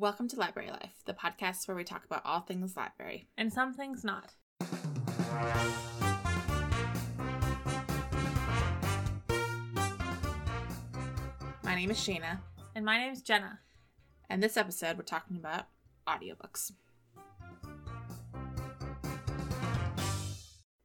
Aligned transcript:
Welcome 0.00 0.28
to 0.28 0.36
Library 0.36 0.70
Life, 0.70 1.02
the 1.04 1.12
podcast 1.12 1.68
where 1.68 1.76
we 1.76 1.84
talk 1.84 2.06
about 2.06 2.22
all 2.24 2.40
things 2.40 2.74
library. 2.74 3.28
and 3.36 3.52
some 3.52 3.74
things 3.74 4.02
not. 4.02 4.32
My 11.62 11.74
name 11.74 11.90
is 11.90 11.98
Shayna, 11.98 12.38
And 12.74 12.84
my 12.84 12.98
name's 12.98 13.22
Jenna. 13.22 13.60
and 14.28 14.42
this 14.42 14.56
episode 14.56 14.96
we're 14.96 15.02
talking 15.04 15.36
about 15.36 15.66
audiobooks. 16.06 16.72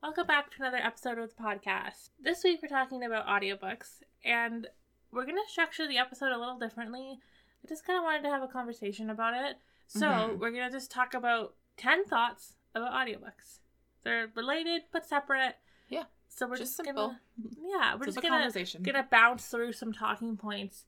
Welcome 0.04 0.28
back 0.28 0.52
to 0.52 0.58
another 0.60 0.78
episode 0.78 1.18
of 1.18 1.30
the 1.36 1.42
podcast. 1.44 2.10
This 2.22 2.44
week 2.44 2.60
we're 2.62 2.70
talking 2.70 3.04
about 3.04 3.26
audiobooks, 3.28 4.02
and 4.24 4.68
we're 5.12 5.26
going 5.26 5.36
to 5.38 5.52
structure 5.52 5.88
the 5.88 5.98
episode 5.98 6.32
a 6.32 6.38
little 6.38 6.60
differently. 6.60 7.20
I 7.66 7.68
just 7.68 7.84
kind 7.86 7.98
of 7.98 8.04
wanted 8.04 8.22
to 8.24 8.30
have 8.30 8.44
a 8.44 8.48
conversation 8.48 9.10
about 9.10 9.34
it. 9.34 9.58
So 9.88 10.06
Mhm. 10.08 10.38
we're 10.38 10.52
going 10.52 10.66
to 10.66 10.70
just 10.70 10.92
talk 10.92 11.16
about 11.16 11.56
10 11.78 12.06
thoughts 12.06 12.58
about 12.76 12.94
audiobooks. 12.94 13.60
They're 14.04 14.28
related 14.36 14.84
but 14.92 15.04
separate. 15.06 15.56
Yeah, 15.90 16.04
So 16.28 16.46
we're 16.48 16.58
just 16.58 16.78
just, 16.78 16.86
simple. 16.86 17.08
gonna 17.08 17.20
yeah, 17.68 17.96
we're 17.96 18.06
just 18.06 18.22
gonna 18.22 18.52
gonna 18.84 19.08
bounce 19.09 19.48
through 19.48 19.73
some 19.73 19.92
talking 19.94 20.38
points. 20.38 20.86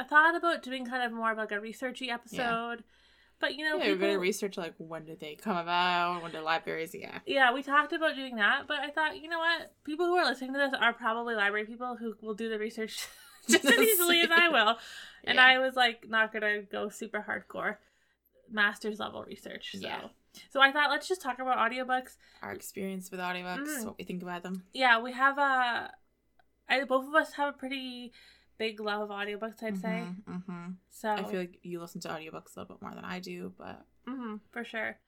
I 0.00 0.04
thought 0.04 0.34
about 0.34 0.62
doing 0.64 0.84
kind 0.84 1.02
of 1.04 1.12
more 1.12 1.30
of 1.30 1.38
like 1.38 1.52
a 1.52 1.56
researchy 1.60 2.08
episode, 2.10 2.82
but 3.38 3.54
you 3.54 3.64
know, 3.64 3.76
yeah, 3.76 3.84
we're 3.86 3.92
people, 3.94 4.08
gonna 4.08 4.18
research 4.18 4.56
like 4.56 4.74
when 4.78 5.04
did 5.04 5.20
they 5.20 5.36
come 5.36 5.56
about, 5.56 6.22
when 6.22 6.32
did 6.32 6.42
libraries, 6.42 6.92
yeah. 6.94 7.20
yeah, 7.24 7.52
we 7.52 7.62
talked 7.62 7.92
about 7.92 8.16
doing 8.16 8.36
that, 8.36 8.66
but 8.66 8.80
I 8.80 8.90
thought, 8.90 9.20
you 9.20 9.28
know 9.28 9.38
what? 9.38 9.72
People 9.84 10.06
who 10.06 10.16
are 10.16 10.24
listening 10.24 10.52
to 10.54 10.58
this 10.58 10.74
are 10.78 10.92
probably 10.92 11.34
library 11.36 11.66
people 11.66 11.96
who 11.96 12.14
will 12.20 12.34
do 12.34 12.48
the 12.48 12.58
research 12.58 13.06
just 13.50 13.64
as 13.64 13.78
easily 13.78 14.20
as 14.20 14.30
I 14.30 14.48
will. 14.48 14.76
And 15.24 15.36
Yeah. 15.36 15.44
I 15.46 15.58
was 15.58 15.74
like, 15.74 16.08
not 16.08 16.32
gonna 16.32 16.62
go 16.62 16.88
super 16.88 17.24
hardcore 17.28 17.76
master's 18.50 18.98
level 19.00 19.24
research. 19.24 19.72
So. 19.72 19.78
Yeah. 19.80 20.00
So 20.50 20.60
I 20.60 20.70
thought 20.70 20.90
let's 20.90 21.08
just 21.08 21.22
talk 21.22 21.38
about 21.38 21.58
audiobooks. 21.58 22.16
Our 22.42 22.52
experience 22.52 23.10
with 23.10 23.20
audiobooks, 23.20 23.66
Mm. 23.68 23.84
what 23.86 23.98
we 23.98 24.04
think 24.04 24.22
about 24.22 24.42
them. 24.42 24.64
Yeah, 24.72 25.00
we 25.00 25.12
have 25.12 25.38
a 25.38 25.92
I 26.68 26.84
both 26.84 27.06
of 27.08 27.14
us 27.14 27.32
have 27.34 27.54
a 27.54 27.56
pretty 27.58 28.12
big 28.58 28.80
love 28.80 29.02
of 29.02 29.10
audiobooks, 29.10 29.62
I'd 29.62 29.78
say. 29.78 30.08
hmm 30.26 30.70
So 30.90 31.10
I 31.10 31.24
feel 31.24 31.40
like 31.40 31.58
you 31.62 31.80
listen 31.80 32.00
to 32.02 32.08
audiobooks 32.08 32.56
a 32.56 32.60
little 32.60 32.74
bit 32.76 32.82
more 32.82 32.94
than 32.94 33.04
I 33.04 33.18
do, 33.20 33.52
but 33.58 33.84
hmm 34.06 34.36
for 34.52 34.64
sure. 34.64 34.98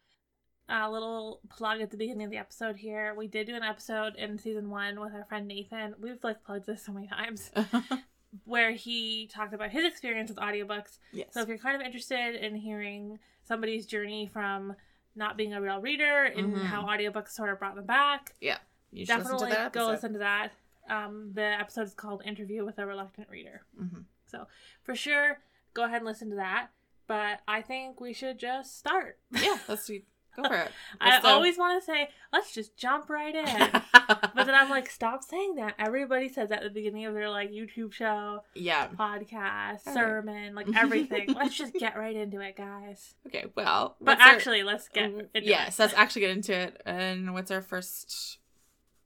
A 0.70 0.90
little 0.90 1.40
plug 1.48 1.80
at 1.80 1.90
the 1.90 1.96
beginning 1.96 2.24
of 2.26 2.30
the 2.30 2.36
episode 2.36 2.76
here. 2.76 3.14
We 3.16 3.26
did 3.26 3.46
do 3.46 3.54
an 3.54 3.62
episode 3.62 4.16
in 4.16 4.38
season 4.38 4.68
one 4.68 5.00
with 5.00 5.14
our 5.14 5.24
friend 5.24 5.48
Nathan. 5.48 5.94
We've 5.98 6.22
like 6.22 6.44
plugged 6.44 6.66
this 6.66 6.84
so 6.84 6.92
many 6.92 7.06
times, 7.06 7.50
where 8.44 8.72
he 8.72 9.26
talked 9.32 9.54
about 9.54 9.70
his 9.70 9.84
experience 9.84 10.28
with 10.30 10.38
audiobooks. 10.38 10.98
yes. 11.12 11.28
So 11.32 11.40
if 11.40 11.48
you're 11.48 11.58
kind 11.58 11.74
of 11.76 11.82
interested 11.82 12.34
in 12.34 12.54
hearing 12.54 13.18
somebody's 13.44 13.86
journey 13.86 14.26
from 14.32 14.74
not 15.16 15.36
being 15.36 15.54
a 15.54 15.60
real 15.60 15.80
reader 15.80 16.24
and 16.24 16.54
Mhm. 16.54 16.64
how 16.64 16.84
audiobooks 16.84 17.30
sort 17.30 17.50
of 17.50 17.58
brought 17.58 17.74
them 17.74 17.86
back, 17.86 18.34
yeah, 18.40 18.58
you 18.92 19.04
should 19.06 19.16
definitely 19.16 19.48
listen 19.50 19.70
go 19.72 19.86
listen 19.88 20.12
to 20.12 20.18
that. 20.20 20.52
Um, 20.88 21.32
the 21.34 21.42
episode 21.42 21.82
is 21.82 21.94
called 21.94 22.22
"Interview 22.24 22.64
with 22.64 22.78
a 22.78 22.86
Reluctant 22.86 23.28
Reader." 23.30 23.62
Mhm. 23.78 24.04
So 24.26 24.46
for 24.82 24.94
sure, 24.94 25.40
go 25.74 25.84
ahead 25.84 25.96
and 25.98 26.06
listen 26.06 26.30
to 26.30 26.36
that. 26.36 26.68
But 27.06 27.40
I 27.48 27.62
think 27.62 28.00
we 28.00 28.12
should 28.12 28.38
just 28.38 28.76
start. 28.78 29.18
Yeah, 29.32 29.58
let's 29.68 29.86
do, 29.86 30.02
go 30.42 30.48
for 30.48 30.54
it. 30.54 30.70
I 31.00 31.20
the- 31.20 31.28
always 31.28 31.58
want 31.58 31.80
to 31.80 31.84
say, 31.84 32.08
let's 32.32 32.52
just 32.54 32.76
jump 32.76 33.08
right 33.10 33.34
in. 33.34 33.70
but 34.08 34.34
then 34.46 34.54
I'm 34.54 34.70
like, 34.70 34.90
stop 34.90 35.22
saying 35.22 35.56
that. 35.56 35.74
Everybody 35.78 36.28
says 36.28 36.48
that 36.50 36.58
at 36.58 36.64
the 36.64 36.70
beginning 36.70 37.06
of 37.06 37.14
their 37.14 37.30
like 37.30 37.50
YouTube 37.50 37.92
show, 37.92 38.42
yeah. 38.54 38.88
podcast, 38.88 39.86
All 39.86 39.94
right. 39.94 39.94
sermon, 39.94 40.54
like 40.54 40.68
everything. 40.76 41.32
let's 41.34 41.56
just 41.56 41.74
get 41.74 41.96
right 41.96 42.16
into 42.16 42.40
it, 42.40 42.56
guys. 42.56 43.14
Okay, 43.26 43.46
well. 43.56 43.96
But 44.00 44.18
what's 44.18 44.28
our- 44.28 44.34
actually, 44.36 44.62
let's 44.62 44.88
get 44.88 45.04
into 45.06 45.28
yes, 45.42 45.78
it. 45.78 45.82
let's 45.82 45.94
actually 45.94 46.20
get 46.22 46.30
into 46.30 46.54
it. 46.54 46.82
And 46.86 47.34
what's 47.34 47.50
our 47.50 47.62
first 47.62 48.38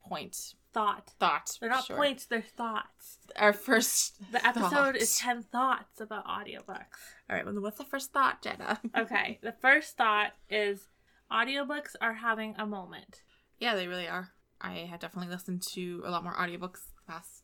point? 0.05 0.53
thought. 0.73 1.11
Thought. 1.19 1.55
They're 1.59 1.69
not 1.69 1.85
Sure. 1.85 1.95
points, 1.97 2.25
they're 2.25 2.41
thoughts. 2.41 3.19
Our 3.35 3.53
first. 3.53 4.15
The 4.31 4.43
episode 4.43 4.95
is 4.95 5.15
10 5.19 5.43
thoughts 5.43 6.01
about 6.01 6.25
audiobooks. 6.25 6.97
All 7.29 7.35
right, 7.35 7.45
well, 7.45 7.53
what's 7.61 7.77
the 7.77 7.83
first 7.85 8.11
thought, 8.11 8.41
Jenna? 8.41 8.81
Okay, 8.97 9.37
the 9.43 9.51
first 9.51 9.95
thought 9.97 10.31
is 10.49 10.87
audiobooks 11.31 11.95
are 12.01 12.13
having 12.13 12.55
a 12.57 12.65
moment. 12.65 13.21
Yeah, 13.59 13.75
they 13.75 13.87
really 13.87 14.07
are. 14.07 14.29
I 14.61 14.87
have 14.89 14.99
definitely 14.99 15.31
listened 15.33 15.61
to 15.73 16.03
a 16.05 16.11
lot 16.11 16.23
more 16.23 16.33
audiobooks 16.35 16.85
the 16.95 17.11
past 17.11 17.43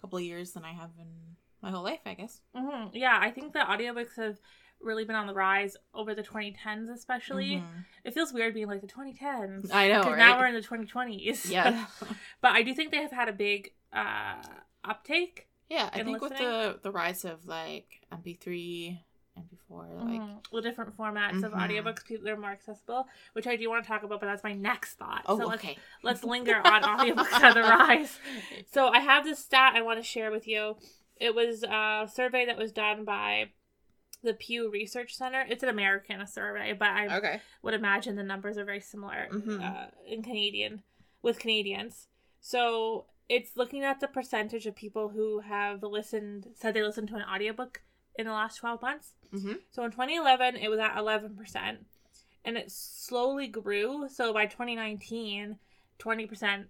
couple 0.00 0.18
of 0.18 0.24
years 0.24 0.52
than 0.52 0.64
I 0.64 0.72
have 0.72 0.90
in 0.98 1.08
my 1.62 1.70
whole 1.70 1.82
life, 1.84 2.00
I 2.06 2.14
guess. 2.14 2.40
hmm 2.54 2.88
Yeah, 2.92 3.18
I 3.20 3.30
think 3.30 3.52
that 3.54 3.68
audiobooks 3.68 4.16
have 4.16 4.38
really 4.80 5.04
been 5.04 5.16
on 5.16 5.26
the 5.26 5.34
rise 5.34 5.76
over 5.94 6.14
the 6.14 6.22
2010s, 6.22 6.88
especially. 6.90 7.56
Mhm. 7.56 7.84
It 8.04 8.14
feels 8.14 8.32
weird 8.32 8.54
being 8.54 8.66
like 8.66 8.82
the 8.82 8.86
2010s. 8.86 9.70
I 9.72 9.88
know, 9.88 10.02
right? 10.02 10.18
now 10.18 10.38
we're 10.38 10.46
in 10.46 10.54
the 10.54 10.60
2020s. 10.60 11.50
Yeah. 11.50 11.86
but 12.40 12.52
I 12.52 12.62
do 12.62 12.74
think 12.74 12.90
they 12.92 13.02
have 13.02 13.12
had 13.12 13.28
a 13.28 13.32
big 13.32 13.72
uh, 13.92 14.42
uptake. 14.84 15.48
yeah, 15.68 15.88
I 15.92 16.02
think 16.02 16.20
with 16.20 16.36
the, 16.36 16.78
the 16.82 16.92
rise 16.92 17.24
of 17.24 17.46
like 17.46 18.06
MP3, 18.12 19.00
MP4, 19.36 19.94
like. 19.98 20.20
Mhm. 20.20 20.52
With 20.52 20.64
different 20.64 20.96
formats 20.96 21.42
of 21.42 21.52
Mhm. 21.52 21.58
audiobooks, 21.58 22.04
people 22.04 22.24
they're 22.24 22.36
more 22.36 22.50
accessible, 22.50 23.08
which 23.32 23.46
I 23.46 23.56
do 23.56 23.68
want 23.68 23.84
to 23.84 23.88
talk 23.88 24.02
about, 24.02 24.20
but 24.20 24.26
that's 24.26 24.44
my 24.44 24.52
next 24.54 24.94
thought. 24.94 25.22
Oh, 25.26 25.38
so 25.38 25.46
let's, 25.46 25.62
okay. 25.64 25.78
let's 26.02 26.24
linger 26.24 26.56
on 26.56 26.82
audiobooks 26.82 27.42
on 27.42 27.54
the 27.54 27.62
rise. 27.62 28.18
So 28.66 28.88
I 28.88 29.00
have 29.00 29.24
this 29.24 29.38
stat 29.38 29.74
I 29.74 29.82
want 29.82 29.98
to 29.98 30.02
share 30.02 30.30
with 30.30 30.46
you. 30.46 30.76
It 31.16 31.34
was 31.34 31.62
a 31.62 32.08
survey 32.12 32.46
that 32.46 32.56
was 32.56 32.72
done 32.72 33.04
by 33.04 33.50
the 34.22 34.34
Pew 34.34 34.70
Research 34.70 35.14
Center. 35.14 35.44
It's 35.48 35.62
an 35.62 35.68
American 35.68 36.24
survey, 36.26 36.72
but 36.72 36.88
I 36.88 37.16
Okay. 37.18 37.40
would 37.62 37.74
imagine 37.74 38.16
the 38.16 38.22
numbers 38.22 38.58
are 38.58 38.64
very 38.64 38.80
similar 38.80 39.28
Mhm. 39.30 39.62
uh, 39.62 39.90
in 40.06 40.22
Canadian 40.22 40.82
with 41.22 41.38
Canadians. 41.38 42.08
So 42.40 43.06
it's 43.28 43.56
looking 43.56 43.82
at 43.84 44.00
the 44.00 44.08
percentage 44.08 44.66
of 44.66 44.74
people 44.76 45.08
who 45.10 45.40
have 45.40 45.82
listened 45.82 46.52
said 46.54 46.74
they 46.74 46.82
listened 46.82 47.08
to 47.08 47.16
an 47.16 47.22
audiobook 47.22 47.82
in 48.18 48.26
the 48.26 48.32
last 48.32 48.56
12 48.56 48.82
months. 48.82 49.12
Mm-hmm. 49.34 49.54
So 49.70 49.84
in 49.84 49.90
2011 49.90 50.56
it 50.56 50.68
was 50.70 50.78
at 50.80 50.94
11% 50.96 51.76
and 52.44 52.56
it 52.56 52.70
slowly 52.70 53.46
grew. 53.48 54.08
So 54.08 54.32
by 54.32 54.46
2019, 54.46 55.58
20% 55.98 56.64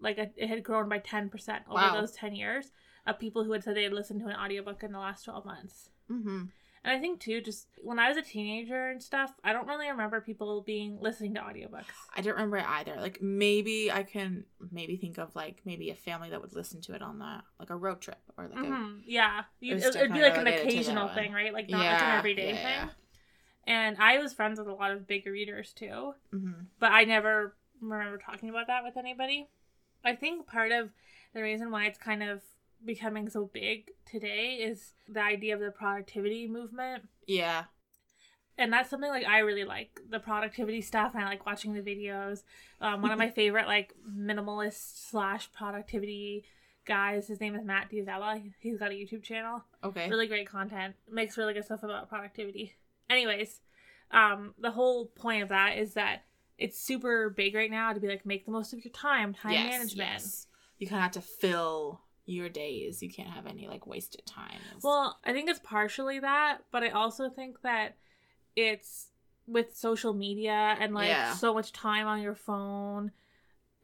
like 0.00 0.18
it 0.18 0.48
had 0.48 0.62
grown 0.62 0.88
by 0.88 0.98
10% 0.98 1.30
over 1.68 1.74
Wow. 1.74 2.00
those 2.00 2.12
10 2.12 2.34
years 2.34 2.70
of 3.06 3.18
people 3.18 3.44
who 3.44 3.52
had 3.52 3.64
said 3.64 3.74
they 3.76 3.84
had 3.84 3.92
listened 3.92 4.20
to 4.20 4.26
an 4.26 4.36
audiobook 4.36 4.82
in 4.82 4.92
the 4.92 4.98
last 4.98 5.24
12 5.24 5.44
months. 5.46 5.88
Mm-hmm. 6.10 6.44
And 6.86 6.96
I 6.96 7.00
think 7.00 7.18
too, 7.18 7.40
just 7.40 7.66
when 7.82 7.98
I 7.98 8.08
was 8.08 8.16
a 8.16 8.22
teenager 8.22 8.90
and 8.90 9.02
stuff, 9.02 9.32
I 9.42 9.52
don't 9.52 9.66
really 9.66 9.88
remember 9.88 10.20
people 10.20 10.62
being 10.62 10.98
listening 11.00 11.34
to 11.34 11.40
audiobooks. 11.40 11.86
I 12.16 12.20
don't 12.20 12.34
remember 12.34 12.58
it 12.58 12.64
either. 12.64 12.94
Like 13.00 13.20
maybe 13.20 13.90
I 13.90 14.04
can 14.04 14.44
maybe 14.70 14.96
think 14.96 15.18
of 15.18 15.34
like 15.34 15.62
maybe 15.64 15.90
a 15.90 15.96
family 15.96 16.30
that 16.30 16.40
would 16.40 16.54
listen 16.54 16.80
to 16.82 16.94
it 16.94 17.02
on 17.02 17.18
the 17.18 17.42
like 17.58 17.70
a 17.70 17.76
road 17.76 18.00
trip 18.00 18.20
or 18.38 18.44
like 18.46 18.60
a 18.60 18.62
Mhm, 18.62 19.00
Yeah, 19.04 19.42
you, 19.58 19.74
it, 19.74 19.82
it'd 19.82 20.12
be 20.12 20.22
like 20.22 20.34
an 20.34 20.44
related 20.44 20.58
to 20.58 20.64
that 20.64 20.72
occasional 20.74 21.08
thing, 21.08 21.32
right? 21.32 21.52
Like 21.52 21.68
not 21.68 21.84
like 21.84 22.02
an 22.02 22.18
everyday 22.18 22.50
yeah, 22.50 22.54
thing. 22.54 22.64
yeah. 22.64 22.88
And 23.66 23.96
I 23.98 24.18
was 24.18 24.32
friends 24.32 24.60
with 24.60 24.68
a 24.68 24.72
lot 24.72 24.92
of 24.92 25.08
big 25.08 25.26
readers 25.26 25.72
too, 25.72 26.14
mm-hmm. 26.32 26.52
but 26.78 26.92
I 26.92 27.02
never 27.02 27.56
remember 27.80 28.16
talking 28.16 28.48
about 28.48 28.68
that 28.68 28.84
with 28.84 28.96
anybody. 28.96 29.48
I 30.04 30.14
think 30.14 30.46
part 30.46 30.70
of 30.70 30.90
the 31.34 31.42
reason 31.42 31.72
why 31.72 31.86
it's 31.86 31.98
kind 31.98 32.22
of 32.22 32.42
becoming 32.84 33.28
so 33.28 33.50
big 33.52 33.90
today 34.10 34.58
is 34.60 34.92
the 35.08 35.20
idea 35.22 35.54
of 35.54 35.60
the 35.60 35.70
productivity 35.70 36.46
movement. 36.48 37.04
yeah. 37.26 37.64
and 38.58 38.72
that's 38.72 38.88
something 38.90 39.10
like 39.10 39.26
I 39.26 39.40
really 39.40 39.64
like 39.64 40.00
the 40.08 40.18
productivity 40.20 40.80
stuff, 40.80 41.12
and 41.14 41.22
I 41.24 41.28
like 41.28 41.44
watching 41.46 41.74
the 41.74 41.82
videos. 41.82 42.42
Um, 42.80 43.02
one 43.02 43.10
of 43.10 43.18
my 43.18 43.30
favorite 43.40 43.66
like 43.66 43.92
minimalist 44.08 45.08
slash 45.10 45.50
productivity 45.52 46.44
guys, 46.86 47.26
his 47.26 47.40
name 47.40 47.54
is 47.56 47.64
Matt 47.64 47.90
D'Avella. 47.90 48.40
He's 48.60 48.78
got 48.78 48.92
a 48.92 48.94
YouTube 48.94 49.22
channel, 49.24 49.64
Okay. 49.82 50.08
really 50.08 50.26
great 50.28 50.48
content, 50.48 50.94
makes 51.10 51.36
really 51.36 51.52
good 51.52 51.64
stuff 51.64 51.82
about 51.82 52.08
productivity. 52.08 52.74
Anyways, 53.10 53.60
um, 54.12 54.54
the 54.58 54.70
whole 54.70 55.06
point 55.06 55.42
of 55.42 55.48
that 55.48 55.76
is 55.78 55.94
that 55.94 56.22
it's 56.58 56.80
super 56.80 57.28
big 57.28 57.54
right 57.54 57.70
now 57.70 57.92
to 57.92 58.00
be 58.00 58.06
like 58.08 58.24
make 58.24 58.46
the 58.46 58.52
most 58.52 58.72
of 58.72 58.84
your 58.84 58.92
time, 58.92 59.34
time 59.34 59.52
yes, 59.52 59.70
management. 59.72 60.10
yes. 60.12 60.46
You 60.78 60.86
kind 60.86 60.98
of 60.98 61.02
have 61.02 61.12
to 61.12 61.20
fill 61.22 62.00
your 62.26 62.48
days. 62.48 63.02
You 63.02 63.10
can't 63.10 63.30
have 63.30 63.46
any 63.46 63.68
like 63.68 63.86
wasted 63.86 64.26
time. 64.26 64.60
Well, 64.82 65.18
I 65.24 65.32
think 65.32 65.48
it's 65.48 65.60
partially 65.60 66.18
that, 66.20 66.58
but 66.70 66.82
I 66.82 66.90
also 66.90 67.30
think 67.30 67.62
that 67.62 67.96
it's 68.54 69.08
with 69.46 69.76
social 69.76 70.12
media 70.12 70.76
and 70.80 70.92
like 70.94 71.08
Yeah. 71.08 71.34
so 71.34 71.54
much 71.54 71.72
time 71.72 72.06
on 72.06 72.20
your 72.20 72.34
phone. 72.34 73.12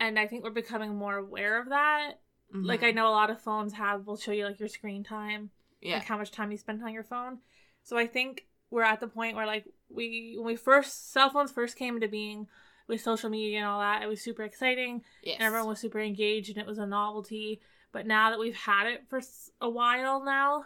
And 0.01 0.19
I 0.19 0.27
think 0.27 0.43
we're 0.43 0.51
becoming 0.51 0.97
more 0.97 1.17
aware 1.17 1.61
of 1.61 1.69
that. 1.69 2.21
Like 2.53 2.81
Mhm. 2.81 2.89
I 2.89 2.91
know 2.91 3.09
a 3.09 3.11
lot 3.11 3.31
of 3.31 3.41
phones 3.41 3.73
have 3.75 4.07
will 4.07 4.17
show 4.17 4.33
you 4.33 4.45
like 4.45 4.59
your 4.61 4.69
screen 4.69 5.03
time, 5.05 5.51
yeah, 5.81 5.95
like 5.95 6.05
how 6.05 6.19
much 6.19 6.31
time 6.33 6.51
you 6.51 6.59
spend 6.59 6.83
on 6.83 6.93
your 6.93 7.05
phone. 7.05 7.39
So 7.83 7.97
I 7.97 8.07
think 8.07 8.47
we're 8.71 8.83
at 8.83 9.01
the 9.01 9.09
point 9.09 9.37
where 9.37 9.47
like 9.47 9.65
we 9.89 10.35
when 10.37 10.47
we 10.47 10.57
first 10.57 11.13
cell 11.13 11.31
phones 11.31 11.53
first 11.53 11.77
came 11.77 11.95
into 11.95 12.09
being 12.09 12.49
with 12.89 13.01
social 13.01 13.31
media 13.31 13.59
and 13.59 13.67
all 13.67 13.81
that, 13.81 14.03
it 14.03 14.07
was 14.07 14.21
super 14.21 14.43
exciting 14.43 15.03
yes. 15.23 15.37
and 15.39 15.47
everyone 15.47 15.69
was 15.69 15.79
super 15.79 16.01
engaged 16.01 16.51
and 16.51 16.59
it 16.59 16.67
was 16.67 16.79
a 16.79 16.87
novelty. 16.87 17.61
But 17.93 18.07
now 18.07 18.31
that 18.31 18.39
we've 18.39 18.57
had 18.57 18.87
it 18.87 19.05
for 19.09 19.21
a 19.61 19.69
while 19.69 20.25
now, 20.25 20.65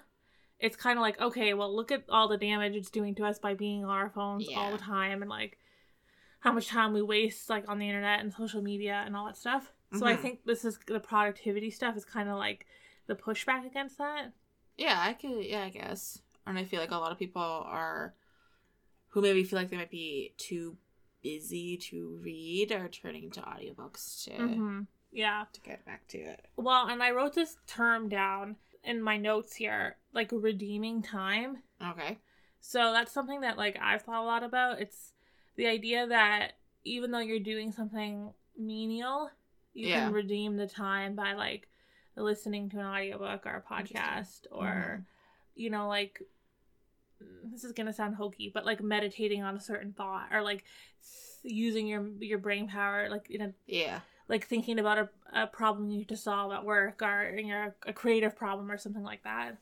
it's 0.58 0.76
kind 0.76 0.98
of 0.98 1.02
like 1.02 1.20
okay, 1.20 1.54
well, 1.54 1.74
look 1.74 1.90
at 1.92 2.04
all 2.08 2.28
the 2.28 2.38
damage 2.38 2.74
it's 2.76 2.90
doing 2.90 3.14
to 3.16 3.24
us 3.26 3.38
by 3.38 3.54
being 3.54 3.84
on 3.84 3.90
our 3.90 4.10
phones 4.10 4.48
all 4.48 4.72
the 4.72 4.78
time, 4.78 5.22
and 5.22 5.30
like 5.30 5.58
how 6.40 6.52
much 6.52 6.68
time 6.68 6.92
we 6.92 7.02
waste 7.02 7.50
like 7.50 7.68
on 7.68 7.78
the 7.78 7.88
internet 7.88 8.20
and 8.20 8.32
social 8.32 8.62
media 8.62 9.02
and 9.04 9.16
all 9.16 9.26
that 9.26 9.36
stuff. 9.36 9.72
So 9.92 10.06
I 10.06 10.14
Mhm. 10.14 10.22
think 10.22 10.44
this 10.44 10.64
is 10.64 10.78
the 10.86 11.00
productivity 11.00 11.70
stuff 11.70 11.96
is 11.96 12.04
kind 12.04 12.28
of 12.28 12.36
like 12.36 12.66
the 13.06 13.14
pushback 13.14 13.66
against 13.66 13.98
that. 13.98 14.32
Yeah, 14.76 14.98
I 15.00 15.14
could. 15.14 15.44
Yeah, 15.44 15.64
I 15.64 15.70
guess. 15.70 16.20
And 16.46 16.58
I 16.58 16.64
feel 16.64 16.80
like 16.80 16.90
a 16.90 16.96
lot 16.96 17.12
of 17.12 17.18
people 17.18 17.42
are 17.42 18.14
who 19.08 19.20
maybe 19.22 19.44
feel 19.44 19.58
like 19.58 19.70
they 19.70 19.76
might 19.76 19.90
be 19.90 20.34
too 20.36 20.76
busy 21.22 21.76
to 21.76 22.20
read 22.22 22.70
are 22.70 22.88
turning 22.88 23.30
to 23.32 23.40
audiobooks 23.40 24.24
to 24.24 24.30
hmm 24.32 24.80
Yeah. 25.16 25.44
to 25.52 25.60
get 25.62 25.84
back 25.84 26.06
to 26.08 26.18
it. 26.18 26.44
Well, 26.56 26.86
and 26.88 27.02
I 27.02 27.10
wrote 27.10 27.34
this 27.34 27.56
term 27.66 28.08
down 28.08 28.56
in 28.84 29.00
my 29.02 29.16
notes 29.16 29.54
here, 29.56 29.96
like 30.12 30.30
redeeming 30.32 31.02
time. 31.02 31.62
Okay. 31.84 32.18
So 32.60 32.92
that's 32.92 33.12
something 33.12 33.40
that 33.40 33.56
like 33.56 33.78
I've 33.80 34.02
thought 34.02 34.22
a 34.22 34.26
lot 34.26 34.42
about. 34.42 34.80
It's 34.80 35.12
the 35.56 35.66
idea 35.66 36.06
that 36.06 36.52
even 36.84 37.10
though 37.10 37.18
you're 37.20 37.38
doing 37.40 37.72
something 37.72 38.32
menial, 38.58 39.30
you 39.72 39.88
Yeah. 39.88 40.04
can 40.04 40.12
redeem 40.12 40.56
the 40.56 40.66
time 40.66 41.14
by 41.14 41.32
like 41.32 41.68
listening 42.16 42.68
to 42.70 42.78
an 42.78 42.86
audiobook 42.86 43.46
or 43.46 43.56
a 43.56 43.62
podcast 43.62 44.46
or 44.50 45.00
Mhm. 45.02 45.04
you 45.54 45.70
know 45.70 45.86
like 45.88 46.22
this 47.44 47.64
is 47.64 47.72
going 47.72 47.86
to 47.86 47.92
sound 47.92 48.14
hokey, 48.14 48.50
but 48.52 48.66
like 48.66 48.82
meditating 48.82 49.42
on 49.42 49.56
a 49.56 49.60
certain 49.60 49.92
thought 49.92 50.28
or 50.32 50.42
like 50.42 50.64
using 51.42 51.86
your 51.86 52.06
your 52.20 52.38
brain 52.38 52.68
power 52.68 53.08
like 53.08 53.30
in 53.30 53.40
a 53.40 53.54
Yeah. 53.66 54.00
Like 54.28 54.46
thinking 54.46 54.78
about 54.78 54.98
a, 54.98 55.08
a 55.32 55.46
problem 55.46 55.90
you 55.90 55.98
need 55.98 56.08
to 56.08 56.16
solve 56.16 56.52
at 56.52 56.64
work 56.64 57.02
or 57.02 57.34
you 57.36 57.48
know 57.48 57.72
a 57.86 57.92
creative 57.92 58.36
problem 58.36 58.70
or 58.70 58.78
something 58.78 59.02
like 59.02 59.22
that 59.24 59.58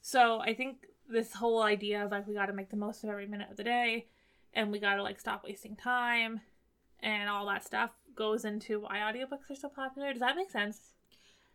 so 0.00 0.40
i 0.40 0.54
think 0.54 0.86
this 1.08 1.34
whole 1.34 1.62
idea 1.62 2.04
of 2.04 2.10
like 2.10 2.26
we 2.26 2.34
got 2.34 2.46
to 2.46 2.52
make 2.52 2.70
the 2.70 2.76
most 2.76 3.04
of 3.04 3.10
every 3.10 3.26
minute 3.26 3.50
of 3.50 3.56
the 3.56 3.64
day 3.64 4.06
and 4.54 4.70
we 4.70 4.78
got 4.78 4.94
to 4.96 5.02
like 5.02 5.20
stop 5.20 5.44
wasting 5.44 5.76
time 5.76 6.40
and 7.00 7.28
all 7.28 7.46
that 7.46 7.64
stuff 7.64 7.90
goes 8.14 8.44
into 8.44 8.80
why 8.80 8.98
audiobooks 8.98 9.50
are 9.50 9.54
so 9.56 9.68
popular 9.68 10.12
does 10.12 10.20
that 10.20 10.36
make 10.36 10.50
sense 10.50 10.92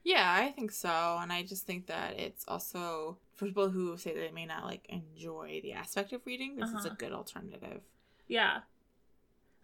Yeah, 0.04 0.32
I 0.40 0.52
think 0.52 0.72
so. 0.72 1.18
And 1.22 1.32
I 1.34 1.44
just 1.44 1.66
think 1.66 1.88
that 1.88 2.20
it's 2.20 2.46
also 2.48 3.18
for 3.36 3.46
people 3.48 3.70
who 3.70 3.98
say 3.98 4.14
they 4.14 4.32
may 4.32 4.46
not 4.46 4.64
like 4.66 4.86
enjoy 4.90 5.60
the 5.64 5.74
aspect 5.74 6.14
of 6.14 6.26
reading, 6.26 6.56
this 6.56 6.74
is 6.74 6.86
a 6.86 6.90
Uh-huh. 6.90 6.96
good 6.96 7.12
alternative. 7.12 7.82
yeah 8.28 8.62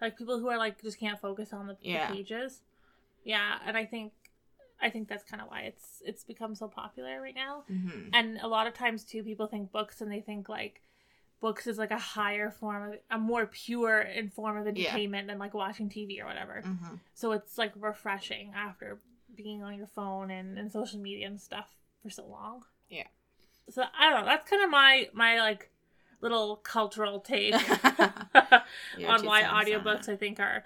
like 0.02 0.18
people 0.18 0.40
who 0.40 0.48
are 0.50 0.58
like 0.58 0.82
just 0.82 1.00
can't 1.00 1.20
focus 1.20 1.54
on 1.54 1.68
the, 1.68 1.78
the 2.10 2.14
pages 2.16 2.62
yeah 3.24 3.60
and 3.66 3.78
i 3.78 3.86
think 3.86 4.12
i 4.82 4.90
think 4.90 5.08
that's 5.08 5.24
kind 5.24 5.42
of 5.42 5.48
why 5.50 5.62
it's 5.62 6.02
it's 6.06 6.24
become 6.24 6.56
so 6.56 6.68
popular 6.68 7.22
right 7.22 7.36
now 7.36 7.64
Mm-hmm. 7.72 8.10
and 8.14 8.38
a 8.42 8.48
lot 8.48 8.68
of 8.68 8.74
times 8.74 9.04
too 9.04 9.24
people 9.24 9.48
think 9.48 9.72
books 9.72 10.02
and 10.02 10.12
they 10.12 10.22
think 10.22 10.50
like 10.50 10.82
books 11.40 11.66
is 11.68 11.78
like 11.78 11.92
a 11.92 11.98
higher 11.98 12.52
form 12.52 12.92
of 12.94 13.00
a 13.10 13.18
more 13.18 13.46
pure 13.48 14.00
in 14.02 14.30
form 14.30 14.58
of 14.58 14.66
Yeah. 14.66 14.72
entertainment 14.72 15.28
than 15.28 15.38
like 15.40 15.54
watching 15.54 15.90
tv 15.90 16.22
or 16.22 16.26
whatever 16.26 16.62
Mm-hmm. 16.66 16.96
so 17.14 17.32
it's 17.34 17.58
like 17.58 17.74
refreshing 17.76 18.54
after 18.56 19.00
being 19.36 19.64
on 19.64 19.76
your 19.76 19.88
phone 19.88 20.30
and, 20.30 20.58
and 20.58 20.72
social 20.72 21.00
media 21.00 21.26
and 21.28 21.40
stuff 21.40 21.68
for 22.04 22.10
so 22.10 22.26
long 22.26 22.64
Yeah. 22.90 23.08
so 23.70 23.84
i 23.98 24.10
don't 24.10 24.20
know 24.22 24.26
that's 24.26 24.50
kind 24.50 24.64
of 24.64 24.70
my 24.70 25.08
my 25.14 25.40
like 25.40 25.70
little 26.22 26.56
cultural 26.58 27.20
take 27.20 27.54
on 29.08 29.26
why 29.26 29.44
audiobooks 29.44 30.08
i 30.10 30.16
think 30.16 30.40
are 30.40 30.64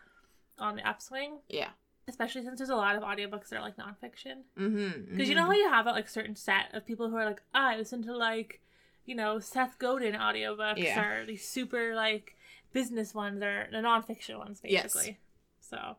on 0.60 0.76
the 0.76 0.88
upswing 0.88 1.40
Yeah. 1.50 1.70
especially 2.08 2.44
since 2.44 2.58
there's 2.60 2.70
a 2.70 2.76
lot 2.76 2.96
of 2.96 3.04
audiobooks 3.04 3.50
that 3.50 3.58
are 3.58 3.62
like 3.62 3.78
nonfiction 3.78 4.44
Mm-hmm. 4.60 5.12
because 5.16 5.28
you 5.30 5.36
know 5.36 5.46
how 5.46 5.52
you 5.52 5.70
have 5.70 5.88
a 5.88 5.92
like 5.92 6.08
certain 6.10 6.36
set 6.36 6.74
of 6.74 6.86
people 6.86 7.10
who 7.10 7.16
are 7.18 7.26
like, 7.26 7.42
ah, 7.54 7.70
I 7.72 7.78
listen 7.78 8.04
to 8.04 8.16
like, 8.16 8.62
you 9.06 9.16
know, 9.16 9.40
Seth 9.40 9.78
Godin 9.80 10.14
audiobooks 10.14 10.78
Yeah. 10.78 11.04
or 11.04 11.26
these 11.26 11.46
super 11.48 11.94
like 11.96 12.36
business 12.74 13.14
ones 13.14 13.42
or 13.44 13.68
the 13.72 13.78
nonfiction 13.78 14.38
ones 14.38 14.62
basically. 14.62 15.06
Yes. 15.06 15.16
So 15.60 15.98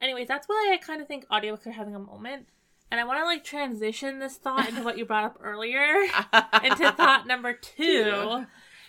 anyways, 0.00 0.26
that's 0.28 0.48
why 0.48 0.70
I 0.72 0.78
kind 0.84 1.00
of 1.00 1.06
think 1.08 1.26
audiobooks 1.28 1.66
are 1.66 1.72
having 1.72 1.94
a 1.94 1.98
moment. 2.00 2.48
And 2.90 3.00
I 3.00 3.04
want 3.04 3.18
to 3.20 3.24
like 3.24 3.42
transition 3.44 4.18
this 4.20 4.36
thought 4.36 4.68
into 4.68 4.82
what 4.82 4.96
you 4.98 5.04
brought 5.04 5.24
up 5.24 5.38
earlier 5.42 5.92
into 6.64 6.92
thought 6.92 7.24
number 7.26 7.52
Two. 7.52 8.46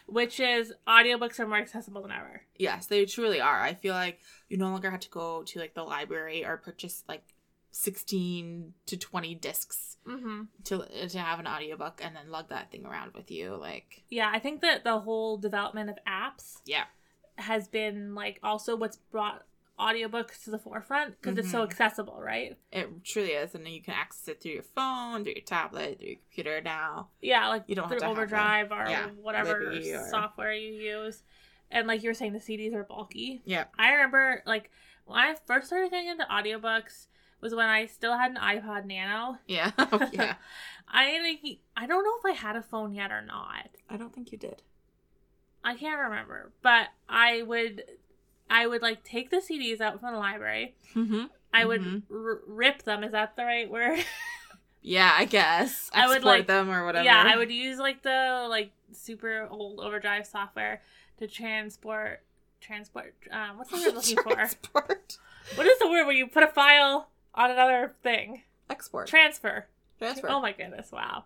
Which 0.08 0.40
is 0.40 0.74
audiobooks 0.88 1.40
are 1.40 1.48
more 1.48 1.58
accessible 1.60 2.02
than 2.02 2.12
ever. 2.12 2.42
Yes, 2.56 2.88
they 2.88 3.06
truly 3.06 3.40
are. 3.40 3.62
I 3.62 3.74
feel 3.76 3.94
like 3.94 4.20
you 4.50 4.58
no 4.58 4.70
longer 4.70 4.90
have 4.90 5.02
to 5.02 5.10
go 5.10 5.44
to 5.44 5.60
like 5.60 5.74
the 5.76 5.84
library 5.84 6.44
or 6.46 6.58
purchase 6.58 7.04
like 7.08 7.24
16 7.72 8.74
to 8.88 8.98
20 8.98 9.36
discs 9.36 9.94
Mm-hmm. 10.08 10.44
to 10.64 11.08
to 11.10 11.20
have 11.20 11.38
an 11.40 11.48
audiobook 11.48 12.00
and 12.02 12.16
then 12.16 12.32
lug 12.32 12.48
that 12.48 12.72
thing 12.72 12.86
around 12.86 13.12
with 13.14 13.30
you 13.30 13.58
like 13.58 14.04
Yeah, 14.10 14.32
I 14.34 14.40
think 14.40 14.62
that 14.62 14.86
the 14.86 15.00
whole 15.02 15.36
development 15.38 15.90
of 15.90 15.98
apps 16.08 16.62
yeah. 16.66 16.86
has 17.36 17.68
been 17.68 18.16
like 18.16 18.40
also 18.42 18.78
what's 18.78 18.96
brought 18.96 19.44
audiobooks 19.80 20.44
to 20.44 20.50
the 20.52 20.58
forefront 20.58 21.20
because 21.22 21.38
it's 21.38 21.52
so 21.52 21.60
Mhm. 21.62 21.70
accessible, 21.72 22.20
right? 22.20 22.58
It 22.72 23.04
truly 23.04 23.32
is 23.34 23.54
and 23.56 23.68
you 23.68 23.82
can 23.82 23.94
access 23.94 24.28
it 24.28 24.42
through 24.42 24.54
your 24.54 24.64
phone, 24.64 25.24
through 25.24 25.34
your 25.36 25.44
tablet, 25.44 26.00
through 26.00 26.08
your 26.08 26.18
computer 26.18 26.62
now. 26.62 27.10
Yeah, 27.22 27.48
like 27.48 27.64
You 27.68 27.76
don't 27.76 27.84
have 27.84 27.92
through 27.92 28.00
to 28.00 28.06
have 28.06 28.18
a- 28.18 28.20
Overdrive 28.22 28.72
or 28.72 28.86
yeah, 28.90 29.08
whatever 29.10 29.70
or- 29.72 30.08
software 30.10 30.54
you 30.54 30.74
use. 30.74 31.24
And 31.70 31.88
like 31.88 32.02
you 32.02 32.10
were 32.10 32.14
saying, 32.16 32.34
the 32.34 32.40
CDs 32.40 32.74
are 32.74 32.84
bulky. 32.84 33.42
Yeah. 33.46 33.66
I 33.78 33.92
remember 33.92 34.42
like 34.46 34.72
when 35.06 35.20
I 35.20 35.36
first 35.46 35.68
started 35.68 35.92
getting 35.92 36.10
into 36.10 36.26
audiobooks 36.26 37.08
was 37.40 37.54
when 37.54 37.68
I 37.68 37.86
still 37.86 38.18
had 38.18 38.32
an 38.32 38.38
iPod 38.38 38.86
Nano. 38.86 39.38
Yeah. 39.48 39.72
yeah. 40.12 40.36
I 40.88 41.58
I 41.76 41.86
don't 41.86 42.04
know 42.04 42.16
if 42.18 42.26
I 42.26 42.32
had 42.40 42.56
a 42.56 42.64
phone 42.64 42.94
yet 42.94 43.12
or 43.12 43.22
not. 43.22 43.70
I 43.90 43.98
don't 43.98 44.14
think 44.14 44.32
you 44.32 44.38
did. 44.38 44.64
I 45.64 45.76
can't 45.76 46.00
remember, 46.00 46.54
but 46.62 46.88
I 47.10 47.42
would 47.44 47.84
I 48.50 48.68
would 48.68 48.82
like 48.82 49.04
take 49.04 49.30
the 49.30 49.38
CDs 49.38 49.82
out 49.82 50.00
from 50.00 50.14
the 50.14 50.20
library. 50.20 50.76
Mm-hmm. 50.96 51.26
I 51.54 51.66
would 51.66 51.82
Mhm. 51.82 52.04
r- 52.12 52.42
rip 52.48 52.84
them. 52.84 53.04
Is 53.04 53.12
that 53.14 53.36
the 53.36 53.44
right 53.46 53.70
word? 53.70 54.04
Yeah, 54.84 55.14
I 55.18 55.26
guess. 55.26 55.90
I 55.94 56.08
would, 56.08 56.24
like- 56.24 56.48
them 56.48 56.70
or 56.70 56.86
whatever. 56.86 57.04
Yeah, 57.04 57.22
I 57.28 57.36
would 57.36 57.52
use 57.52 57.78
like 57.78 58.04
the 58.04 58.46
like 58.50 58.72
super 58.94 59.46
old 59.50 59.82
overdrive 59.82 60.26
software 60.26 60.82
to 61.20 61.28
transport 61.28 62.22
transport 62.62 63.14
um 63.32 63.58
what's 63.58 63.70
the 63.70 63.78
word 63.78 63.88
I'm 63.90 63.96
looking 63.96 64.18
for? 64.18 64.34
Transport. 64.34 65.18
What 65.56 65.68
is 65.68 65.78
the 65.80 65.90
word 65.90 66.06
where 66.06 66.16
you 66.16 66.28
put 66.28 66.44
a 66.44 66.48
file 66.48 67.10
on 67.36 67.52
another 67.52 67.96
thing? 68.02 68.44
Export. 68.70 69.08
Transfer. 69.08 69.66
Transfer. 70.00 70.30
Oh 70.30 70.40
my 70.40 70.54
goodness, 70.54 70.90
wow. 70.92 71.26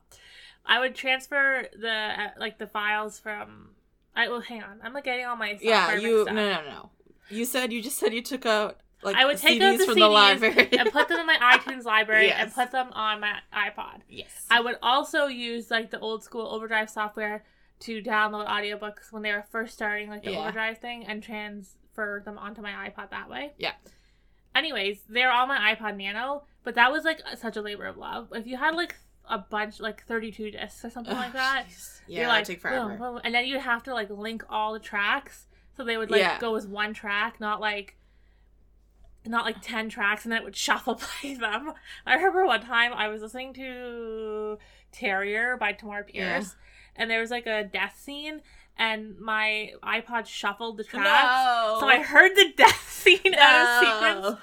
I 0.65 0.79
would 0.79 0.95
transfer 0.95 1.67
the 1.79 1.91
uh, 1.91 2.27
like 2.39 2.57
the 2.57 2.67
files 2.67 3.19
from 3.19 3.69
I 4.15 4.27
well 4.29 4.41
hang 4.41 4.63
on. 4.63 4.79
I'm 4.83 4.93
like 4.93 5.03
getting 5.03 5.25
all 5.25 5.35
my 5.35 5.53
software 5.53 5.69
yeah, 5.69 5.95
you 5.97 6.25
no 6.25 6.33
no 6.33 6.61
no. 6.63 6.89
You 7.31 7.45
said 7.45 7.71
you 7.73 7.81
just 7.81 7.97
said 7.97 8.13
you 8.13 8.21
took 8.21 8.45
out 8.45 8.77
like 9.03 9.15
I 9.15 9.25
would 9.25 9.37
take 9.37 9.59
CDs 9.61 9.73
out 9.73 9.77
the 9.79 9.85
from 9.85 9.99
the 9.99 10.07
library 10.07 10.69
and 10.77 10.91
put 10.91 11.07
them 11.07 11.19
in 11.19 11.25
my 11.25 11.37
iTunes 11.57 11.85
library 11.85 12.31
and 12.31 12.53
put 12.53 12.71
them 12.71 12.89
on 12.93 13.19
my 13.19 13.35
iPod. 13.53 14.01
Yes. 14.09 14.45
I 14.51 14.61
would 14.61 14.75
also 14.83 15.25
use 15.27 15.71
like 15.71 15.89
the 15.91 15.99
old 15.99 16.23
school 16.23 16.47
Overdrive 16.47 16.89
software 16.89 17.43
to 17.79 18.01
download 18.03 18.47
audiobooks 18.47 19.11
when 19.11 19.23
they 19.23 19.31
were 19.31 19.43
first 19.51 19.73
starting 19.73 20.09
like 20.09 20.23
the 20.23 20.31
Yeah. 20.31 20.39
Overdrive 20.41 20.77
thing 20.77 21.03
and 21.05 21.23
transfer 21.23 22.21
them 22.23 22.37
onto 22.37 22.61
my 22.61 22.71
iPod 22.89 23.09
that 23.09 23.27
way. 23.29 23.53
Yeah. 23.57 23.73
Anyways, 24.53 25.01
they're 25.09 25.31
on 25.31 25.47
my 25.47 25.73
iPod 25.75 25.97
Nano, 25.97 26.43
but 26.63 26.75
that 26.75 26.91
was 26.91 27.03
like 27.05 27.21
such 27.37 27.57
a 27.57 27.61
labor 27.61 27.85
of 27.85 27.97
love. 27.97 28.27
If 28.33 28.45
you 28.45 28.57
had 28.57 28.75
like 28.75 28.95
a 29.29 29.37
bunch, 29.37 29.79
like 29.79 30.05
32 30.05 30.51
discs 30.51 30.83
or 30.83 30.89
something 30.89 31.15
like 31.15 31.33
that, 31.33 31.65
Yeah, 32.07 32.19
you're 32.21 32.27
like, 32.27 32.45
take 32.45 32.59
forever. 32.61 32.89
boom, 32.89 32.97
boom, 32.97 33.21
and 33.23 33.33
then 33.33 33.45
you'd 33.47 33.61
have 33.61 33.83
to 33.83 33.93
like 33.93 34.09
link 34.09 34.43
all 34.49 34.73
the 34.73 34.79
tracks. 34.79 35.47
So 35.75 35.83
they 35.83 35.97
would 35.97 36.11
like 36.11 36.19
Yeah. 36.19 36.37
go 36.39 36.55
as 36.55 36.67
one 36.67 36.93
track, 36.93 37.39
not 37.39 37.59
like 37.61 37.95
not 39.25 39.45
like 39.45 39.61
10 39.61 39.89
tracks 39.89 40.25
and 40.25 40.31
then 40.31 40.41
it 40.41 40.43
would 40.45 40.55
shuffle 40.67 40.95
play 40.95 41.35
them. 41.35 41.73
I 42.05 42.15
remember 42.15 42.45
one 42.45 42.61
time 42.61 42.91
I 42.93 43.07
was 43.07 43.21
listening 43.21 43.53
to 43.53 44.57
Terrier 44.91 45.57
by 45.57 45.73
Tamora 45.73 46.07
Pierce 46.07 46.55
and 46.95 47.09
there 47.09 47.19
was 47.21 47.29
like 47.31 47.45
a 47.45 47.63
death 47.63 47.99
scene 48.01 48.41
and 48.77 49.17
my 49.19 49.71
iPod 49.83 50.25
shuffled 50.25 50.77
the 50.77 50.83
tracks. 50.83 51.05
No. 51.05 51.77
So 51.79 51.87
I 51.87 52.01
heard 52.01 52.35
the 52.35 52.51
death 52.57 52.89
scene 52.91 53.35
out 53.35 53.61
of 53.61 53.67
No. 53.69 53.79
sequence. 53.79 54.41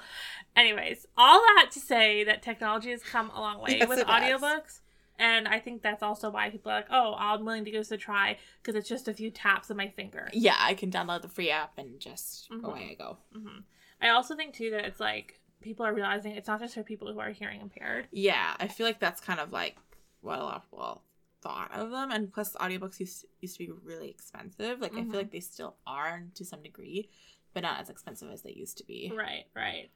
Anyways, 0.55 1.05
all 1.17 1.39
that 1.39 1.69
to 1.73 1.79
say 1.79 2.23
that 2.23 2.41
technology 2.41 2.91
has 2.91 3.03
come 3.03 3.29
a 3.31 3.39
long 3.39 3.59
way 3.59 3.77
Yes, 3.79 3.89
with 3.89 3.99
audiobooks. 3.99 4.63
has. 4.63 4.79
And 5.19 5.47
I 5.47 5.59
think 5.59 5.81
that's 5.83 6.01
also 6.01 6.29
why 6.31 6.49
people 6.49 6.71
are 6.71 6.75
like, 6.77 6.87
oh, 6.89 7.13
I'm 7.17 7.43
willing 7.45 7.65
to 7.65 7.71
give 7.71 7.81
this 7.81 7.91
a 7.91 7.97
try 7.97 8.37
because 8.61 8.75
it's 8.75 8.87
just 8.87 9.07
a 9.09 9.13
few 9.13 9.29
taps 9.29 9.69
of 9.69 9.75
my 9.77 9.89
finger. 9.89 10.29
Yeah, 10.33 10.55
I 10.57 10.73
can 10.73 10.89
download 10.89 11.21
the 11.21 11.27
free 11.27 11.51
app 11.51 11.77
and 11.77 11.99
just 11.99 12.49
Mhm. 12.49 12.63
away 12.63 12.87
I 12.91 12.93
go. 12.95 13.17
hmm 13.33 13.59
I 14.01 14.09
also 14.09 14.33
think, 14.35 14.53
too, 14.55 14.71
that 14.71 14.85
it's 14.85 15.01
like 15.01 15.41
people 15.59 15.85
are 15.85 15.93
realizing 15.93 16.31
it's 16.31 16.47
not 16.47 16.61
just 16.61 16.73
for 16.73 16.83
people 16.83 17.11
who 17.11 17.19
are 17.19 17.31
hearing 17.31 17.59
impaired. 17.59 18.07
Yeah, 18.11 18.55
I 18.59 18.69
feel 18.69 18.87
like 18.87 18.99
that's 18.99 19.19
kind 19.19 19.41
of 19.41 19.51
like 19.51 19.75
what 20.21 20.39
a 20.39 20.43
lot 20.43 20.55
of 20.55 20.63
people 20.63 21.03
thought 21.41 21.71
of 21.73 21.91
them, 21.91 22.11
and 22.11 22.31
plus 22.31 22.53
audiobooks 22.55 22.99
used 23.01 23.25
used 23.41 23.57
to 23.57 23.65
be 23.65 23.71
really 23.83 24.09
expensive. 24.09 24.79
Like 24.79 24.93
I 24.97 25.01
Mhm. 25.01 25.11
feel 25.11 25.19
like 25.19 25.31
they 25.31 25.41
still 25.41 25.75
are 25.85 26.23
to 26.33 26.45
some 26.45 26.63
degree, 26.63 27.09
but 27.53 27.63
not 27.63 27.81
as 27.81 27.89
expensive 27.89 28.31
as 28.31 28.41
they 28.41 28.51
used 28.53 28.77
to 28.77 28.85
be. 28.85 29.11
Right, 29.13 29.47
right. 29.53 29.91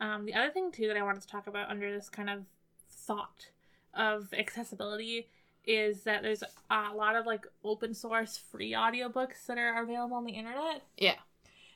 Um, 0.00 0.24
the 0.26 0.34
other 0.34 0.50
thing, 0.50 0.72
too, 0.72 0.88
that 0.88 0.96
I 0.96 1.02
wanted 1.02 1.22
to 1.22 1.28
talk 1.28 1.46
about 1.46 1.70
under 1.70 1.92
this 1.92 2.08
kind 2.08 2.28
of 2.28 2.44
thought 2.90 3.50
of 3.96 4.32
accessibility 4.32 5.28
is 5.64 6.02
that 6.04 6.22
there's 6.22 6.44
a 6.70 6.94
lot 6.94 7.16
of 7.16 7.26
like 7.26 7.46
open 7.64 7.92
source 7.94 8.36
free 8.36 8.72
audiobooks 8.72 9.46
that 9.46 9.58
are 9.58 9.82
available 9.82 10.16
on 10.16 10.24
the 10.24 10.32
internet. 10.32 10.82
Yeah. 10.96 11.16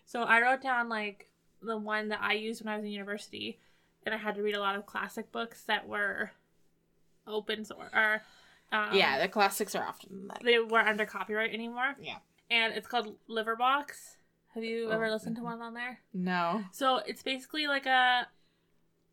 So 0.04 0.22
I 0.22 0.40
wrote 0.40 0.62
down 0.62 0.88
like 0.88 1.28
the 1.62 1.76
one 1.76 2.08
that 2.08 2.20
I 2.22 2.34
used 2.34 2.64
when 2.64 2.72
I 2.72 2.76
was 2.76 2.84
in 2.84 2.90
university, 2.92 3.58
and 4.06 4.14
I 4.14 4.18
had 4.18 4.34
to 4.36 4.42
read 4.42 4.54
a 4.54 4.60
lot 4.60 4.76
of 4.76 4.86
classic 4.86 5.30
books 5.32 5.62
that 5.64 5.86
were 5.88 6.30
open 7.26 7.64
source 7.64 7.90
or 7.94 8.22
um, 8.72 8.90
yeah, 8.94 9.20
the 9.20 9.28
classics 9.28 9.74
are 9.74 9.84
often 9.84 10.28
like 10.28 10.42
they 10.42 10.58
weren't 10.60 10.88
under 10.88 11.04
copyright 11.04 11.52
anymore. 11.52 11.96
Yeah. 12.00 12.18
And 12.50 12.72
it's 12.74 12.86
called 12.86 13.16
LibriVox. 13.28 14.16
Have 14.54 14.64
you 14.64 14.86
Oh, 14.88 14.92
ever 14.92 15.10
listened 15.10 15.36
to 15.36 15.42
one 15.42 15.60
on 15.60 15.74
there? 15.74 16.00
no. 16.14 16.62
So 16.72 16.96
it's 16.98 17.22
basically 17.22 17.66
like 17.66 17.86
a, 17.86 18.26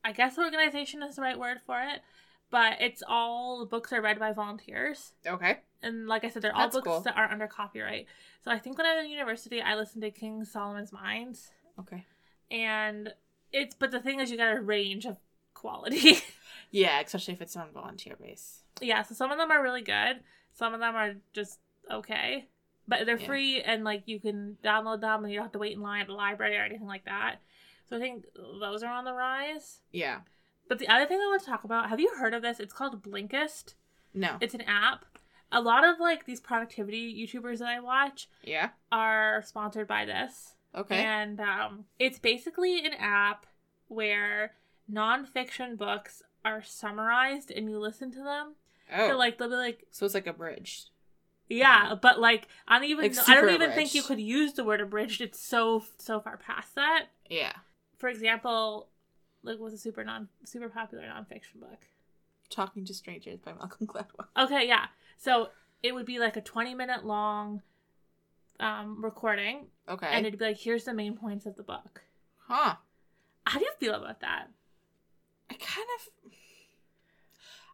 I 0.03 0.11
guess 0.11 0.37
organization 0.37 1.01
is 1.03 1.15
the 1.15 1.21
right 1.23 1.37
word 1.37 1.57
for 1.65 1.79
it, 1.81 2.01
but 2.49 2.81
it's 2.81 3.03
all 3.07 3.65
books 3.65 3.91
are 3.93 4.01
read 4.01 4.19
by 4.19 4.31
volunteers, 4.31 5.13
Okay. 5.25 5.59
and 5.81 6.07
like 6.07 6.23
I 6.23 6.29
said, 6.29 6.41
they're 6.41 6.55
all 6.55 6.61
That's 6.63 6.75
books 6.75 6.87
cool. 6.87 7.01
that 7.01 7.15
aren't 7.17 7.31
under 7.33 7.47
copyright. 7.47 8.07
So 8.43 8.51
I 8.51 8.59
think 8.59 8.77
when 8.77 8.87
I 8.87 8.95
was 8.95 9.05
in 9.05 9.11
university, 9.11 9.61
I 9.61 9.75
listened 9.75 10.03
to 10.03 10.11
King 10.11 10.45
Solomon's 10.45 10.91
Mines, 10.93 11.49
Okay. 11.79 12.05
and 12.51 13.13
it's 13.51 13.75
but 13.75 13.91
the 13.91 13.99
thing 13.99 14.19
is, 14.19 14.31
you 14.31 14.37
got 14.37 14.55
a 14.57 14.61
range 14.61 15.05
of 15.05 15.17
quality. 15.53 16.17
Yeah, 16.69 16.99
especially 16.99 17.33
if 17.33 17.41
it's 17.41 17.55
on 17.55 17.71
volunteer 17.71 18.17
base. 18.19 18.63
yeah, 18.81 19.01
so 19.01 19.15
some 19.15 19.31
of 19.31 19.37
them 19.37 19.51
are 19.51 19.63
really 19.63 19.81
good, 19.83 20.19
some 20.53 20.73
of 20.73 20.81
them 20.81 20.95
are 20.95 21.13
just 21.31 21.59
okay. 21.89 22.49
But 22.89 23.05
they're 23.05 23.17
Yeah. 23.17 23.25
free 23.25 23.61
and 23.61 23.85
like 23.85 24.03
you 24.05 24.19
can 24.19 24.57
download 24.61 24.99
them 24.99 25.23
and 25.23 25.31
you 25.31 25.37
don't 25.39 25.45
have 25.45 25.53
to 25.53 25.59
wait 25.59 25.73
in 25.73 25.81
line 25.81 26.01
at 26.01 26.07
the 26.07 26.13
library 26.13 26.57
or 26.57 26.63
anything 26.63 26.87
like 26.87 27.05
that. 27.05 27.37
So 27.89 27.95
I 27.95 27.99
think 28.01 28.25
those 28.59 28.83
are 28.83 28.91
on 28.91 29.05
the 29.05 29.13
rise. 29.13 29.79
Yeah. 29.93 30.19
But 30.67 30.79
the 30.79 30.87
other 30.87 31.05
thing 31.05 31.19
I 31.19 31.27
want 31.27 31.41
to 31.43 31.49
talk 31.49 31.63
about, 31.63 31.89
have 31.89 31.99
you 31.99 32.11
heard 32.19 32.33
of 32.33 32.41
this? 32.41 32.59
It's 32.59 32.73
called 32.73 33.01
Blinkist. 33.01 33.73
No. 34.13 34.37
It's 34.41 34.53
an 34.53 34.61
app. 34.61 35.05
A 35.51 35.61
lot 35.61 35.85
of 35.85 35.99
like 35.99 36.25
these 36.25 36.41
productivity 36.41 37.13
YouTubers 37.25 37.59
that 37.59 37.69
I 37.69 37.79
watch 37.79 38.27
yeah. 38.43 38.69
are 38.91 39.41
sponsored 39.45 39.87
by 39.87 40.03
this. 40.05 40.55
Okay. 40.75 40.97
And 41.03 41.39
um, 41.39 41.85
it's 41.99 42.19
basically 42.19 42.85
an 42.85 42.93
app 42.99 43.45
where 43.87 44.53
nonfiction 44.91 45.77
books 45.77 46.21
are 46.43 46.61
summarized 46.63 47.51
and 47.51 47.69
you 47.69 47.79
listen 47.79 48.11
to 48.11 48.19
them. 48.23 48.55
oh. 48.95 49.09
So 49.11 49.17
like 49.17 49.37
they'll 49.37 49.49
be 49.49 49.55
like, 49.55 49.85
so 49.91 50.05
it's 50.05 50.15
like 50.15 50.27
a 50.27 50.33
bridge. 50.33 50.87
yeah, 51.49 51.95
but 51.95 52.19
like 52.19 52.47
I 52.67 52.77
don't 52.79 52.89
even 52.89 53.03
Like 53.05 53.15
know, 53.15 53.23
I 53.27 53.35
don't 53.35 53.49
even 53.53 53.71
think 53.71 53.95
you 53.95 54.03
could 54.03 54.19
use 54.19 54.53
the 54.53 54.65
word 54.65 54.81
abridged. 54.81 55.21
It's 55.21 55.39
so 55.39 55.83
so 55.97 56.19
far 56.19 56.35
past 56.37 56.75
that. 56.75 57.05
Yeah. 57.29 57.53
For 57.97 58.09
example, 58.09 58.89
like 59.47 59.59
was 59.59 59.73
a 59.73 59.77
super 59.77 60.03
non 60.03 60.27
super 60.43 60.69
popular 60.69 61.03
nonfiction 61.05 61.59
book. 61.59 61.87
Talking 62.49 62.85
to 62.85 62.93
Strangers 62.93 63.39
by 63.39 63.53
Malcolm 63.53 63.87
Gladwell. 63.91 64.27
Okay, 64.45 64.67
yeah. 64.67 64.85
So 65.17 65.49
it 65.83 65.93
would 65.93 66.05
be 66.05 66.19
like 66.19 66.37
a 66.37 66.41
20 66.41 66.73
minute 66.75 67.05
long 67.05 67.61
um 68.59 69.03
recording 69.03 69.67
Okay. 69.87 70.07
and 70.11 70.25
it'd 70.25 70.39
be 70.39 70.45
like 70.45 70.57
here's 70.57 70.83
the 70.85 70.93
main 70.93 71.15
points 71.15 71.45
of 71.45 71.55
the 71.55 71.63
book. 71.63 72.01
huh. 72.47 72.75
How 73.45 73.59
do 73.59 73.65
you 73.65 73.71
feel 73.79 73.93
about 73.93 74.19
that? 74.21 74.47
I 75.49 75.53
kind 75.53 75.87
of. 75.95 76.31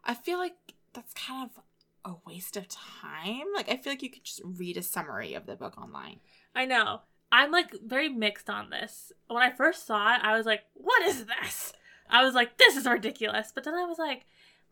I 0.04 0.14
feel 0.14 0.38
like 0.38 0.54
that's 0.92 1.12
kind 1.14 1.50
of 1.50 1.62
a 2.04 2.14
waste 2.26 2.56
of 2.56 2.68
time. 2.68 3.46
Like, 3.56 3.68
I 3.70 3.76
feel 3.78 3.92
like 3.92 4.02
you 4.02 4.10
could 4.10 4.22
just 4.24 4.40
read 4.44 4.76
a 4.76 4.82
summary 4.82 5.34
of 5.34 5.46
the 5.46 5.56
book 5.56 5.76
online. 5.78 6.20
I 6.54 6.66
know. 6.66 7.00
I'm 7.34 7.50
like 7.50 7.74
very 7.84 8.08
mixed 8.08 8.48
on 8.48 8.70
this. 8.70 9.12
When 9.26 9.42
I 9.42 9.50
first 9.50 9.86
saw 9.86 10.14
it, 10.14 10.20
I 10.22 10.36
was 10.36 10.46
like, 10.46 10.62
what 10.74 11.02
is 11.02 11.26
this? 11.26 11.72
I 12.08 12.22
was 12.22 12.32
like, 12.32 12.58
this 12.58 12.76
is 12.76 12.86
ridiculous. 12.86 13.50
But 13.52 13.64
then 13.64 13.74
I 13.74 13.84
was 13.84 13.98
like, 13.98 14.24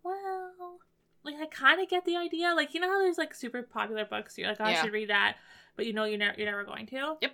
well, 0.04 0.78
like 1.24 1.34
I 1.42 1.46
kind 1.46 1.80
of 1.80 1.88
get 1.88 2.04
the 2.04 2.16
idea. 2.16 2.54
Like, 2.54 2.72
you 2.72 2.80
know 2.80 2.88
how 2.88 3.00
there's 3.00 3.18
like 3.18 3.34
super 3.34 3.62
popular 3.64 4.04
books, 4.04 4.38
you're 4.38 4.48
like, 4.48 4.60
oh, 4.60 4.64
I 4.64 4.74
should 4.74 4.92
read 4.92 5.10
that, 5.10 5.38
but 5.74 5.86
you 5.86 5.92
know 5.92 6.04
you're, 6.04 6.18
ne- 6.18 6.34
you're 6.36 6.46
never 6.46 6.62
going 6.62 6.86
to? 6.86 7.16
Yep. 7.20 7.32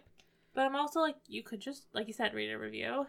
But 0.55 0.65
I'm 0.65 0.77
also 0.77 1.01
like, 1.01 1.17
you 1.27 1.43
could 1.43 1.61
just, 1.61 1.85
like 1.93 2.07
you 2.07 2.15
said, 2.15 2.33
read 2.33 2.51
a 2.51 2.59
review. 2.59 3.07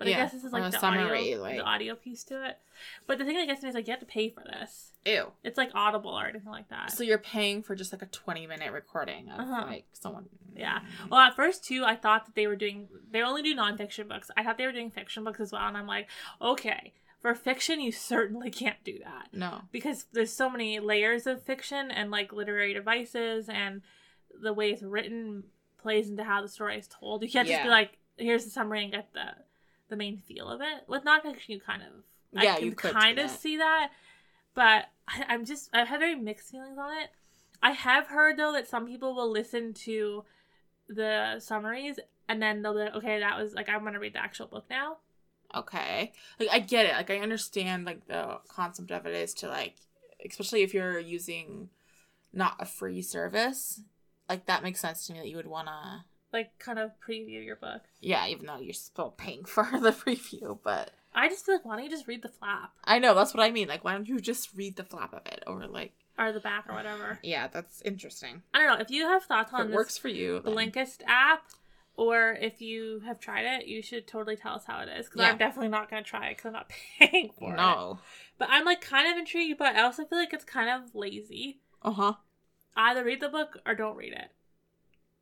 But 0.00 0.08
Yeah, 0.08 0.16
I 0.16 0.20
guess 0.22 0.32
this 0.32 0.44
is 0.44 0.52
like 0.52 0.72
the 0.72 0.78
summary, 0.78 1.02
audio, 1.34 1.42
like- 1.42 1.56
the 1.58 1.62
audio 1.62 1.94
piece 1.94 2.24
to 2.24 2.42
it. 2.48 2.58
But 3.06 3.18
the 3.18 3.26
thing 3.26 3.36
that 3.36 3.46
gets 3.46 3.62
me 3.62 3.68
is 3.68 3.74
like, 3.74 3.86
you 3.86 3.90
have 3.92 4.00
to 4.00 4.06
pay 4.06 4.30
for 4.30 4.42
this. 4.42 4.92
Ew. 5.04 5.30
It's 5.44 5.58
like 5.58 5.70
Audible 5.74 6.12
or 6.18 6.24
anything 6.26 6.50
like 6.50 6.68
that. 6.70 6.90
So 6.90 7.04
you're 7.04 7.18
paying 7.18 7.62
for 7.62 7.74
just 7.74 7.92
like 7.92 8.00
a 8.00 8.06
20 8.06 8.46
minute 8.46 8.72
recording 8.72 9.28
of 9.30 9.40
Uh-huh. 9.40 9.66
like 9.66 9.84
someone. 9.92 10.30
Yeah. 10.56 10.80
Well, 11.10 11.20
at 11.20 11.36
first 11.36 11.62
too, 11.64 11.84
I 11.84 11.96
thought 11.96 12.24
that 12.24 12.34
they 12.34 12.46
were 12.46 12.56
doing. 12.56 12.88
They 13.10 13.20
only 13.20 13.42
do 13.42 13.54
nonfiction 13.54 14.08
books. 14.08 14.30
I 14.38 14.42
thought 14.42 14.56
they 14.56 14.64
were 14.64 14.72
doing 14.72 14.90
fiction 14.90 15.22
books 15.22 15.38
as 15.40 15.52
well, 15.52 15.66
and 15.68 15.76
I'm 15.76 15.86
like, 15.86 16.08
okay, 16.40 16.94
for 17.20 17.34
fiction, 17.34 17.80
you 17.82 17.92
certainly 17.92 18.50
can't 18.50 18.82
do 18.84 18.98
that 19.04 19.28
No. 19.34 19.60
because 19.70 20.06
there's 20.12 20.32
so 20.32 20.48
many 20.48 20.80
layers 20.80 21.26
of 21.26 21.42
fiction 21.42 21.90
and 21.90 22.10
like 22.10 22.32
literary 22.32 22.72
devices 22.72 23.50
and 23.50 23.82
the 24.40 24.54
way 24.54 24.70
it's 24.70 24.82
written 24.82 25.44
plays 25.76 26.08
into 26.08 26.24
how 26.24 26.40
the 26.40 26.48
story 26.48 26.78
is 26.78 26.88
told. 26.88 27.22
You 27.22 27.28
can't 27.30 27.46
just 27.46 27.62
be 27.62 27.68
like, 27.68 27.98
here's 28.16 28.44
the 28.44 28.50
summary 28.50 28.82
and 28.82 28.92
get 28.92 29.12
the 29.12 29.34
the 29.90 29.96
main 29.96 30.16
feel 30.18 30.48
of 30.48 30.60
it. 30.60 30.84
With 30.88 31.04
nonfiction, 31.04 31.48
you 31.48 31.60
kind 31.60 31.82
of 31.82 31.88
Yeah, 32.32 32.54
I 32.54 32.56
can 32.58 32.66
you 32.66 32.72
kind 32.74 33.18
of 33.18 33.28
that. 33.28 33.40
see 33.40 33.58
that, 33.58 33.90
but 34.54 34.86
I, 35.06 35.24
I'm 35.28 35.44
just 35.44 35.68
I 35.74 35.84
have 35.84 36.00
very 36.00 36.14
mixed 36.14 36.50
feelings 36.50 36.78
on 36.78 36.96
it. 37.02 37.10
I 37.62 37.72
have 37.72 38.06
heard 38.06 38.38
though 38.38 38.52
that 38.52 38.66
some 38.66 38.86
people 38.86 39.14
will 39.14 39.30
listen 39.30 39.74
to 39.74 40.24
the 40.88 41.38
summaries 41.40 41.98
and 42.28 42.40
then 42.40 42.62
they'll 42.62 42.72
be 42.74 42.80
like, 42.80 42.94
okay, 42.94 43.18
that 43.20 43.38
was 43.38 43.54
like 43.54 43.68
I'm 43.68 43.84
gonna 43.84 44.00
read 44.00 44.14
the 44.14 44.22
actual 44.22 44.46
book 44.46 44.64
now. 44.70 44.98
Okay. 45.54 46.12
Like, 46.38 46.48
I 46.52 46.60
get 46.60 46.86
it. 46.86 46.92
Like, 46.92 47.10
I 47.10 47.18
understand 47.18 47.84
like 47.84 48.06
the 48.06 48.38
concept 48.48 48.92
of 48.92 49.04
it 49.04 49.14
is 49.14 49.34
to 49.34 49.48
like, 49.48 49.74
especially 50.24 50.62
if 50.62 50.72
you're 50.72 51.00
using 51.00 51.70
not 52.32 52.54
a 52.60 52.64
free 52.64 53.02
service, 53.02 53.80
like 54.28 54.46
that 54.46 54.62
makes 54.62 54.78
sense 54.80 55.06
to 55.06 55.12
me 55.12 55.18
that 55.18 55.28
you 55.28 55.36
would 55.36 55.48
want 55.48 55.66
to. 55.66 56.04
Like 56.32 56.58
kind 56.58 56.78
of 56.78 56.92
preview 57.06 57.44
your 57.44 57.56
book. 57.56 57.82
Yeah, 58.00 58.26
even 58.28 58.46
though 58.46 58.58
you're 58.60 58.72
still 58.72 59.10
paying 59.10 59.44
for 59.46 59.64
the 59.80 59.90
preview, 59.92 60.58
but 60.62 60.92
I 61.14 61.28
just 61.28 61.44
feel 61.44 61.56
like 61.56 61.64
why 61.64 61.76
don't 61.76 61.84
you 61.84 61.90
just 61.90 62.06
read 62.06 62.22
the 62.22 62.28
flap 62.28 62.70
I 62.84 63.00
know 63.00 63.14
that's 63.14 63.34
what 63.34 63.42
I 63.42 63.50
mean. 63.50 63.66
Like, 63.68 63.84
why 63.84 63.92
don't 63.92 64.08
you 64.08 64.20
just 64.20 64.50
read 64.54 64.76
the 64.76 64.84
flap 64.84 65.12
of 65.12 65.26
it 65.26 65.42
or 65.46 65.66
like? 65.66 65.92
or 66.18 66.32
the 66.32 66.40
back 66.40 66.66
or 66.68 66.74
whatever. 66.74 67.18
Yeah, 67.22 67.48
that's 67.48 67.80
interesting. 67.82 68.42
I 68.52 68.58
don't 68.58 68.66
know 68.68 68.80
if 68.82 68.90
you 68.90 69.06
have 69.06 69.24
thoughts 69.24 69.52
If 69.52 69.54
on 69.54 69.60
it 69.62 69.68
this 69.68 69.74
works 69.74 69.96
for 69.98 70.08
you. 70.08 70.42
Blinkist 70.44 70.98
app. 71.06 71.42
Or 71.96 72.32
if 72.40 72.60
you 72.62 73.00
have 73.04 73.20
tried 73.20 73.44
it, 73.44 73.66
you 73.66 73.82
should 73.82 74.06
totally 74.06 74.36
tell 74.36 74.54
us 74.54 74.64
how 74.66 74.80
it 74.80 74.88
is. 74.88 75.06
Because 75.06 75.20
Yeah. 75.22 75.30
I'm 75.30 75.38
definitely 75.38 75.68
not 75.68 75.90
going 75.90 76.02
to 76.04 76.08
try 76.08 76.28
it 76.28 76.36
because 76.36 76.46
I'm 76.46 76.52
not 76.52 76.70
paying 76.98 77.30
for 77.38 77.52
it. 77.52 77.56
No. 77.56 77.98
But 78.38 78.48
I'm 78.50 78.64
like 78.64 78.80
kind 78.80 79.10
of 79.10 79.18
intrigued, 79.18 79.58
but 79.58 79.74
I 79.76 79.82
also 79.82 80.04
feel 80.04 80.18
like 80.18 80.32
it's 80.32 80.44
kind 80.44 80.70
of 80.70 80.94
lazy. 80.94 81.60
Uh 81.82 81.92
huh. 81.92 82.12
Either 82.76 83.04
read 83.04 83.20
the 83.20 83.28
book 83.28 83.58
or 83.66 83.74
don't 83.74 83.96
read 83.96 84.12
it. 84.12 84.30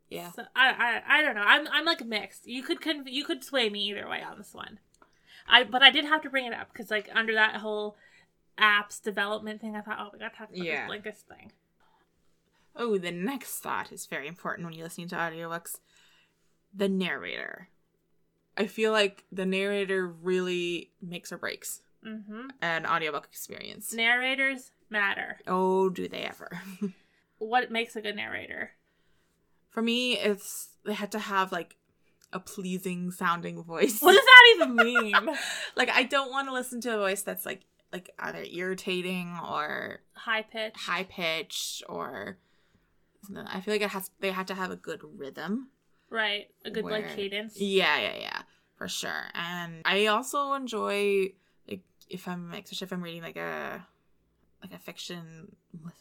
Yeah. 0.09 0.33
So 0.33 0.43
I, 0.57 1.03
I 1.07 1.19
I 1.19 1.23
don't 1.23 1.35
know. 1.35 1.43
I'm 1.45 1.67
I'm 1.69 1.85
like 1.85 2.05
mixed. 2.05 2.47
You 2.47 2.63
could 2.63 2.81
conv- 2.81 3.11
you 3.13 3.25
could 3.25 3.45
sway 3.45 3.69
me 3.69 3.81
either 3.91 4.09
way 4.09 4.23
on 4.23 4.39
this 4.39 4.55
one. 4.55 4.79
I 5.47 5.65
but 5.65 5.83
I 5.83 5.91
did 5.91 6.05
have 6.05 6.23
to 6.23 6.31
bring 6.31 6.47
it 6.47 6.53
up 6.55 6.73
because 6.73 6.91
like 6.91 7.09
under 7.15 7.35
that 7.35 7.57
whole 7.57 7.97
apps 8.59 9.03
development 9.03 9.61
thing, 9.61 9.77
I 9.77 9.81
thought 9.83 9.99
oh 10.01 10.11
we 10.13 10.19
got 10.19 10.33
to 10.33 10.39
talk 10.39 10.49
about 10.49 10.59
Yeah. 10.65 10.87
this 10.89 10.97
Blinkist 11.29 11.37
thing. 11.37 11.53
Oh, 12.77 12.97
the 12.97 13.11
next 13.11 13.59
thought 13.59 13.91
is 13.93 14.07
very 14.07 14.29
important 14.29 14.67
when 14.67 14.75
you're 14.75 14.85
listening 14.87 15.09
to 15.09 15.17
audiobooks. 15.17 15.77
The 16.75 16.89
narrator. 16.89 17.69
I 18.57 18.67
feel 18.67 18.93
like 18.93 19.25
the 19.33 19.47
narrator 19.47 20.07
really 20.07 20.91
makes 21.03 21.33
or 21.33 21.39
breaks 21.39 21.83
Mm-hmm. 22.07 22.49
an 22.63 22.87
audiobook 22.87 23.25
experience. 23.25 23.93
Narrators 23.93 24.71
matter. 24.89 25.41
Oh, 25.49 25.89
do 25.91 26.09
they 26.09 26.23
ever? 26.23 26.61
What 27.39 27.71
makes 27.73 27.95
a 27.97 28.01
good 28.01 28.17
narrator? 28.17 28.73
For 29.79 29.83
me, 29.83 30.19
it's 30.19 30.71
they 30.85 30.93
had 30.93 31.13
to 31.13 31.21
have 31.21 31.53
like 31.53 31.77
a 32.33 32.41
pleasing 32.41 33.13
sounding 33.13 33.63
voice. 33.63 34.01
What 34.01 34.13
does 34.13 34.25
that 34.25 34.55
even 34.57 34.75
mean? 34.75 35.15
like 35.77 35.89
I 35.89 36.03
don't 36.03 36.33
want 36.33 36.49
to 36.49 36.53
listen 36.53 36.81
to 36.81 36.97
a 36.97 36.99
voice 36.99 37.23
that's 37.23 37.47
like 37.47 37.61
like 37.93 38.11
either 38.19 38.43
irritating 38.53 39.39
or 39.49 40.01
High 40.15 40.43
pitch. 40.43 40.75
high 40.75 41.05
pitched 41.05 41.85
or 41.89 42.39
I 43.47 43.61
feel 43.61 43.73
like 43.73 43.83
it 43.83 43.91
has 43.91 44.11
they 44.19 44.33
had 44.33 44.49
to 44.49 44.55
have 44.55 44.73
a 44.73 44.77
good 44.77 45.01
rhythm. 45.17 45.69
Right. 46.11 46.49
A 46.65 46.73
good 46.73 46.85
like 46.85 47.15
cadence. 47.15 47.61
Yeah, 47.61 48.01
yeah, 48.01 48.17
yeah, 48.19 48.43
for 48.79 48.89
sure. 48.89 49.27
And 49.33 49.83
I 49.85 50.07
also 50.07 50.55
enjoy 50.55 51.35
like 51.69 51.83
if 52.09 52.27
I'm 52.27 52.53
especially 52.53 52.87
if 52.87 52.93
I'm 52.93 53.03
reading 53.05 53.23
like 53.23 53.37
a 53.37 53.87
like 54.63 54.73
a 54.73 54.79
fiction 54.79 55.57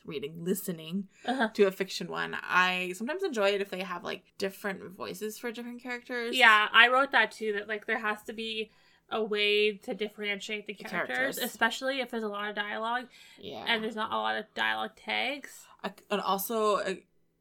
reading 0.05 0.43
listening 0.43 1.07
Uh-huh. 1.25 1.49
to 1.53 1.63
a 1.67 1.71
fiction 1.71 2.07
one. 2.07 2.35
I 2.41 2.93
sometimes 2.95 3.23
enjoy 3.23 3.49
it 3.51 3.61
if 3.61 3.69
they 3.69 3.81
have 3.83 4.03
like 4.03 4.23
different 4.37 4.91
voices 4.95 5.37
for 5.37 5.51
different 5.51 5.81
characters. 5.83 6.35
Yeah, 6.35 6.67
I 6.71 6.87
wrote 6.87 7.11
that 7.11 7.31
too. 7.31 7.53
That 7.53 7.67
like 7.67 7.85
there 7.85 7.99
has 7.99 8.23
to 8.23 8.33
be 8.33 8.71
a 9.09 9.23
way 9.23 9.77
to 9.77 9.93
differentiate 9.93 10.67
the 10.67 10.73
characters, 10.73 11.17
characters. 11.17 11.37
especially 11.43 12.01
if 12.01 12.09
there's 12.11 12.23
a 12.23 12.27
lot 12.27 12.49
of 12.49 12.55
dialogue 12.55 13.05
yeah. 13.39 13.63
and 13.67 13.81
there's 13.83 13.95
not 13.95 14.11
a 14.11 14.17
lot 14.17 14.35
of 14.37 14.45
dialogue 14.53 14.91
tags. 14.97 15.51
I, 15.83 15.91
and 16.11 16.19
also 16.19 16.75
uh, 16.77 16.95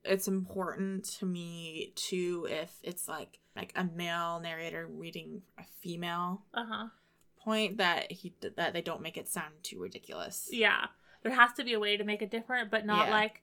it's 0.05 0.29
important 0.29 1.05
to 1.19 1.27
me 1.27 1.93
too 1.97 2.47
if 2.49 2.71
it's 2.85 3.09
like 3.09 3.41
like 3.57 3.73
a 3.75 3.83
male 3.85 4.39
narrator 4.39 4.87
reading 4.87 5.43
a 5.59 5.65
female 5.81 6.43
Uh 6.55 6.65
huh. 6.69 6.87
point 7.39 7.79
that 7.79 8.13
he 8.13 8.35
that 8.57 8.73
they 8.73 8.83
don't 8.83 9.03
make 9.03 9.17
it 9.17 9.27
sound 9.29 9.55
too 9.65 9.81
ridiculous. 9.81 10.49
Yeah, 10.53 10.87
there 11.27 11.37
has 11.37 11.53
to 11.55 11.65
be 11.65 11.73
a 11.75 11.81
way 11.81 11.97
to 11.97 12.05
make 12.05 12.23
it 12.23 12.31
different, 12.31 12.71
but 12.71 12.85
not 12.87 13.07
Yeah. 13.09 13.13
like, 13.15 13.43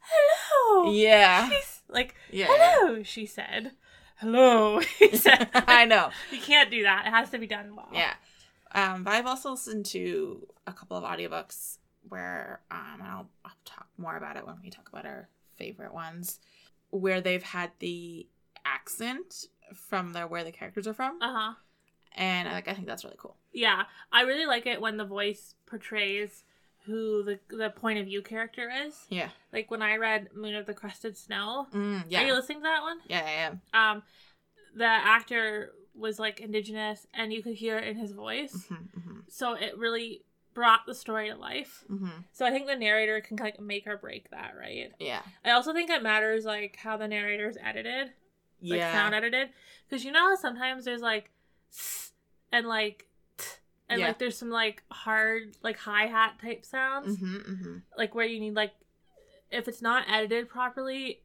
hello. 0.00 0.90
Yeah. 0.92 1.48
She's 1.48 1.82
like, 1.88 2.14
Yeah. 2.30 2.46
hello, 2.48 3.02
she 3.02 3.26
said. 3.26 3.72
Hello, 4.16 4.80
he 4.98 5.16
said. 5.16 5.48
I 5.54 5.84
know. 5.84 6.10
You 6.30 6.40
can't 6.40 6.70
do 6.70 6.82
that. 6.82 7.06
It 7.06 7.10
has 7.10 7.30
to 7.30 7.38
be 7.38 7.46
done 7.46 7.74
well. 7.76 7.88
Yeah. 7.92 8.14
Um, 8.72 9.02
but 9.04 9.14
I've 9.14 9.26
also 9.26 9.50
listened 9.52 9.86
to 9.86 10.46
a 10.66 10.72
couple 10.72 10.96
of 10.96 11.04
audiobooks 11.04 11.78
where 12.08 12.60
um 12.70 12.78
and 13.00 13.02
I'll, 13.02 13.28
I'll 13.44 13.52
talk 13.66 13.86
more 13.98 14.16
about 14.16 14.36
it 14.36 14.46
when 14.46 14.56
we 14.62 14.70
talk 14.70 14.88
about 14.88 15.04
our 15.04 15.28
favorite 15.56 15.92
ones 15.92 16.40
where 16.90 17.20
they've 17.20 17.42
had 17.42 17.70
the 17.78 18.26
accent 18.64 19.46
from 19.74 20.12
the 20.14 20.22
where 20.22 20.42
the 20.44 20.50
characters 20.52 20.86
are 20.86 20.94
from 20.94 21.20
Uh 21.20 21.32
huh. 21.32 21.54
and 22.16 22.48
like 22.48 22.68
I 22.68 22.74
think 22.74 22.86
that's 22.86 23.04
really 23.04 23.16
cool. 23.18 23.36
Yeah, 23.52 23.82
I 24.12 24.22
really 24.22 24.46
like 24.46 24.66
it 24.66 24.80
when 24.80 24.96
the 24.96 25.04
voice 25.04 25.54
portrays 25.66 26.44
who 26.86 27.22
the 27.22 27.38
the 27.54 27.70
point 27.70 27.98
of 27.98 28.06
view 28.06 28.22
character 28.22 28.70
is. 28.86 28.94
Yeah. 29.08 29.30
Like 29.52 29.70
when 29.70 29.82
I 29.82 29.96
read 29.96 30.28
Moon 30.34 30.54
of 30.54 30.66
the 30.66 30.74
Crusted 30.74 31.16
Snow. 31.16 31.66
Mm, 31.74 32.14
Are 32.16 32.24
you 32.26 32.32
listening 32.34 32.58
to 32.58 32.62
that 32.64 32.82
one? 32.82 32.98
Yeah, 33.06 33.22
I 33.24 33.30
am. 33.30 33.60
Um, 33.74 34.02
the 34.74 34.84
actor 34.86 35.72
was 35.94 36.18
like 36.18 36.40
indigenous, 36.40 37.06
and 37.12 37.32
you 37.32 37.42
could 37.42 37.54
hear 37.56 37.76
it 37.78 37.88
in 37.88 37.96
his 37.96 38.12
voice. 38.12 38.66
hmm 38.68 38.74
hmm 39.00 39.18
So 39.28 39.54
it 39.54 39.76
really 39.76 40.22
brought 40.54 40.86
the 40.86 40.94
story 40.94 41.28
to 41.30 41.36
life. 41.36 41.84
hmm 41.88 42.08
So 42.32 42.44
I 42.46 42.50
think 42.50 42.66
the 42.66 42.76
narrator 42.76 43.20
can 43.20 43.36
like 43.36 43.60
make 43.60 43.86
or 43.86 43.96
break 43.96 44.30
that, 44.30 44.52
right? 44.58 44.92
Yeah. 44.98 45.22
I 45.44 45.50
also 45.50 45.72
think 45.72 45.90
it 45.90 46.02
matters 46.02 46.44
like 46.44 46.76
how 46.76 46.96
the 46.96 47.08
narrator 47.08 47.48
is 47.48 47.58
edited, 47.62 48.12
like 48.62 48.78
Yeah. 48.78 48.92
sound 48.92 49.14
edited, 49.14 49.50
because 49.88 50.04
you 50.04 50.12
know 50.12 50.30
how 50.30 50.36
sometimes 50.36 50.84
there's 50.84 51.02
like 51.02 51.30
and 52.52 52.66
like 52.66 53.06
and 53.90 54.00
Yeah. 54.00 54.06
like 54.06 54.18
there's 54.18 54.38
some 54.38 54.50
like 54.50 54.82
hard 54.90 55.56
like 55.62 55.76
hi 55.76 56.06
hat 56.06 56.38
type 56.40 56.64
sounds, 56.64 57.18
hmm 57.18 57.36
hmm 57.38 57.78
like 57.98 58.14
where 58.14 58.24
you 58.24 58.40
need 58.40 58.54
like 58.54 58.72
if 59.50 59.68
it's 59.68 59.82
not 59.82 60.04
edited 60.08 60.48
properly. 60.48 61.22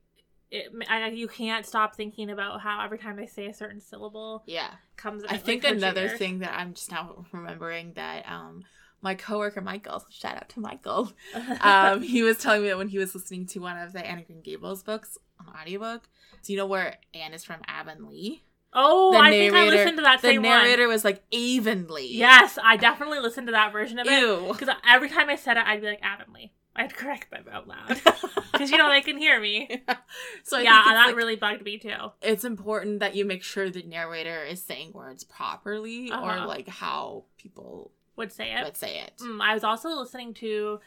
It, 0.52 0.72
I, 0.88 1.08
you 1.10 1.28
can't 1.28 1.66
stop 1.66 1.96
thinking 1.96 2.30
about 2.30 2.62
how 2.62 2.84
every 2.86 3.00
time 3.00 3.16
they 3.18 3.26
say 3.26 3.48
a 3.48 3.54
certain 3.54 3.82
syllable 3.82 4.44
Yeah. 4.46 4.70
comes. 4.96 5.24
I 5.24 5.34
like, 5.34 5.44
think 5.44 5.64
your 5.64 5.74
another 5.74 6.08
thing 6.08 6.40
that 6.40 6.54
I'm 6.56 6.74
just 6.76 6.92
now 6.92 7.26
remembering 7.32 7.94
that 7.94 8.30
um 8.30 8.64
my 9.02 9.16
coworker 9.16 9.62
Michael, 9.62 10.06
shout 10.10 10.36
out 10.36 10.50
to 10.50 10.60
Michael, 10.60 11.12
um, 11.62 12.02
he 12.02 12.24
was 12.24 12.38
telling 12.38 12.62
me 12.64 12.70
that 12.70 12.78
when 12.78 12.88
he 12.88 12.98
was 12.98 13.14
listening 13.14 13.46
to 13.48 13.60
one 13.60 13.78
of 13.78 13.94
the 13.94 14.06
Anne 14.06 14.20
of 14.20 14.26
Green 14.26 14.42
Gables 14.42 14.82
books 14.84 15.18
on 15.40 15.48
audiobook, 15.62 16.08
do 16.44 16.54
you 16.54 16.58
know 16.58 16.66
where 16.66 16.98
Anne 17.14 17.34
is 17.34 17.44
from 17.44 17.62
Avonlea? 17.68 18.42
Oh, 18.76 19.12
the 19.14 19.18
I 19.20 19.32
think 19.32 19.54
I 19.56 19.66
listened 19.70 19.98
to 19.98 20.04
that 20.04 20.22
The 20.22 20.28
same 20.28 20.44
one. 20.44 20.52
The 20.52 20.58
narrator 20.64 20.88
was 20.88 21.04
like 21.04 21.24
Avonlea. 21.34 22.08
Yes, 22.18 22.60
I 22.62 22.78
definitely 22.78 23.20
listened 23.20 23.48
to 23.48 23.52
that 23.52 23.72
version 23.72 23.98
of 24.00 24.06
it. 24.08 24.48
Because 24.52 24.70
every 24.88 25.10
time 25.10 25.30
I 25.30 25.36
said 25.36 25.58
it, 25.58 25.64
I'd 25.66 25.82
be 25.82 25.88
like, 25.88 26.02
Avonlea. 26.04 26.52
I'd 26.78 26.94
correct 26.94 27.32
them 27.32 27.46
out 27.52 27.68
loud. 27.68 28.02
Because, 28.56 28.72
you 28.72 28.78
know, 28.78 28.90
they 28.90 29.02
can 29.02 29.18
hear 29.18 29.38
me. 29.42 29.84
so 30.44 30.58
I 30.58 30.62
yeah, 30.62 30.82
that 30.86 31.08
like, 31.08 31.16
really 31.18 31.36
bugged 31.36 31.64
me 31.64 31.78
too. 31.78 31.92
it's 32.22 32.46
important 32.46 33.02
that 33.02 33.14
you 33.14 33.26
make 33.26 33.44
sure 33.44 33.70
the 33.70 33.84
narrator 33.84 34.44
is 34.46 34.62
saying 34.64 34.92
words 34.94 35.26
properly 35.26 36.10
Uh-huh. 36.10 36.42
or 36.44 36.46
like 36.46 36.70
how 36.70 37.26
people 37.38 37.92
Would 38.16 38.32
say 38.32 38.54
it. 38.54 38.64
would 38.64 38.78
say 38.78 39.00
it. 39.02 39.12
Mm, 39.22 39.42
I 39.42 39.54
was 39.54 39.66
also 39.66 39.90
listening 39.90 40.34
to 40.36 40.80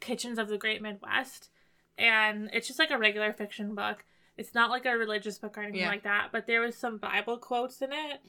Kitchens 0.00 0.38
of 0.40 0.48
the 0.48 0.58
Great 0.58 0.82
Midwest, 0.82 1.50
and 1.96 2.50
it's 2.52 2.66
just 2.66 2.80
like 2.80 2.90
a 2.90 2.98
regular 2.98 3.32
fiction 3.32 3.76
book. 3.76 4.04
It's 4.38 4.54
not 4.54 4.70
like 4.70 4.86
a 4.86 4.96
religious 4.96 5.38
book 5.38 5.58
or 5.58 5.62
anything 5.62 5.80
Yeah. 5.80 5.88
like 5.88 6.04
that, 6.04 6.28
but 6.32 6.46
there 6.46 6.60
was 6.60 6.76
some 6.76 6.96
Bible 6.98 7.36
quotes 7.38 7.82
in 7.82 7.92
it 7.92 8.20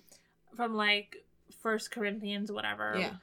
from 0.56 0.74
like 0.76 1.18
First 1.62 1.92
Corinthians, 1.92 2.52
whatever. 2.52 2.96
Yeah. 2.98 3.14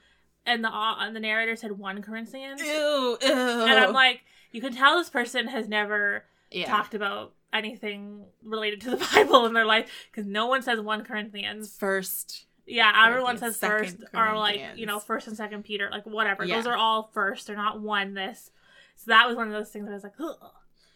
And 0.46 0.62
the 0.64 0.68
uh, 0.72 0.96
and 1.00 1.14
the 1.14 1.20
narrator 1.20 1.56
said 1.56 1.72
one 1.72 2.00
Corinthians, 2.02 2.62
Ew, 2.62 2.68
ew. 2.68 3.18
and 3.20 3.72
I'm 3.80 3.92
like, 3.92 4.20
you 4.52 4.60
can 4.60 4.72
tell 4.72 4.96
this 4.96 5.10
person 5.10 5.48
has 5.48 5.68
never 5.68 6.24
yeah. 6.52 6.66
talked 6.66 6.94
about 6.94 7.34
anything 7.52 8.24
related 8.44 8.80
to 8.82 8.90
the 8.90 8.96
Bible 9.14 9.46
in 9.46 9.52
their 9.54 9.64
life 9.66 9.90
because 10.10 10.26
no 10.26 10.46
one 10.46 10.62
says 10.62 10.80
one 10.80 11.04
Corinthians. 11.04 11.76
first. 11.76 12.44
Yeah, 12.68 12.92
everyone 13.06 13.38
says 13.38 13.56
first 13.56 13.96
or 14.14 14.36
like 14.36 14.60
you 14.76 14.86
know 14.86 14.98
first 15.00 15.26
and 15.26 15.36
second 15.36 15.64
Peter, 15.64 15.88
like 15.90 16.06
whatever. 16.06 16.44
Yeah. 16.44 16.56
Those 16.56 16.66
are 16.66 16.76
all 16.76 17.10
first. 17.12 17.48
They're 17.48 17.56
not 17.56 17.80
one. 17.80 18.14
This. 18.14 18.50
So 18.96 19.04
that 19.10 19.26
was 19.26 19.36
one 19.36 19.48
of 19.48 19.52
those 19.52 19.70
things 19.70 19.86
that 19.86 19.90
I 19.92 19.94
was 19.94 20.04
like, 20.04 20.14
Ugh, 20.20 20.36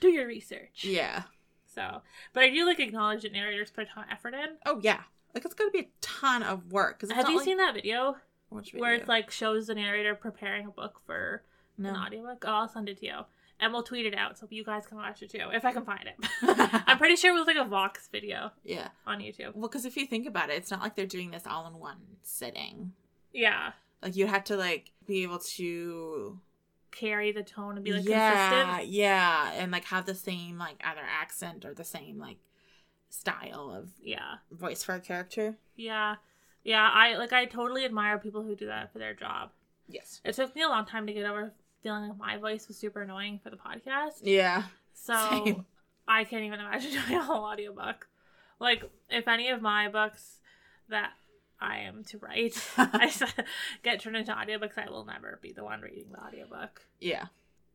do 0.01 0.09
your 0.09 0.27
research. 0.27 0.85
Yeah. 0.85 1.25
So, 1.75 2.03
but 2.33 2.43
I 2.43 2.51
do 2.51 2.67
like 2.67 2.81
acknowledge 2.81 3.23
that 3.23 3.33
narrators 3.33 3.71
put 3.71 3.85
a 3.85 3.87
ton 3.87 4.05
of 4.05 4.11
effort 4.11 4.35
in. 4.35 4.57
Oh 4.67 4.81
yeah. 4.83 5.01
Like 5.35 5.45
it's 5.45 5.55
gonna 5.55 5.71
be 5.71 5.79
a 5.81 5.89
ton 6.01 6.43
of 6.43 6.73
work. 6.73 7.01
Cause 7.01 7.11
it's 7.11 7.17
Have 7.17 7.29
you 7.29 7.37
like- 7.37 7.45
seen 7.45 7.59
that 7.59 7.75
video 7.75 8.17
Which 8.49 8.73
where 8.73 8.91
video? 8.91 9.01
it's 9.03 9.09
like 9.09 9.31
shows 9.31 9.69
the 9.69 9.75
narrator 9.75 10.15
preparing 10.15 10.67
a 10.67 10.71
book 10.71 11.01
for 11.07 11.43
no. 11.79 11.91
an 11.91 11.97
audiobook? 11.97 12.45
Oh, 12.47 12.53
I'll 12.53 12.69
send 12.69 12.89
it 12.89 12.99
to 12.99 13.07
you. 13.07 13.19
And 13.63 13.73
we'll 13.75 13.83
tweet 13.83 14.07
it 14.07 14.15
out 14.15 14.39
so 14.39 14.47
you 14.51 14.65
guys 14.65 14.87
can 14.87 14.97
watch 14.97 15.23
it 15.23 15.31
too, 15.31 15.49
if 15.53 15.67
I 15.67 15.73
can 15.73 15.85
find 15.85 16.05
it. 16.07 16.15
I'm 16.87 16.97
pretty 16.97 17.15
sure 17.17 17.35
it 17.35 17.39
was 17.39 17.47
like 17.47 17.59
a 17.59 17.69
Vox 17.69 18.09
video 18.11 18.53
yeah. 18.65 18.89
on 19.07 19.19
YouTube. 19.21 19.55
Well, 19.55 19.69
because 19.69 19.85
if 19.85 19.99
you 19.99 20.07
think 20.07 20.27
about 20.27 20.49
it, 20.49 20.55
it's 20.55 20.71
not 20.71 20.81
like 20.81 20.97
they're 20.97 21.05
doing 21.05 21.31
this 21.31 21.47
all 21.47 21.67
in 21.67 21.75
one 21.75 21.99
sitting. 22.23 22.93
Yeah. 23.35 23.73
Like 24.03 24.17
you 24.17 24.27
have 24.29 24.45
to 24.45 24.57
like 24.57 24.93
be 25.07 25.23
able 25.25 25.41
to 25.41 26.41
Carry 26.93 27.31
the 27.33 27.43
tone 27.43 27.77
and 27.77 27.85
be 27.85 27.93
like 27.93 28.05
yeah, 28.09 28.51
consistent. 28.67 28.89
yeah, 28.93 29.53
and 29.55 29.71
like 29.73 29.85
have 29.87 30.07
the 30.07 30.15
same 30.15 30.59
like 30.59 30.81
either 30.85 31.01
accent 31.21 31.65
or 31.65 31.73
the 31.75 31.85
same 31.85 32.19
like 32.19 32.39
style 33.09 33.71
of 33.77 33.91
Yeah. 34.03 34.37
voice 34.51 34.83
for 34.83 34.95
a 34.95 35.01
character. 35.01 35.57
Yeah. 35.77 36.17
Yeah. 36.65 36.89
I 36.93 37.17
like 37.17 37.33
I 37.33 37.45
totally 37.47 37.85
admire 37.85 38.19
people 38.19 38.43
who 38.43 38.55
do 38.57 38.67
that 38.67 38.93
for 38.93 38.99
their 38.99 39.15
job. 39.15 39.51
Yes. 39.89 40.21
It 40.25 40.35
took 40.35 40.55
me 40.55 40.63
a 40.63 40.69
long 40.69 40.85
time 40.87 41.07
to 41.07 41.13
get 41.13 41.25
over 41.27 41.53
feeling 41.83 42.09
like 42.09 42.19
my 42.19 42.37
voice 42.37 42.69
was 42.69 42.77
super 42.77 43.03
annoying 43.03 43.41
for 43.43 43.51
the 43.51 43.57
podcast. 43.57 44.21
Yeah. 44.23 44.65
So 44.93 45.15
Same. 45.45 45.67
I 46.07 46.25
can't 46.25 46.45
even 46.45 46.61
imagine 46.61 46.91
doing 47.09 47.19
a 47.19 47.23
whole 47.25 47.45
audiobook. 47.45 48.07
Like 48.59 48.85
if 49.09 49.27
any 49.27 49.49
of 49.51 49.63
my 49.63 49.89
books 49.89 50.39
that 50.89 51.13
I 51.61 51.81
am 51.81 52.05
to 52.05 52.19
write 52.19 52.63
I 52.77 53.13
get 53.83 54.01
turned 54.01 54.17
into 54.17 54.33
audiobooks, 54.33 54.79
I 54.79 54.91
will 54.91 55.05
never 55.05 55.39
be 55.43 55.53
the 55.53 55.65
one 55.65 55.81
reading 55.81 56.07
the 56.13 56.21
audiobook. 56.23 56.83
Yeah. 57.01 57.27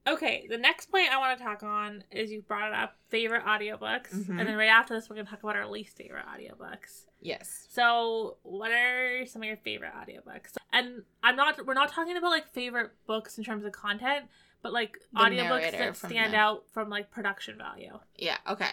Okay, 0.08 0.46
the 0.48 0.58
next 0.60 0.92
point 0.92 1.12
I 1.12 1.18
want 1.18 1.36
to 1.38 1.44
talk 1.44 1.64
on 1.64 2.04
is 2.12 2.32
you 2.32 2.44
brought 2.44 2.68
it 2.68 2.76
up 2.76 2.96
favorite 3.10 3.44
audiobooks. 3.44 4.14
Mhm. 4.14 4.40
And 4.40 4.48
then 4.48 4.56
right 4.56 4.68
after 4.70 4.94
this, 4.94 5.10
we're 5.10 5.16
going 5.16 5.26
to 5.26 5.32
talk 5.32 5.42
about 5.42 5.56
our 5.56 5.66
least 5.68 5.98
favorite 5.98 6.26
audiobooks. 6.28 7.06
Yes. 7.22 7.66
So, 7.72 8.38
what 8.44 8.70
are 8.72 9.26
some 9.26 9.42
of 9.42 9.48
your 9.48 9.58
favorite 9.58 9.94
audiobooks? 9.96 10.58
And 10.72 11.02
I'm 11.24 11.36
not 11.36 11.66
we're 11.66 11.74
not 11.74 11.90
talking 11.90 12.16
about 12.18 12.30
like 12.30 12.48
favorite 12.54 12.92
books 13.08 13.40
in 13.40 13.44
terms 13.44 13.66
of 13.66 13.72
content, 13.72 14.26
but 14.62 14.72
like 14.74 15.00
The 15.12 15.20
audiobooks 15.22 15.72
that 15.72 15.96
stand 15.98 16.34
the- 16.34 16.38
out 16.38 16.66
from 16.72 16.88
like 16.90 17.10
production 17.10 17.58
value. 17.58 17.98
Yeah. 18.16 18.38
Okay. 18.48 18.70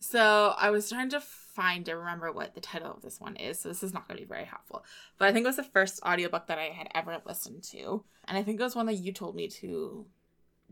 So 0.00 0.52
I 0.58 0.68
was 0.70 0.90
trying 0.90 1.08
to 1.10 1.20
find 1.54 1.86
to 1.86 1.96
remember 1.96 2.32
what 2.32 2.54
the 2.54 2.60
title 2.60 2.92
of 2.92 3.02
this 3.02 3.20
one 3.20 3.36
is. 3.36 3.60
So 3.60 3.68
this 3.68 3.82
is 3.82 3.94
not 3.94 4.08
going 4.08 4.18
to 4.18 4.24
be 4.24 4.28
very 4.28 4.44
helpful. 4.44 4.84
But 5.18 5.28
I 5.28 5.32
think 5.32 5.44
it 5.44 5.48
was 5.48 5.56
the 5.56 5.62
first 5.62 6.02
audiobook 6.04 6.46
that 6.48 6.58
I 6.58 6.64
had 6.64 6.88
ever 6.94 7.20
listened 7.24 7.62
to, 7.64 8.04
and 8.26 8.36
I 8.36 8.42
think 8.42 8.60
it 8.60 8.64
was 8.64 8.76
one 8.76 8.86
that 8.86 8.94
you 8.94 9.12
told 9.12 9.34
me 9.36 9.48
to 9.48 10.06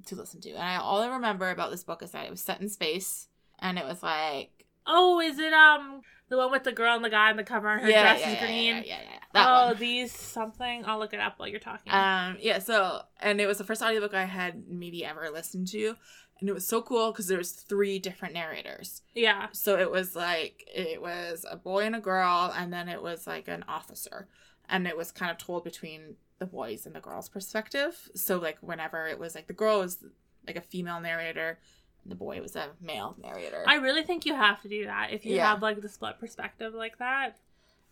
to 0.07 0.17
listen 0.17 0.41
to. 0.41 0.51
And 0.51 0.63
I 0.63 0.77
all 0.77 1.01
I 1.01 1.09
remember 1.09 1.51
about 1.51 1.71
this 1.71 1.85
book 1.85 2.03
is 2.03 2.11
that 2.13 2.27
it 2.27 2.31
was 2.31 2.41
set 2.41 2.61
in 2.61 2.69
space, 2.69 3.29
and 3.59 3.79
it 3.79 3.85
was 3.85 4.03
like 4.03 4.63
Oh, 4.87 5.21
is 5.21 5.39
it 5.39 5.53
um 5.53 6.03
the 6.29 6.37
one 6.37 6.51
with 6.51 6.65
the 6.65 6.73
girl 6.73 6.95
and 6.97 7.05
the 7.05 7.11
guy 7.11 7.31
on 7.31 7.37
the 7.37 7.45
cover 7.45 7.69
and 7.69 7.83
her 7.83 7.91
yeah, 7.91 8.03
dress 8.03 8.21
yeah, 8.21 8.29
is 8.29 8.35
yeah, 8.35 8.47
green? 8.47 8.77
Yeah, 8.77 8.83
yeah, 8.85 9.01
yeah, 9.03 9.19
that 9.35 9.49
oh, 9.49 9.67
one. 9.69 9.79
these 9.79 10.13
something. 10.13 10.85
I'll 10.87 10.99
look 10.99 11.13
it 11.13 11.21
up 11.21 11.39
while 11.39 11.49
you're 11.49 11.61
talking. 11.61 11.93
Um, 11.93 12.37
yeah, 12.41 12.59
so 12.59 13.03
and 13.21 13.41
it 13.41 13.47
was 13.47 13.59
the 13.59 13.65
first 13.65 13.83
audiobook 13.83 14.15
I 14.15 14.25
had 14.25 14.65
maybe 14.69 15.05
ever 15.05 15.31
listened 15.31 15.69
to, 15.69 15.95
and 16.43 16.49
it 16.51 16.53
was 16.53 16.67
so 16.67 16.83
cool 16.83 17.13
because 17.13 17.29
there 17.29 17.39
was 17.39 17.53
three 17.53 17.99
different 18.01 18.35
narrators. 18.35 19.03
yeah. 19.15 19.47
So 19.53 19.79
it 19.79 19.91
was 19.91 20.15
like 20.17 20.69
it 20.75 21.01
was 21.01 21.47
a 21.51 21.57
boy 21.57 21.85
and 21.85 21.97
a 21.97 22.01
girl, 22.01 22.53
and 22.55 22.73
then 22.73 22.89
it 22.89 23.01
was 23.01 23.27
like 23.27 23.47
an 23.49 23.65
officer, 23.69 24.27
and 24.69 24.87
it 24.87 24.97
was 24.97 25.13
kind 25.13 25.31
of 25.31 25.39
told 25.39 25.63
between 25.65 26.17
the 26.41 26.47
boys 26.47 26.85
and 26.85 26.95
the 26.95 27.01
girls' 27.01 27.29
perspective. 27.29 28.11
So 28.17 28.39
like 28.39 28.59
whenever 28.61 29.07
it 29.07 29.19
was 29.21 29.35
like 29.37 29.47
the 29.47 29.53
girl 29.53 29.79
was 29.79 30.05
like 30.47 30.57
a 30.57 30.61
female 30.61 31.01
narrator, 31.01 31.59
and 32.03 32.11
the 32.11 32.17
boy 32.17 32.41
was 32.43 32.57
a 32.57 32.71
male 32.81 33.15
narrator. 33.23 33.63
I 33.67 33.77
really 33.77 34.03
think 34.03 34.27
you 34.27 34.35
have 34.35 34.61
to 34.63 34.69
do 34.69 34.87
that 34.87 35.13
if 35.13 35.25
you 35.25 35.37
Yeah. 35.37 35.47
have 35.51 35.63
like 35.63 35.81
the 35.81 35.89
split 35.89 36.19
perspective 36.19 36.75
like 36.75 36.99
that. 36.99 37.37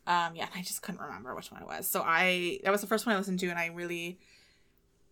Um, 0.07 0.35
yeah, 0.35 0.49
I 0.57 0.63
just 0.63 0.83
couldn't 0.83 1.01
remember 1.01 1.35
which 1.37 1.53
one 1.53 1.63
it 1.63 1.69
was. 1.69 1.87
So 1.87 2.03
I 2.05 2.59
that 2.65 2.73
was 2.73 2.81
the 2.81 2.89
first 2.89 3.07
one 3.07 3.15
I 3.15 3.19
listened 3.19 3.39
to, 3.41 3.49
and 3.49 3.59
I 3.59 3.67
really, 3.67 4.19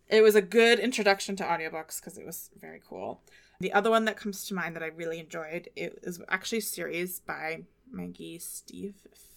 it 0.09 0.21
was 0.21 0.35
a 0.35 0.41
good 0.41 0.79
introduction 0.79 1.35
to 1.37 1.43
audiobooks 1.43 1.99
because 1.99 2.17
it 2.17 2.25
was 2.25 2.49
very 2.59 2.81
cool. 2.87 3.21
The 3.59 3.73
other 3.73 3.89
one 3.89 4.05
that 4.05 4.17
comes 4.17 4.45
to 4.47 4.53
mind 4.53 4.75
that 4.75 4.83
I 4.83 4.87
really 4.87 5.19
enjoyed 5.19 5.69
it 5.75 5.99
is 6.01 6.21
actually 6.29 6.59
a 6.59 6.61
series 6.61 7.19
by 7.19 7.63
Maggie 7.91 8.39
Steve 8.39 8.95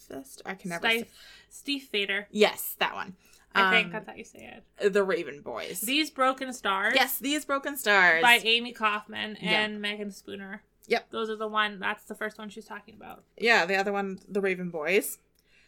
Fist. 0.09 0.43
I 0.47 0.55
can 0.55 0.71
never. 0.71 0.89
Steve, 0.89 1.01
Say. 1.07 1.09
Steve 1.51 1.83
Fader. 1.85 2.29
Yes, 2.31 2.77
that 2.79 2.95
one. 2.95 3.17
I 3.55 3.71
think 3.71 3.87
Um, 3.89 3.93
that's 3.93 4.09
how 4.09 4.15
you 4.15 4.25
say 4.25 4.63
it. 4.79 4.93
the 4.93 5.05
Raven 5.05 5.43
Boys. 5.43 5.81
These 5.83 6.11
Broken 6.11 6.53
Stars. 6.55 6.95
yes, 6.95 7.19
these 7.19 7.45
broken 7.45 7.77
stars. 7.77 8.23
by 8.23 8.39
Amie 8.45 8.73
Kaufman 8.73 9.37
Yeah. 9.43 9.61
and 9.65 9.81
Meagan 9.83 10.11
Spooner. 10.11 10.63
Yep. 10.87 11.11
Those 11.11 11.29
are 11.31 11.37
the 11.37 11.49
one. 11.49 11.79
That's 11.79 12.05
the 12.05 12.15
first 12.15 12.39
one 12.39 12.49
she's 12.49 12.65
talking 12.65 12.95
about. 12.95 13.25
yeah, 13.37 13.67
the 13.67 13.77
other 13.77 13.93
one, 13.93 14.21
the 14.29 14.41
Raven 14.41 14.71
Boys. 14.71 15.19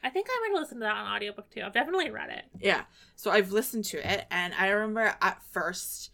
I 0.05 0.11
think 0.11 0.29
I 0.31 0.39
might 0.43 0.55
have 0.55 0.63
listened 0.63 0.81
to 0.83 0.85
that 0.85 0.97
on 0.97 1.07
audiobook 1.17 1.51
too. 1.51 1.63
I've 1.65 1.73
definitely 1.73 2.11
read 2.11 2.29
it. 2.31 2.45
Yeah. 2.61 2.83
So 3.17 3.31
I've 3.31 3.51
listened 3.53 3.87
to 3.87 3.99
it, 4.13 4.27
and 4.31 4.53
I 4.55 4.69
remember 4.69 5.15
at 5.23 5.43
first 5.51 6.11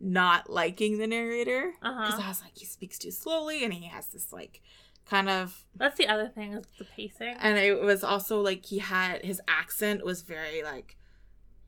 not 0.00 0.50
liking 0.50 0.98
the 0.98 1.06
narrator 1.06 1.72
because 1.80 2.14
Uh-huh. 2.14 2.22
I 2.24 2.28
was 2.28 2.42
like, 2.42 2.56
he 2.56 2.64
speaks 2.66 2.98
too 2.98 3.10
slowly, 3.10 3.64
and 3.64 3.72
he 3.72 3.86
has 3.86 4.06
this 4.08 4.32
like 4.32 4.60
kind 5.08 5.28
of, 5.28 5.64
That's 5.74 5.96
the 5.96 6.08
other 6.08 6.28
thing 6.28 6.52
is 6.54 6.64
the 6.78 6.84
pacing. 6.84 7.36
and 7.38 7.56
it 7.58 7.80
was 7.80 8.02
also 8.02 8.40
like 8.40 8.66
he 8.66 8.78
had 8.78 9.22
his 9.24 9.40
accent 9.46 10.04
was 10.04 10.22
very 10.22 10.62
like 10.62 10.96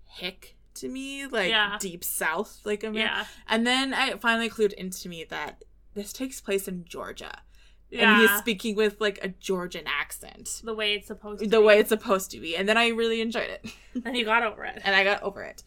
hick 0.06 0.56
to 0.74 0.88
me, 0.88 1.26
like 1.26 1.50
Yeah. 1.50 1.76
deep 1.80 2.04
south, 2.04 2.60
like 2.64 2.84
Amer- 2.84 2.98
yeah. 2.98 3.26
And 3.48 3.66
then 3.66 3.94
I 3.94 4.16
finally 4.18 4.50
clued 4.50 4.72
into 4.74 5.08
me 5.08 5.24
that 5.24 5.64
this 5.94 6.12
takes 6.12 6.40
place 6.40 6.68
in 6.68 6.84
Georgia, 6.84 7.42
Yeah. 7.90 8.12
and 8.20 8.20
he's 8.28 8.38
speaking 8.38 8.74
with 8.76 9.00
like 9.00 9.18
a 9.22 9.28
Georgian 9.28 9.84
accent. 9.86 10.60
the 10.64 10.74
way 10.74 10.92
it's 10.94 11.06
supposed 11.06 11.40
to 11.40 11.46
be. 11.46 11.50
The 11.50 11.60
be. 11.60 11.64
way 11.66 11.78
it's 11.78 11.88
supposed 11.88 12.30
to 12.32 12.40
be, 12.40 12.56
and 12.56 12.68
then 12.68 12.76
I 12.76 12.88
really 12.88 13.20
enjoyed 13.20 13.48
it. 13.50 13.66
and 14.04 14.16
you 14.16 14.24
got 14.24 14.42
over 14.42 14.64
it. 14.64 14.80
and 14.84 14.94
I 14.94 15.04
got 15.04 15.22
over 15.22 15.42
it. 15.42 15.62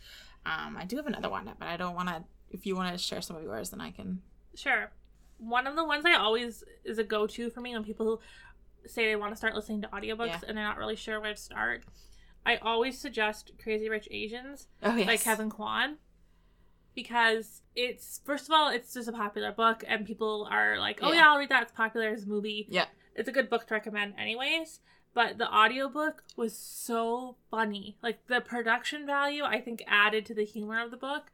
Um, 0.45 0.77
I 0.77 0.85
do 0.85 0.97
have 0.97 1.07
another 1.07 1.29
one, 1.29 1.49
but 1.59 1.67
I 1.67 1.77
don't 1.77 1.95
want 1.95 2.09
to. 2.09 2.23
If 2.51 2.65
you 2.65 2.75
want 2.75 2.91
to 2.91 2.97
share 2.97 3.21
some 3.21 3.35
of 3.37 3.43
yours, 3.43 3.69
then 3.71 3.81
I 3.81 3.91
can. 3.91 4.21
Sure. 4.55 4.91
One 5.39 5.65
of 5.65 5.75
the 5.75 5.83
ones 5.85 6.03
I 6.05 6.13
always 6.15 6.63
is 6.83 6.99
a 6.99 7.03
go 7.03 7.25
to 7.27 7.49
for 7.49 7.61
me 7.61 7.73
when 7.73 7.83
people 7.83 8.21
say 8.85 9.07
they 9.07 9.15
want 9.15 9.31
to 9.31 9.37
start 9.37 9.55
listening 9.55 9.81
to 9.81 9.87
audiobooks 9.87 10.27
Yeah. 10.27 10.39
and 10.47 10.57
they're 10.57 10.63
not 10.65 10.77
really 10.77 10.95
sure 10.95 11.19
where 11.19 11.33
to 11.33 11.39
start. 11.39 11.83
I 12.45 12.57
always 12.57 12.97
suggest 12.99 13.51
Crazy 13.61 13.87
Rich 13.89 14.07
Asians 14.11 14.67
Oh 14.83 14.95
yes, 14.95 15.05
by 15.07 15.17
Kevin 15.17 15.49
Kwan 15.49 15.97
because 16.95 17.61
it's 17.75 18.19
first 18.25 18.45
of 18.45 18.51
all 18.51 18.69
it's 18.69 18.93
just 18.93 19.07
a 19.07 19.11
popular 19.13 19.51
book 19.51 19.83
and 19.87 20.05
people 20.05 20.47
are 20.51 20.77
like, 20.79 20.99
"Oh 21.01 21.09
Yeah. 21.09 21.15
yeah, 21.19 21.29
I'll 21.31 21.37
read 21.39 21.49
that. 21.49 21.63
It's 21.63 21.71
popular 21.71 22.09
as 22.09 22.23
a 22.23 22.27
movie." 22.27 22.67
Yeah. 22.69 22.85
It's 23.15 23.27
a 23.29 23.31
good 23.31 23.49
book 23.49 23.67
to 23.67 23.73
recommend 23.73 24.13
anyways, 24.17 24.79
but 25.13 25.37
the 25.37 25.53
audiobook 25.53 26.23
was 26.35 26.55
so 26.57 27.35
funny. 27.49 27.97
Like 28.01 28.27
the 28.27 28.41
production 28.41 29.05
value 29.05 29.43
I 29.43 29.59
think 29.61 29.83
added 29.87 30.25
to 30.27 30.33
the 30.33 30.45
humor 30.45 30.81
of 30.81 30.91
the 30.91 30.97
book 30.97 31.31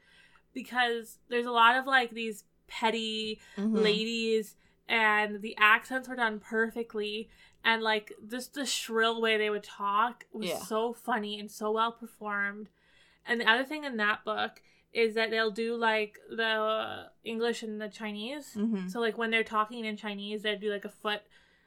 because 0.53 1.19
there's 1.29 1.45
a 1.45 1.51
lot 1.51 1.75
of 1.75 1.85
like 1.85 2.11
these 2.11 2.43
petty 2.67 3.39
Mhm. 3.57 3.75
ladies 3.81 4.55
and 4.89 5.41
the 5.41 5.55
accents 5.57 6.07
were 6.07 6.15
done 6.15 6.39
perfectly 6.39 7.29
and 7.63 7.81
like 7.81 8.13
just 8.29 8.53
the 8.53 8.65
shrill 8.65 9.21
way 9.21 9.37
they 9.37 9.49
would 9.49 9.63
talk 9.63 10.25
was 10.31 10.49
Yeah. 10.49 10.59
so 10.59 10.93
funny 10.93 11.39
and 11.39 11.49
so 11.51 11.71
well 11.71 11.91
performed 11.91 12.69
and 13.25 13.39
the 13.41 13.49
other 13.49 13.63
thing 13.65 13.83
in 13.83 13.97
that 13.97 14.23
book 14.25 14.61
is 14.93 15.15
that 15.15 15.29
they'll 15.31 15.51
do 15.51 15.75
like 15.75 16.17
the 16.29 17.05
english 17.23 17.61
and 17.63 17.79
the 17.81 17.89
chinese 17.89 18.53
Mhm. 18.55 18.89
so 18.89 18.99
like 18.99 19.17
when 19.17 19.29
they're 19.31 19.43
talking 19.43 19.85
in 19.85 19.97
chinese 19.97 20.41
they'll 20.41 20.59
do 20.59 20.71
like 20.71 20.85
a 20.85 20.89
foot 20.89 21.21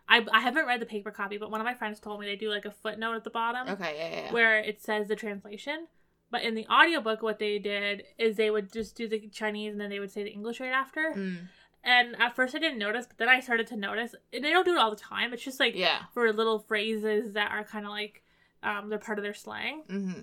I, 0.08 0.26
I 0.32 0.40
haven't 0.40 0.66
read 0.66 0.80
the 0.80 0.86
paper 0.86 1.10
copy 1.12 1.36
but 1.38 1.50
one 1.50 1.60
of 1.60 1.64
my 1.64 1.74
friends 1.74 2.00
told 2.00 2.18
me 2.18 2.26
they 2.26 2.34
do 2.36 2.50
like 2.50 2.64
a 2.64 2.70
footnote 2.70 3.14
at 3.14 3.24
the 3.24 3.30
bottom 3.30 3.68
Okay, 3.74 3.94
yeah, 3.96 4.08
yeah, 4.08 4.24
yeah. 4.26 4.32
where 4.32 4.58
it 4.58 4.82
says 4.82 5.06
the 5.08 5.14
translation. 5.16 5.86
But 6.32 6.42
in 6.42 6.54
the 6.54 6.66
audiobook, 6.68 7.22
what 7.22 7.38
they 7.40 7.58
did 7.58 8.04
is 8.16 8.36
they 8.36 8.50
would 8.50 8.72
just 8.72 8.94
do 8.96 9.08
the 9.08 9.28
Chinese 9.28 9.72
and 9.72 9.80
then 9.80 9.90
they 9.90 9.98
would 9.98 10.12
say 10.12 10.22
the 10.22 10.30
English 10.30 10.60
right 10.60 10.70
after. 10.72 11.12
Mm, 11.16 11.48
And 11.82 12.14
at 12.20 12.36
first 12.36 12.54
I 12.54 12.58
didn't 12.60 12.78
notice, 12.78 13.06
but 13.06 13.18
then 13.18 13.28
I 13.28 13.40
started 13.40 13.66
to 13.68 13.76
notice. 13.76 14.14
And 14.32 14.44
they 14.44 14.50
don't 14.50 14.64
do 14.64 14.74
it 14.74 14.78
all 14.78 14.90
the 14.90 14.96
time. 14.96 15.32
It's 15.32 15.42
just 15.42 15.58
like 15.58 15.74
yeah. 15.74 16.02
for 16.14 16.32
little 16.32 16.60
phrases 16.60 17.32
that 17.34 17.50
are 17.50 17.64
kind 17.64 17.84
of 17.84 17.90
like 17.90 18.22
um, 18.62 18.88
they're 18.90 18.98
part 19.00 19.18
of 19.18 19.24
their 19.24 19.34
slang. 19.34 19.82
Mm-hmm. 19.90 20.20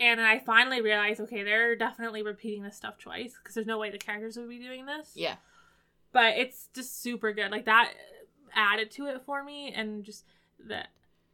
And 0.00 0.20
I 0.20 0.38
finally 0.40 0.80
realized, 0.80 1.20
okay, 1.20 1.42
they're 1.44 1.76
definitely 1.76 2.22
repeating 2.22 2.62
this 2.64 2.76
stuff 2.76 2.98
twice 2.98 3.34
because 3.38 3.54
there's 3.54 3.66
no 3.66 3.78
way 3.78 3.90
the 3.90 3.98
characters 3.98 4.36
would 4.36 4.48
be 4.48 4.58
doing 4.58 4.86
this. 4.86 5.12
Yeah. 5.14 5.36
But 6.12 6.36
it's 6.36 6.68
just 6.74 7.00
super 7.02 7.32
good. 7.32 7.50
Like 7.50 7.64
that 7.66 7.92
added 8.54 8.90
to 8.92 9.06
it 9.06 9.22
for 9.24 9.42
me, 9.44 9.72
and 9.72 10.04
just 10.04 10.24
that 10.68 10.88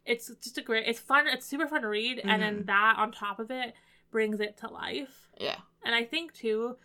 it's 0.05 0.31
just 0.43 0.57
a 0.57 0.61
great. 0.61 0.87
It's 0.87 0.99
fun. 0.99 1.27
It's 1.27 1.45
super 1.45 1.67
fun 1.67 1.81
to 1.83 1.87
read, 1.87 2.19
and 2.23 2.41
then 2.41 2.63
Mhm. 2.63 2.65
that 2.67 2.95
on 2.97 3.11
top 3.11 3.39
of 3.39 3.51
it 3.51 3.73
brings 4.11 4.39
it 4.39 4.57
to 4.57 4.67
life. 4.67 5.29
Yeah. 5.39 5.59
And 5.83 5.93
I 5.95 6.03
think 6.03 6.33
too, 6.33 6.77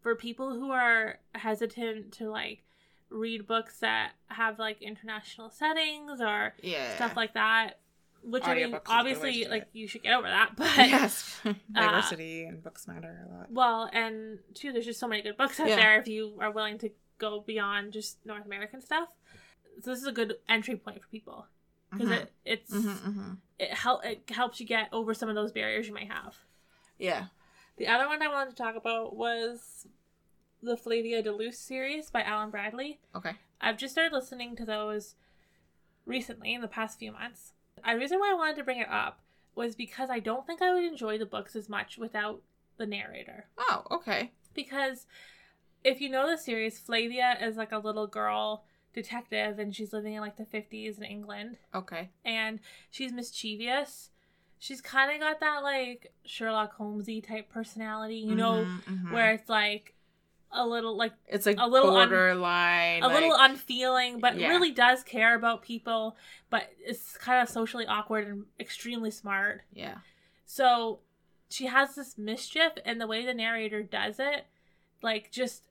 for 0.00 0.14
people 0.16 0.54
who 0.54 0.70
are 0.70 1.18
hesitant 1.34 2.12
to 2.14 2.30
like 2.30 2.64
read 3.10 3.46
books 3.46 3.80
that 3.80 4.12
have 4.28 4.58
like 4.58 4.80
international 4.80 5.50
settings 5.50 6.20
or 6.20 6.54
Yeah. 6.62 6.94
stuff 6.96 7.16
like 7.16 7.34
that, 7.34 7.78
which 8.22 8.44
I 8.44 8.54
mean, 8.54 8.64
Audiobooks 8.64 8.66
is 8.66 8.68
a 8.68 8.70
good 8.70 8.72
way 8.72 8.78
to 8.84 8.92
obviously, 8.92 9.44
like 9.46 9.62
it. 9.62 9.68
you 9.72 9.88
should 9.88 10.02
get 10.02 10.14
over 10.14 10.28
that. 10.28 10.50
But 10.56 10.76
yes. 10.76 11.40
Diversity 11.72 12.44
and 12.44 12.62
books 12.62 12.86
matter 12.88 13.26
a 13.28 13.34
lot. 13.34 13.50
well, 13.50 13.90
and 13.92 14.38
two, 14.54 14.72
there's 14.72 14.84
just 14.84 15.00
so 15.00 15.08
many 15.08 15.22
good 15.22 15.36
books 15.36 15.58
out 15.60 15.68
Yeah. 15.68 15.76
there 15.76 16.00
if 16.00 16.08
you 16.08 16.36
are 16.40 16.50
willing 16.50 16.78
to 16.78 16.90
go 17.18 17.40
beyond 17.40 17.92
just 17.92 18.18
North 18.24 18.44
American 18.46 18.80
stuff. 18.80 19.08
So 19.82 19.90
this 19.90 20.00
is 20.00 20.06
a 20.06 20.12
good 20.12 20.34
entry 20.48 20.76
point 20.76 21.00
for 21.02 21.08
people 21.08 21.46
because 21.90 22.08
Mhm. 22.08 22.12
it 22.22 22.32
it's 22.44 22.72
Mhm, 22.72 22.96
mhm. 22.98 23.36
it 23.58 23.72
help 23.74 24.04
it 24.04 24.28
helps 24.30 24.60
you 24.60 24.66
get 24.66 24.88
over 24.92 25.14
some 25.14 25.28
of 25.28 25.34
those 25.34 25.52
barriers 25.52 25.86
you 25.88 25.94
might 25.94 26.10
have. 26.10 26.36
Yeah. 26.98 27.26
The 27.76 27.86
other 27.88 28.06
one 28.06 28.22
I 28.22 28.28
wanted 28.28 28.50
to 28.50 28.56
talk 28.56 28.76
about 28.76 29.16
was 29.16 29.86
the 30.62 30.76
Flavia 30.76 31.22
de 31.22 31.32
Luce 31.32 31.58
series 31.58 32.10
by 32.10 32.22
Alan 32.22 32.50
Bradley. 32.50 33.00
Okay. 33.14 33.32
I've 33.60 33.78
just 33.78 33.92
started 33.94 34.12
listening 34.14 34.54
to 34.56 34.64
those 34.64 35.14
recently 36.06 36.52
in 36.54 36.60
the 36.60 36.68
past 36.68 36.98
few 36.98 37.12
months. 37.12 37.52
The 37.84 37.96
reason 37.96 38.18
why 38.18 38.30
I 38.30 38.34
wanted 38.34 38.56
to 38.56 38.64
bring 38.64 38.78
it 38.80 38.88
up 38.90 39.20
was 39.54 39.74
because 39.74 40.10
I 40.10 40.18
don't 40.18 40.46
think 40.46 40.62
I 40.62 40.72
would 40.72 40.84
enjoy 40.84 41.18
the 41.18 41.26
books 41.26 41.56
as 41.56 41.68
much 41.68 41.98
without 41.98 42.42
the 42.76 42.86
narrator. 42.86 43.46
Oh, 43.58 43.84
okay. 43.90 44.32
Because 44.54 45.06
if 45.84 46.00
you 46.00 46.08
know 46.08 46.28
the 46.28 46.38
series, 46.38 46.78
Flavia 46.78 47.36
is 47.40 47.56
like 47.56 47.72
a 47.72 47.78
little 47.78 48.06
girl 48.06 48.64
detective 48.94 49.58
and 49.58 49.74
she's 49.74 49.92
living 49.92 50.14
in 50.14 50.20
like 50.20 50.36
the 50.36 50.44
50s 50.44 50.98
in 50.98 51.04
England 51.04 51.56
Okay. 51.74 52.10
and 52.24 52.60
she's 52.90 53.12
mischievous. 53.12 54.10
She's 54.58 54.80
kind 54.80 55.12
of 55.12 55.20
got 55.20 55.40
that 55.40 55.62
like 55.62 56.12
Sherlock 56.24 56.74
Holmesy 56.76 57.20
type 57.20 57.48
personality, 57.50 58.16
you 58.16 58.36
know, 58.36 58.66
Mhm, 58.66 58.84
mhm. 58.84 59.12
where 59.12 59.32
it's 59.32 59.48
like 59.48 59.94
a 60.52 60.66
little 60.66 60.96
like 60.96 61.12
it's 61.26 61.46
like 61.46 61.56
a 61.58 61.66
little 61.66 61.90
un- 61.96 62.08
borderline. 62.08 63.02
a 63.02 63.08
little 63.08 63.34
unfeeling, 63.38 64.20
but 64.20 64.36
Yeah. 64.38 64.48
really 64.50 64.70
does 64.72 65.02
care 65.02 65.34
about 65.34 65.62
people, 65.62 66.16
but 66.50 66.70
it's 66.78 67.16
kind 67.18 67.42
of 67.42 67.48
socially 67.48 67.86
awkward 67.86 68.26
and 68.28 68.44
extremely 68.60 69.10
smart. 69.10 69.62
yeah. 69.72 69.96
So 70.44 71.00
she 71.48 71.66
has 71.66 71.94
this 71.94 72.16
mischief, 72.18 72.72
and 72.84 73.00
the 73.00 73.06
way 73.06 73.24
the 73.24 73.34
narrator 73.34 73.82
does 73.82 74.18
it, 74.18 74.46
like 75.02 75.30
just 75.30 75.64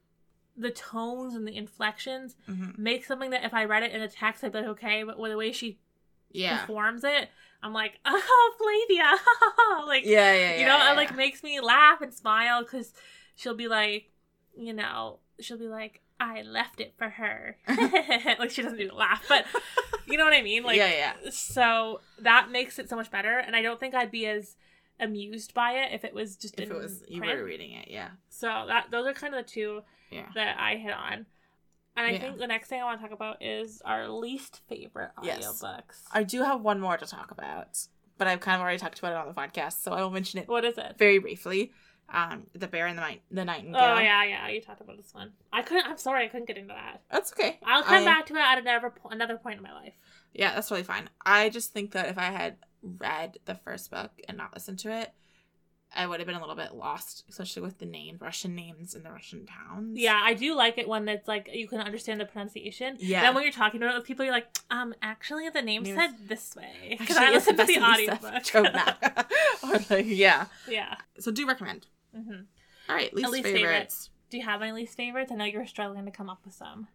the 0.58 0.72
tones 0.72 1.34
and 1.36 1.48
the 1.48 1.56
inflections, 1.56 2.36
hmm 2.46 2.70
make 2.78 3.06
something 3.06 3.30
that 3.32 3.44
if 3.44 3.54
I 3.54 3.65
read 3.65 3.84
it 3.84 3.91
in 3.91 4.02
the 4.02 4.08
text, 4.08 4.44
I'd 4.44 4.52
be 4.52 4.60
like, 4.60 4.67
okay, 4.70 5.04
but 5.04 5.17
with 5.20 5.32
the 5.32 5.38
way 5.38 5.52
she 5.52 5.80
Yeah. 6.32 6.60
performs 6.60 7.04
it, 7.04 7.30
I'm 7.63 7.74
like, 7.74 8.00
oh, 8.06 8.54
Flavia, 8.58 9.12
like 9.88 10.06
Yeah, 10.06 10.34
yeah, 10.34 10.52
yeah. 10.54 10.60
you 10.60 10.65
know, 10.65 10.78
yeah, 10.78 10.94
it 10.94 10.96
like 10.98 11.15
makes 11.15 11.44
me 11.44 11.60
laugh 11.62 12.02
and 12.02 12.13
smile 12.13 12.63
because 12.63 12.94
she'll 13.36 13.56
be 13.56 13.67
like, 13.67 14.11
you 14.57 14.73
know, 14.73 15.19
she'll 15.39 15.57
be 15.57 15.67
like, 15.67 16.01
I 16.19 16.41
left 16.43 16.79
it 16.81 16.93
for 16.97 17.09
her. 17.09 17.57
like 17.67 18.51
she 18.51 18.61
doesn't 18.61 18.77
do 18.77 18.87
the 18.89 18.95
laugh, 18.95 19.23
but 19.27 19.45
you 20.07 20.17
know 20.17 20.23
what 20.25 20.33
I 20.33 20.41
mean? 20.41 20.63
Like, 20.63 20.77
yeah, 20.77 20.89
yeah. 21.23 21.29
so 21.31 22.01
that 22.19 22.51
makes 22.51 22.77
it 22.79 22.89
so 22.89 22.95
much 22.95 23.09
better. 23.09 23.39
And 23.39 23.55
I 23.55 23.61
don't 23.61 23.79
think 23.79 23.95
I'd 23.95 24.11
be 24.11 24.27
as 24.27 24.55
amused 24.99 25.53
by 25.55 25.71
it 25.73 25.93
if 25.93 26.03
it 26.05 26.13
was 26.13 26.35
just 26.35 26.59
If 26.59 26.69
it 26.69 26.75
was 26.75 27.03
you 27.07 27.19
print. 27.21 27.37
were 27.39 27.43
reading 27.43 27.71
it, 27.71 27.87
yeah. 27.89 28.09
So 28.29 28.47
that 28.67 28.87
those 28.91 29.07
are 29.07 29.13
kind 29.13 29.33
of 29.33 29.43
the 29.43 29.49
two 29.51 29.81
Yeah. 30.11 30.27
that 30.35 30.59
I 30.59 30.75
hit 30.75 30.93
on. 30.93 31.25
And 31.97 32.05
I 32.05 32.11
Yeah. 32.11 32.19
think 32.19 32.37
the 32.37 32.47
next 32.47 32.67
thing 32.69 32.79
I 32.81 32.85
want 32.85 33.01
to 33.01 33.07
talk 33.07 33.13
about 33.15 33.41
is 33.41 33.81
our 33.83 34.07
least 34.07 34.61
favorite 34.69 35.11
Yes. 35.23 35.45
audiobooks. 35.63 36.03
I 36.13 36.23
do 36.23 36.43
have 36.43 36.61
one 36.61 36.79
more 36.79 36.97
to 36.97 37.05
talk 37.07 37.31
about, 37.31 37.79
but 38.17 38.27
I've 38.27 38.39
kind 38.41 38.55
of 38.55 38.61
already 38.61 38.77
talked 38.77 38.99
about 38.99 39.13
it 39.13 39.17
on 39.17 39.27
the 39.27 39.33
podcast, 39.33 39.81
so 39.81 39.91
I 39.91 40.01
will 40.03 40.11
mention 40.11 40.39
it 40.39 40.47
What 40.47 40.63
is 40.65 40.77
it? 40.77 40.97
very 40.99 41.17
briefly. 41.17 41.73
Um, 42.13 42.47
the 42.54 42.67
bear 42.67 42.88
and 42.88 42.97
the 42.97 43.02
night, 43.02 43.21
the 43.32 43.45
nightingale. 43.45 43.80
Oh 43.82 43.97
yeah, 44.00 44.24
yeah, 44.26 44.50
you 44.50 44.62
talked 44.62 44.82
about 44.82 44.97
this 44.97 45.13
one. 45.13 45.32
I 45.54 45.62
couldn't. 45.62 45.88
I'm 45.88 45.97
sorry, 45.97 46.26
I 46.26 46.28
couldn't 46.28 46.47
get 46.47 46.58
into 46.58 46.74
that. 46.74 47.02
that's 47.10 47.32
okay. 47.32 47.58
I'll 47.65 47.84
come 47.84 48.04
I- 48.04 48.06
back 48.06 48.26
to 48.28 48.36
it 48.36 48.39
at 48.39 48.58
another 48.60 48.93
another 49.10 49.38
point 49.38 49.58
in 49.58 49.63
my 49.63 49.71
life. 49.74 49.93
Yeah, 50.34 50.54
that's 50.54 50.69
really 50.71 50.84
fine. 50.84 51.10
I 51.26 51.50
just 51.50 51.71
think 51.74 51.91
that 51.91 52.10
if 52.10 52.17
I 52.17 52.32
had 52.32 52.58
read 52.82 53.38
the 53.45 53.56
first 53.56 53.91
book 53.91 54.12
and 54.28 54.38
not 54.38 54.54
listened 54.54 54.80
to 54.80 54.91
it, 54.91 55.12
I 55.93 56.08
would 56.08 56.19
have 56.19 56.28
been 56.28 56.36
a 56.38 56.39
little 56.39 56.56
bit 56.56 56.74
lost, 56.74 57.26
especially 57.30 57.62
with 57.63 57.80
the 57.80 57.86
names, 57.86 58.21
Russian 58.21 58.56
names 58.56 58.95
and 58.95 59.06
the 59.06 59.12
Russian 59.12 59.45
towns. 59.45 59.97
Yeah, 60.00 60.19
I 60.24 60.34
do 60.34 60.56
like 60.56 60.78
it 60.78 60.88
when 60.88 61.08
it's 61.10 61.28
like 61.28 61.50
you 61.54 61.67
can 61.67 61.80
understand 61.82 62.21
the 62.21 62.26
pronunciation. 62.26 62.95
Yeah. 63.00 63.21
Then 63.24 63.36
when 63.36 63.43
you're 63.43 63.52
talking 63.52 63.82
about 63.82 63.93
it 63.93 63.97
with 63.97 64.08
people, 64.08 64.24
you're 64.24 64.34
like, 64.34 64.47
um, 64.69 64.93
actually 65.02 65.50
the 65.50 65.62
name 65.62 65.84
Names- 65.84 65.97
said 65.97 66.30
this 66.30 66.56
way 66.56 66.95
because 66.97 67.17
I 67.17 67.32
listened 67.32 67.58
to 67.58 67.65
the 67.65 67.82
audiobook. 67.82 69.26
Or 69.63 69.80
like, 69.89 70.06
yeah. 70.08 70.45
yeah. 70.69 70.95
So 71.19 71.30
do 71.32 71.45
recommend. 71.47 71.88
Hmm 72.13 72.41
All 72.89 72.95
right, 72.95 73.13
least, 73.13 73.30
least 73.32 73.43
favorites. 73.43 73.62
favorites. 73.62 74.10
Do 74.30 74.38
you 74.38 74.43
have 74.43 74.62
any 74.62 74.71
least 74.71 74.95
favorites? 74.95 75.32
I 75.32 75.36
know 75.36 75.45
you're 75.45 75.65
struggling 75.67 76.06
to 76.06 76.12
come 76.12 76.30
up 76.30 76.39
with 76.45 76.54
some. 76.54 76.88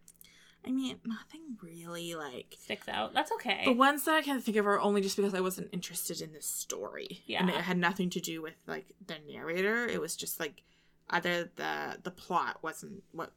I 0.65 0.71
mean, 0.71 0.99
nothing 1.05 1.41
really 1.61 2.15
like. 2.15 2.55
Sticks 2.59 2.89
out. 2.89 3.13
That's 3.13 3.31
okay. 3.33 3.61
The 3.65 3.71
ones 3.73 4.03
that 4.05 4.15
I 4.15 4.21
can 4.21 4.41
think 4.41 4.57
of 4.57 4.67
are 4.67 4.79
only 4.79 5.01
just 5.01 5.15
because 5.15 5.33
I 5.33 5.39
wasn't 5.39 5.69
interested 5.71 6.19
in 6.19 6.33
the 6.33 6.41
story. 6.41 7.21
Yeah, 7.25 7.39
And 7.41 7.49
it 7.49 7.55
had 7.55 7.77
nothing 7.77 8.09
to 8.11 8.19
do 8.19 8.41
with 8.41 8.55
like 8.65 8.87
the 9.05 9.15
narrator. 9.31 9.85
It 9.87 10.01
was 10.01 10.15
just 10.15 10.39
like 10.39 10.63
either 11.09 11.49
the 11.55 11.99
the 12.03 12.11
plot 12.11 12.57
wasn't 12.63 13.03
what 13.11 13.31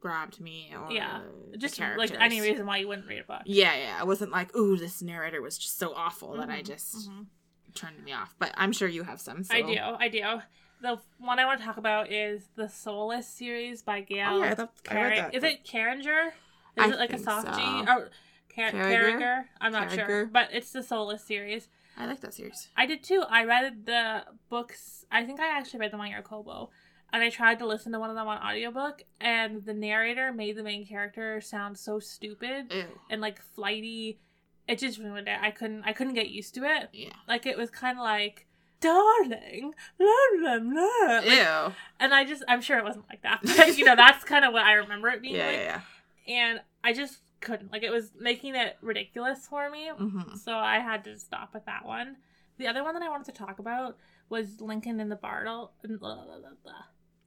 grabbed 0.00 0.40
me 0.40 0.74
or 0.76 0.92
Yeah. 0.92 1.20
Just 1.56 1.78
like 1.78 2.10
any 2.20 2.40
reason 2.40 2.66
why 2.66 2.78
you 2.78 2.88
wouldn't 2.88 3.06
read 3.08 3.20
a 3.20 3.24
book. 3.24 3.42
Yeah, 3.46 3.74
yeah. 3.76 3.96
I 3.98 4.04
wasn't 4.04 4.32
like, 4.32 4.54
ooh, 4.56 4.76
this 4.76 5.00
narrator 5.00 5.40
was 5.40 5.56
just 5.56 5.78
so 5.78 5.94
awful 5.94 6.36
that 6.36 6.50
I 6.50 6.60
Mhm, 6.60 6.66
just 6.66 7.08
mhm. 7.08 7.26
turned 7.74 8.02
me 8.04 8.12
off. 8.12 8.34
But 8.38 8.52
I'm 8.56 8.72
sure 8.72 8.88
you 8.88 9.04
have 9.04 9.20
some. 9.20 9.44
So. 9.44 9.54
I 9.54 9.62
do. 9.62 9.78
I 9.78 10.08
do. 10.08 10.42
The 10.82 10.98
one 11.18 11.38
I 11.38 11.46
want 11.46 11.60
to 11.60 11.64
talk 11.64 11.76
about 11.76 12.10
is 12.10 12.48
the 12.56 12.68
Soulless 12.68 13.28
series 13.28 13.82
by 13.82 14.00
Gail. 14.00 14.30
Oh, 14.32 14.42
yeah, 14.42 14.66
I, 14.90 14.94
read 14.94 15.18
that. 15.18 15.34
Is 15.34 15.44
it 15.44 15.64
Carringer? 15.64 16.28
Is 16.28 16.32
I 16.76 16.88
it 16.90 16.98
like 16.98 17.12
a 17.12 17.18
soft 17.18 17.46
G? 17.56 17.62
so. 17.62 17.80
Or 17.82 18.10
Car- 18.54 18.70
Carriger? 18.72 18.72
Carriger? 18.72 19.44
I'm 19.60 19.72
not 19.72 19.92
sure. 19.92 20.26
But 20.26 20.48
it's 20.52 20.72
the 20.72 20.82
Soulless 20.82 21.22
series. 21.24 21.68
I 21.96 22.06
like 22.06 22.20
that 22.20 22.34
series. 22.34 22.68
I 22.76 22.86
did 22.86 23.02
too. 23.02 23.22
I 23.28 23.44
read 23.44 23.86
the 23.86 24.24
books. 24.48 25.04
I 25.10 25.24
think 25.24 25.40
I 25.40 25.56
actually 25.56 25.80
read 25.80 25.92
them 25.92 26.00
on 26.00 26.10
your 26.10 26.22
Kobo. 26.22 26.70
And 27.12 27.22
I 27.22 27.28
tried 27.28 27.58
to 27.58 27.66
listen 27.66 27.92
to 27.92 28.00
one 28.00 28.08
of 28.08 28.16
them 28.16 28.26
on 28.26 28.38
audiobook, 28.38 29.02
and 29.20 29.66
the 29.66 29.74
narrator 29.74 30.32
made 30.32 30.56
the 30.56 30.62
main 30.62 30.86
character 30.86 31.42
sound 31.42 31.78
so 31.78 31.98
stupid 31.98 32.72
Ew. 32.72 32.84
and 33.10 33.20
like 33.20 33.40
flighty. 33.42 34.18
It 34.66 34.78
just 34.78 34.98
ruined 34.98 35.28
it. 35.28 35.38
I 35.40 35.50
couldn't. 35.50 35.84
I 35.84 35.92
couldn't 35.92 36.14
get 36.14 36.30
used 36.30 36.54
to 36.54 36.64
it. 36.64 36.88
Yeah. 36.92 37.12
Like 37.28 37.44
it 37.44 37.58
was 37.58 37.70
kind 37.70 37.98
of 37.98 38.02
like, 38.02 38.46
darling, 38.82 39.74
blah, 39.98 40.08
blah, 40.38 40.58
blah. 40.58 41.20
Like, 41.24 41.24
Ew. 41.26 41.72
and 42.00 42.12
I 42.12 42.24
just, 42.24 42.42
I'm 42.48 42.60
sure 42.60 42.76
it 42.78 42.84
wasn't 42.84 43.06
like 43.08 43.22
that, 43.22 43.40
but 43.56 43.78
you 43.78 43.84
know, 43.86 43.96
that's 43.96 44.24
kind 44.24 44.44
of 44.44 44.52
what 44.52 44.64
I 44.64 44.74
remember 44.74 45.08
it 45.08 45.22
being 45.22 45.36
Yeah, 45.36 45.46
like. 45.46 45.56
yeah, 45.56 45.80
And 46.28 46.60
I 46.84 46.92
just 46.92 47.18
couldn't. 47.40 47.72
Like, 47.72 47.82
it 47.82 47.90
was 47.90 48.10
making 48.18 48.54
it 48.56 48.76
ridiculous 48.82 49.46
for 49.46 49.70
me. 49.70 49.90
Mm-hmm. 49.98 50.36
So 50.36 50.54
I 50.56 50.78
had 50.80 51.04
to 51.04 51.18
stop 51.18 51.54
with 51.54 51.64
that 51.66 51.84
one. 51.86 52.16
The 52.58 52.66
other 52.68 52.84
one 52.84 52.94
that 52.94 53.02
I 53.02 53.08
wanted 53.08 53.32
to 53.34 53.38
talk 53.44 53.58
about 53.58 53.96
was 54.28 54.60
Lincoln 54.60 55.00
in 55.00 55.08
the 55.08 55.16
Bardo. 55.16 55.70
blah. 55.82 56.18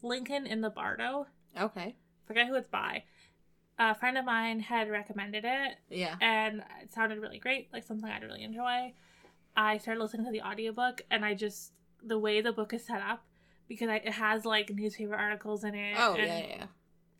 Lincoln 0.02 0.46
in 0.46 0.62
the 0.62 0.70
Bardo. 0.70 1.28
Okay. 1.60 1.96
Forget 2.28 2.48
who 2.48 2.56
it's 2.56 2.68
by. 2.70 3.04
A 3.78 3.94
friend 3.94 4.18
of 4.18 4.24
mine 4.26 4.62
had 4.62 4.89
recommended 4.89 5.44
it, 5.46 5.74
Yeah. 5.89 6.15
and 6.22 6.63
it 6.82 6.94
sounded 6.94 7.20
really 7.20 7.39
great, 7.39 7.68
like 7.74 7.84
something 7.84 8.10
I'd 8.10 8.24
really 8.24 8.44
enjoy. 8.44 8.94
I 9.56 9.78
started 9.78 10.02
listening 10.02 10.26
to 10.26 10.32
the 10.32 10.41
audiobook, 10.41 11.02
and 11.10 11.24
I 11.26 11.34
just 11.34 11.72
the 12.04 12.20
way 12.20 12.41
the 12.41 12.52
book 12.52 12.74
is 12.74 12.86
set 12.86 13.02
up 13.02 13.24
because 13.68 13.89
I, 13.89 13.96
it 13.98 14.13
has 14.13 14.46
like 14.46 14.70
newspaper 14.70 15.15
articles 15.15 15.63
in 15.63 15.74
it 15.76 15.96
Oh, 15.98 16.13
and 16.13 16.28
yeah, 16.28 16.46
yeah. 16.48 16.65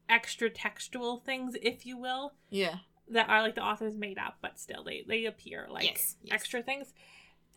extra 0.10 0.50
textual 0.50 1.18
things, 1.18 1.56
if 1.62 1.86
you 1.86 1.98
will, 1.98 2.34
Yeah. 2.50 2.78
that 3.10 3.30
are 3.30 3.42
like 3.42 3.56
the 3.56 3.64
author's 3.64 3.98
made 3.98 4.18
up, 4.18 4.36
but 4.42 4.60
still 4.60 4.84
they 4.84 5.04
they 5.08 5.26
appear 5.26 5.68
like 5.70 5.86
Yes, 5.86 6.18
yes. 6.22 6.34
extra 6.34 6.62
things. 6.62 6.94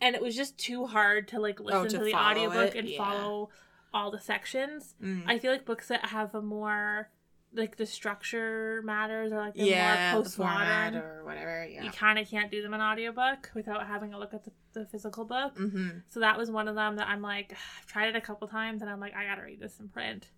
And 0.01 0.15
it 0.15 0.21
was 0.21 0.35
just 0.35 0.57
too 0.57 0.85
hard 0.87 1.27
to 1.29 1.39
like 1.39 1.59
listen 1.59 1.81
Oh, 1.81 1.83
to 1.85 1.97
to, 1.97 2.03
the 2.03 2.13
audiobook 2.15 2.73
it? 2.75 2.79
and 2.79 2.87
Yeah. 2.89 2.97
follow 2.97 3.49
all 3.93 4.11
the 4.11 4.19
sections. 4.19 4.95
Mm. 5.03 5.23
I 5.27 5.39
feel 5.39 5.51
like 5.51 5.65
books 5.65 5.87
that 5.89 6.05
have 6.05 6.33
a 6.33 6.41
more 6.41 7.09
like 7.53 7.77
the 7.77 7.85
structure 7.85 8.81
matters 8.83 9.31
or 9.31 9.37
like 9.37 9.55
the 9.55 9.63
yeah, 9.65 10.13
more 10.13 10.23
the 10.23 10.29
postmodern. 10.29 10.95
or 11.01 11.23
whatever. 11.25 11.67
Yeah. 11.67 11.83
You 11.83 11.91
kind 11.91 12.19
of 12.19 12.29
can't 12.29 12.51
do 12.51 12.61
them 12.61 12.73
in 12.73 12.81
audiobook 12.81 13.49
without 13.55 13.87
having 13.87 14.13
a 14.13 14.19
look 14.19 14.33
at 14.33 14.43
the, 14.43 14.51
the 14.73 14.85
physical 14.85 15.25
book. 15.25 15.55
Mm-hmm. 15.57 15.99
So 16.09 16.19
that 16.19 16.37
was 16.37 16.51
one 16.51 16.67
of 16.67 16.75
them 16.75 16.97
that 16.97 17.07
I'm 17.07 17.21
like, 17.21 17.53
I've 17.79 17.85
tried 17.87 18.09
it 18.09 18.15
a 18.15 18.21
couple 18.21 18.47
times 18.47 18.81
and 18.81 18.89
I'm 18.89 18.99
like, 18.99 19.15
I 19.15 19.25
gotta 19.25 19.41
read 19.41 19.59
this 19.59 19.79
in 19.79 19.89
print. 19.89 20.29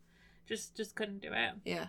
Just 0.48 0.76
just 0.76 0.96
couldn't 0.96 1.22
do 1.22 1.30
it. 1.32 1.54
Yeah. 1.66 1.88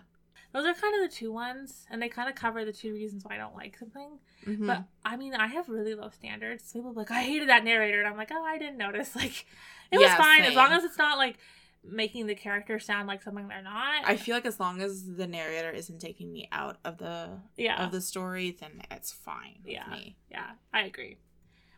Those 0.53 0.65
are 0.67 0.73
kind 0.75 1.03
of 1.03 1.09
the 1.09 1.15
two 1.15 1.33
ones, 1.33 1.87
and 1.89 1.99
they 1.99 2.09
kind 2.09 2.29
of 2.29 2.35
cover 2.35 2.63
the 2.63 2.71
two 2.71 2.93
reasons 2.93 3.25
why 3.25 3.33
I 3.33 3.37
don't 3.39 3.55
like 3.55 3.75
something. 3.75 4.19
Mm-hmm. 4.45 4.67
But 4.67 4.83
I 5.03 5.17
mean, 5.17 5.33
I 5.33 5.47
have 5.47 5.67
really 5.67 5.95
low 5.95 6.11
standards. 6.11 6.71
People 6.71 6.91
are 6.91 6.93
like, 6.93 7.09
I 7.09 7.23
hated 7.23 7.49
that 7.49 7.63
narrator, 7.63 7.97
and 7.97 8.07
I'm 8.07 8.17
like, 8.17 8.29
oh, 8.31 8.43
I 8.43 8.59
didn't 8.59 8.77
notice. 8.77 9.15
Like, 9.15 9.47
it 9.91 9.97
was 9.97 10.05
Yeah, 10.05 10.17
fine 10.17 10.41
as 10.43 10.53
long 10.53 10.71
as 10.71 10.83
it's 10.83 10.97
not 10.97 11.17
like 11.17 11.37
making 11.83 12.27
the 12.27 12.35
character 12.35 12.79
sound 12.79 13.07
like 13.07 13.21
something 13.21 13.47
they're 13.47 13.61
not. 13.61 14.05
I 14.05 14.15
feel 14.15 14.35
like 14.35 14.45
as 14.45 14.59
long 14.59 14.81
as 14.81 15.05
the 15.15 15.27
narrator 15.27 15.69
isn't 15.71 15.99
taking 15.99 16.31
me 16.31 16.47
out 16.51 16.77
of 16.85 16.97
the 16.97 17.39
yeah, 17.57 17.83
of 17.85 17.91
the 17.91 18.01
story, 18.01 18.55
then 18.59 18.81
it's 18.91 19.11
fine 19.11 19.59
with 19.63 19.73
Yeah. 19.73 19.87
me. 19.91 20.15
yeah, 20.31 20.51
I 20.73 20.83
agree. 20.83 21.17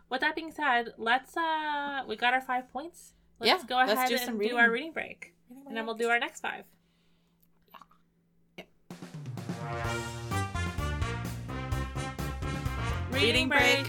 With 0.10 0.22
that 0.22 0.36
being 0.36 0.52
said, 0.52 0.94
let's 0.98 1.36
uh, 1.36 2.04
we 2.08 2.16
got 2.16 2.34
our 2.34 2.42
five 2.42 2.72
points. 2.72 3.14
Let's 3.40 3.64
Yeah, 3.64 3.68
go 3.68 3.76
let's 3.78 3.94
ahead 3.94 4.10
do 4.10 4.16
and 4.16 4.24
some 4.24 4.40
do 4.40 4.56
our 4.58 4.70
reading 4.72 4.94
break, 4.94 5.34
and 5.68 5.76
then 5.76 5.86
we'll 5.86 5.96
do 5.96 6.10
our 6.10 6.20
next 6.20 6.42
five. 6.42 6.64
Reading 13.12 13.48
break. 13.50 13.88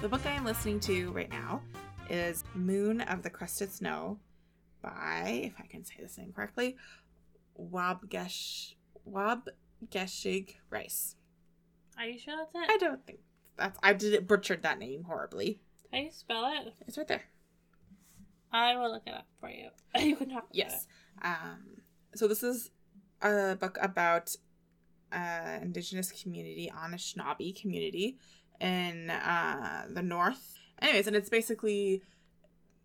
The 0.00 0.08
book 0.08 0.22
I 0.26 0.30
am 0.32 0.44
listening 0.44 0.80
to 0.80 1.12
right 1.12 1.30
now 1.30 1.60
is 2.10 2.44
Moon 2.54 3.00
of 3.00 3.22
the 3.22 3.30
Crusted 3.30 3.72
Snow 3.72 4.18
by, 4.82 5.42
if 5.44 5.54
I 5.58 5.66
can 5.66 5.84
say 5.84 5.94
this 6.00 6.18
name 6.18 6.32
correctly, 6.34 6.76
Wabgesh 7.58 8.74
Waubgeshig 9.08 10.54
Rice. 10.70 11.16
Are 11.98 12.06
you 12.06 12.18
sure 12.18 12.36
that's 12.36 12.54
it? 12.54 12.70
I 12.72 12.76
don't 12.78 13.04
think 13.06 13.20
that's 13.56 13.78
I 13.82 13.92
did 13.92 14.14
it 14.14 14.26
butchered 14.26 14.62
that 14.62 14.78
name 14.78 15.04
horribly. 15.04 15.60
How 15.92 15.98
do 15.98 16.04
you 16.04 16.10
spell 16.10 16.50
it? 16.52 16.74
It's 16.86 16.96
right 16.96 17.06
there. 17.06 17.22
I 18.52 18.76
will 18.76 18.90
look 18.90 19.02
it 19.06 19.14
up 19.14 19.26
for 19.40 19.50
you. 19.50 19.68
You 20.00 20.16
can 20.16 20.30
talk. 20.30 20.48
Yes. 20.52 20.86
Um, 21.22 21.82
so 22.14 22.26
this 22.26 22.42
is 22.42 22.70
a 23.20 23.56
book 23.56 23.78
about 23.80 24.34
uh, 25.12 25.58
indigenous 25.60 26.10
community, 26.10 26.72
Anishinaabe 26.74 27.60
community 27.60 28.18
in 28.60 29.10
uh, 29.10 29.86
the 29.90 30.02
north. 30.02 30.58
Anyways, 30.82 31.06
and 31.06 31.16
it's 31.16 31.30
basically 31.30 32.02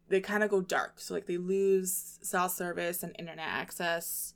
they 0.10 0.22
kind 0.22 0.44
of 0.44 0.50
go 0.50 0.62
dark. 0.62 1.00
So 1.00 1.14
like 1.14 1.26
they 1.26 1.38
lose 1.38 2.20
cell 2.22 2.48
service 2.48 3.04
and 3.04 3.16
internet 3.20 3.48
access, 3.48 4.34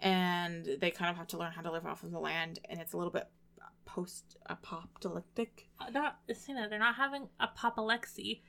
and 0.00 0.68
they 0.80 0.90
kind 0.90 1.10
of 1.10 1.16
have 1.16 1.26
to 1.28 1.38
learn 1.38 1.52
how 1.52 1.62
to 1.62 1.72
live 1.72 1.86
off 1.86 2.04
of 2.04 2.12
the 2.12 2.20
land. 2.20 2.60
And 2.68 2.80
it's 2.80 2.92
a 2.92 2.96
little 2.96 3.12
bit 3.12 3.26
post-apocalyptic. 3.86 5.68
Uh, 5.80 5.90
Not, 5.90 6.18
Sina, 6.34 6.68
they're 6.68 6.78
not 6.78 6.96
having 6.96 7.28
apoplexy. 7.40 8.42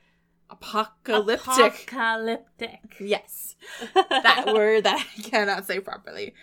apocalyptic. 0.50 1.88
Apocalyptic. 1.88 2.96
Yes. 3.00 3.56
that 3.94 4.52
word 4.52 4.84
that 4.84 5.06
I 5.18 5.22
cannot 5.22 5.66
say 5.66 5.80
properly. 5.80 6.34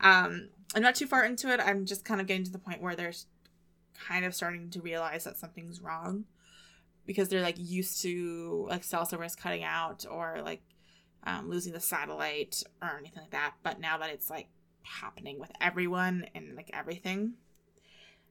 Um, 0.00 0.50
I'm 0.74 0.82
not 0.82 0.94
too 0.94 1.06
far 1.06 1.24
into 1.24 1.52
it. 1.52 1.60
I'm 1.60 1.84
just 1.84 2.04
kind 2.04 2.20
of 2.20 2.26
getting 2.26 2.44
to 2.44 2.52
the 2.52 2.58
point 2.58 2.80
where 2.80 2.94
they're 2.94 3.12
kind 4.06 4.24
of 4.24 4.34
starting 4.34 4.70
to 4.70 4.80
realize 4.80 5.24
that 5.24 5.36
something's 5.36 5.80
wrong 5.80 6.24
because 7.10 7.28
they're 7.28 7.42
like 7.42 7.56
used 7.58 8.00
to 8.02 8.66
like 8.70 8.84
cell 8.84 9.04
service 9.04 9.34
cutting 9.34 9.64
out 9.64 10.06
or 10.08 10.40
like 10.44 10.62
um, 11.24 11.50
losing 11.50 11.72
the 11.72 11.80
satellite 11.80 12.62
or 12.80 12.96
anything 13.00 13.20
like 13.20 13.32
that. 13.32 13.54
But 13.64 13.80
now 13.80 13.98
that 13.98 14.10
it's 14.10 14.30
like 14.30 14.46
happening 14.84 15.40
with 15.40 15.50
everyone 15.60 16.26
and 16.36 16.54
like 16.54 16.70
everything, 16.72 17.32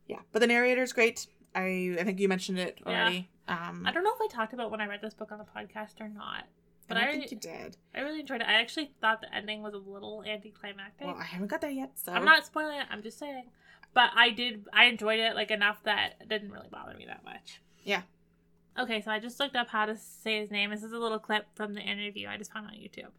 yeah. 0.07 0.19
But 0.31 0.39
the 0.39 0.47
narrator's 0.47 0.93
great. 0.93 1.27
I 1.53 1.97
I 1.99 2.05
think 2.05 2.21
you 2.21 2.29
mentioned 2.29 2.57
it 2.57 2.79
Yeah. 2.85 3.01
already. 3.01 3.29
Um, 3.49 3.83
I 3.85 3.91
don't 3.91 4.05
know 4.05 4.13
if 4.15 4.21
I 4.21 4.33
talked 4.33 4.53
about 4.53 4.71
when 4.71 4.79
I 4.79 4.87
read 4.87 5.01
this 5.01 5.13
book 5.13 5.33
on 5.33 5.39
the 5.39 5.43
podcast 5.43 5.99
or 5.99 6.07
not, 6.07 6.45
but 6.87 6.95
I 6.95 7.09
I, 7.09 7.11
think 7.11 7.31
you 7.31 7.37
did. 7.37 7.75
I 7.93 7.99
really 7.99 8.21
enjoyed 8.21 8.39
it. 8.39 8.47
I 8.47 8.61
actually 8.61 8.93
thought 9.01 9.19
the 9.19 9.35
ending 9.35 9.61
was 9.61 9.73
a 9.73 9.77
little 9.77 10.23
anticlimactic. 10.25 11.05
Well, 11.05 11.17
I 11.19 11.25
haven't 11.25 11.47
got 11.49 11.59
there 11.59 11.69
yet, 11.69 11.91
so 11.95 12.13
I'm 12.13 12.23
not 12.23 12.45
spoiling 12.45 12.77
it. 12.79 12.87
I'm 12.89 13.03
just 13.03 13.19
saying, 13.19 13.43
but 13.93 14.11
I 14.15 14.29
did. 14.29 14.67
I 14.71 14.85
enjoyed 14.85 15.19
it 15.19 15.35
like 15.35 15.51
enough 15.51 15.83
that 15.83 16.13
it 16.21 16.29
didn't 16.29 16.51
really 16.51 16.69
bother 16.71 16.95
me 16.95 17.07
that 17.07 17.25
much. 17.25 17.59
Yeah. 17.83 18.03
Okay, 18.77 19.01
so 19.01 19.11
I 19.11 19.19
just 19.19 19.39
looked 19.39 19.55
up 19.55 19.67
how 19.67 19.85
to 19.85 19.97
say 19.97 20.39
his 20.39 20.51
name. 20.51 20.69
This 20.69 20.83
is 20.83 20.91
a 20.93 20.97
little 20.97 21.19
clip 21.19 21.45
from 21.55 21.73
the 21.73 21.81
interview 21.81 22.27
I 22.27 22.37
just 22.37 22.51
found 22.53 22.67
on 22.67 22.73
YouTube. 22.73 23.11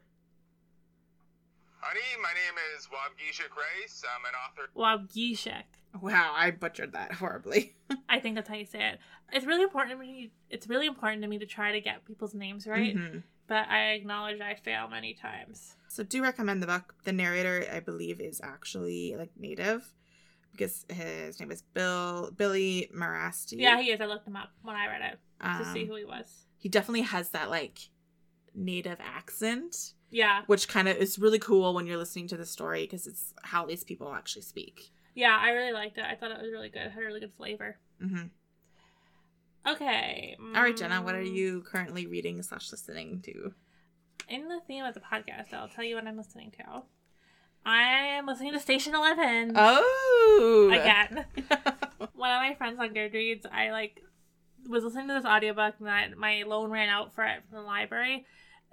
Honey, 1.82 2.00
my 2.22 2.28
name 2.30 2.54
is 2.76 2.86
Waubgeshig 2.86 3.50
Rice. 3.56 4.02
I'm 4.14 4.24
an 4.26 4.34
author. 4.36 4.70
Wabgishek. 4.76 5.64
Wow, 6.00 6.32
I 6.36 6.50
butchered 6.50 6.92
that 6.92 7.12
horribly. 7.14 7.74
I 8.08 8.20
think 8.20 8.36
that's 8.36 8.48
how 8.48 8.54
you 8.54 8.64
say 8.66 8.90
it. 8.90 8.98
It's 9.32 9.46
really 9.46 9.62
important 9.62 9.98
to 9.98 10.06
me. 10.06 10.30
It's 10.50 10.68
really 10.68 10.86
important 10.86 11.22
to 11.22 11.28
me 11.28 11.38
to 11.38 11.46
try 11.46 11.72
to 11.72 11.80
get 11.80 12.04
people's 12.04 12.34
names 12.34 12.66
right, 12.66 12.94
Mhm. 12.96 13.22
but 13.46 13.66
I 13.68 13.92
acknowledge 13.92 14.40
I 14.40 14.54
fail 14.54 14.88
many 14.88 15.14
times. 15.14 15.76
So 15.88 16.04
do 16.04 16.22
recommend 16.22 16.62
the 16.62 16.66
book. 16.66 16.94
The 17.04 17.12
narrator, 17.12 17.66
I 17.72 17.80
believe, 17.80 18.20
is 18.20 18.40
actually 18.42 19.16
like 19.16 19.30
native 19.38 19.92
because 20.52 20.84
his 20.90 21.40
name 21.40 21.50
is 21.50 21.62
Bill 21.62 22.30
Billy 22.36 22.90
Merasty. 22.94 23.54
Yeah, 23.58 23.80
he 23.80 23.90
is. 23.90 24.00
I 24.00 24.06
looked 24.06 24.26
him 24.28 24.36
up 24.36 24.50
when 24.62 24.76
I 24.76 24.86
read 24.86 25.00
it 25.12 25.18
to 25.42 25.64
see 25.72 25.82
Um, 25.82 25.88
who 25.88 25.94
he 25.96 26.04
was. 26.04 26.44
he 26.58 26.68
definitely 26.68 27.02
has 27.02 27.30
that 27.30 27.50
like 27.50 27.78
native 28.54 28.98
accent, 29.00 29.94
Yeah, 30.10 30.42
which 30.46 30.68
kind 30.68 30.88
of 30.88 30.96
is 30.96 31.18
really 31.18 31.38
cool 31.38 31.72
when 31.74 31.86
you're 31.86 31.96
listening 31.96 32.28
to 32.28 32.36
the 32.36 32.46
story 32.46 32.82
because 32.84 33.06
it's 33.06 33.32
how 33.44 33.64
these 33.66 33.84
people 33.84 34.12
actually 34.12 34.42
speak. 34.42 34.90
yeah, 35.14 35.38
I 35.40 35.50
really 35.50 35.72
liked 35.72 35.98
it. 35.98 36.04
I 36.04 36.14
thought 36.14 36.30
it 36.30 36.40
was 36.42 36.50
really 36.52 36.68
good. 36.68 36.82
It 36.82 36.90
had 36.92 37.02
a 37.02 37.06
really 37.06 37.20
good 37.20 37.32
flavor. 37.34 37.78
Mm-hmm. 38.02 38.26
Okay. 39.66 40.36
All 40.54 40.62
right, 40.62 40.76
Jenna, 40.76 41.02
what 41.02 41.14
are 41.14 41.22
mm, 41.22 41.34
you 41.34 41.62
currently 41.62 42.06
reading 42.06 42.42
slash 42.42 42.70
listening 42.72 43.20
to? 43.24 43.52
In 44.28 44.48
the 44.48 44.60
theme 44.66 44.84
of 44.84 44.94
the 44.94 45.00
podcast, 45.00 45.52
I'll 45.52 45.68
tell 45.68 45.84
you 45.84 45.96
what 45.96 46.06
I'm 46.06 46.16
listening 46.16 46.50
to. 46.52 46.82
I 47.66 47.82
am 47.82 48.26
listening 48.26 48.52
to 48.54 48.58
Station 48.60 48.94
Eleven. 48.94 49.52
Oh, 49.54 50.70
again. 50.72 51.26
One 52.14 52.30
of 52.30 52.40
my 52.40 52.54
friends 52.56 52.78
on 52.80 52.94
Goodreads, 52.94 53.44
I 53.52 53.70
like 53.70 54.02
was 54.68 54.84
listening 54.84 55.08
to 55.08 55.14
this 55.14 55.24
audiobook 55.24 55.74
and 55.80 55.88
I, 55.90 56.08
my 56.16 56.42
loan 56.46 56.70
ran 56.70 56.88
out 56.88 57.14
for 57.14 57.24
it 57.24 57.42
from 57.48 57.58
the 57.58 57.64
library, 57.64 58.26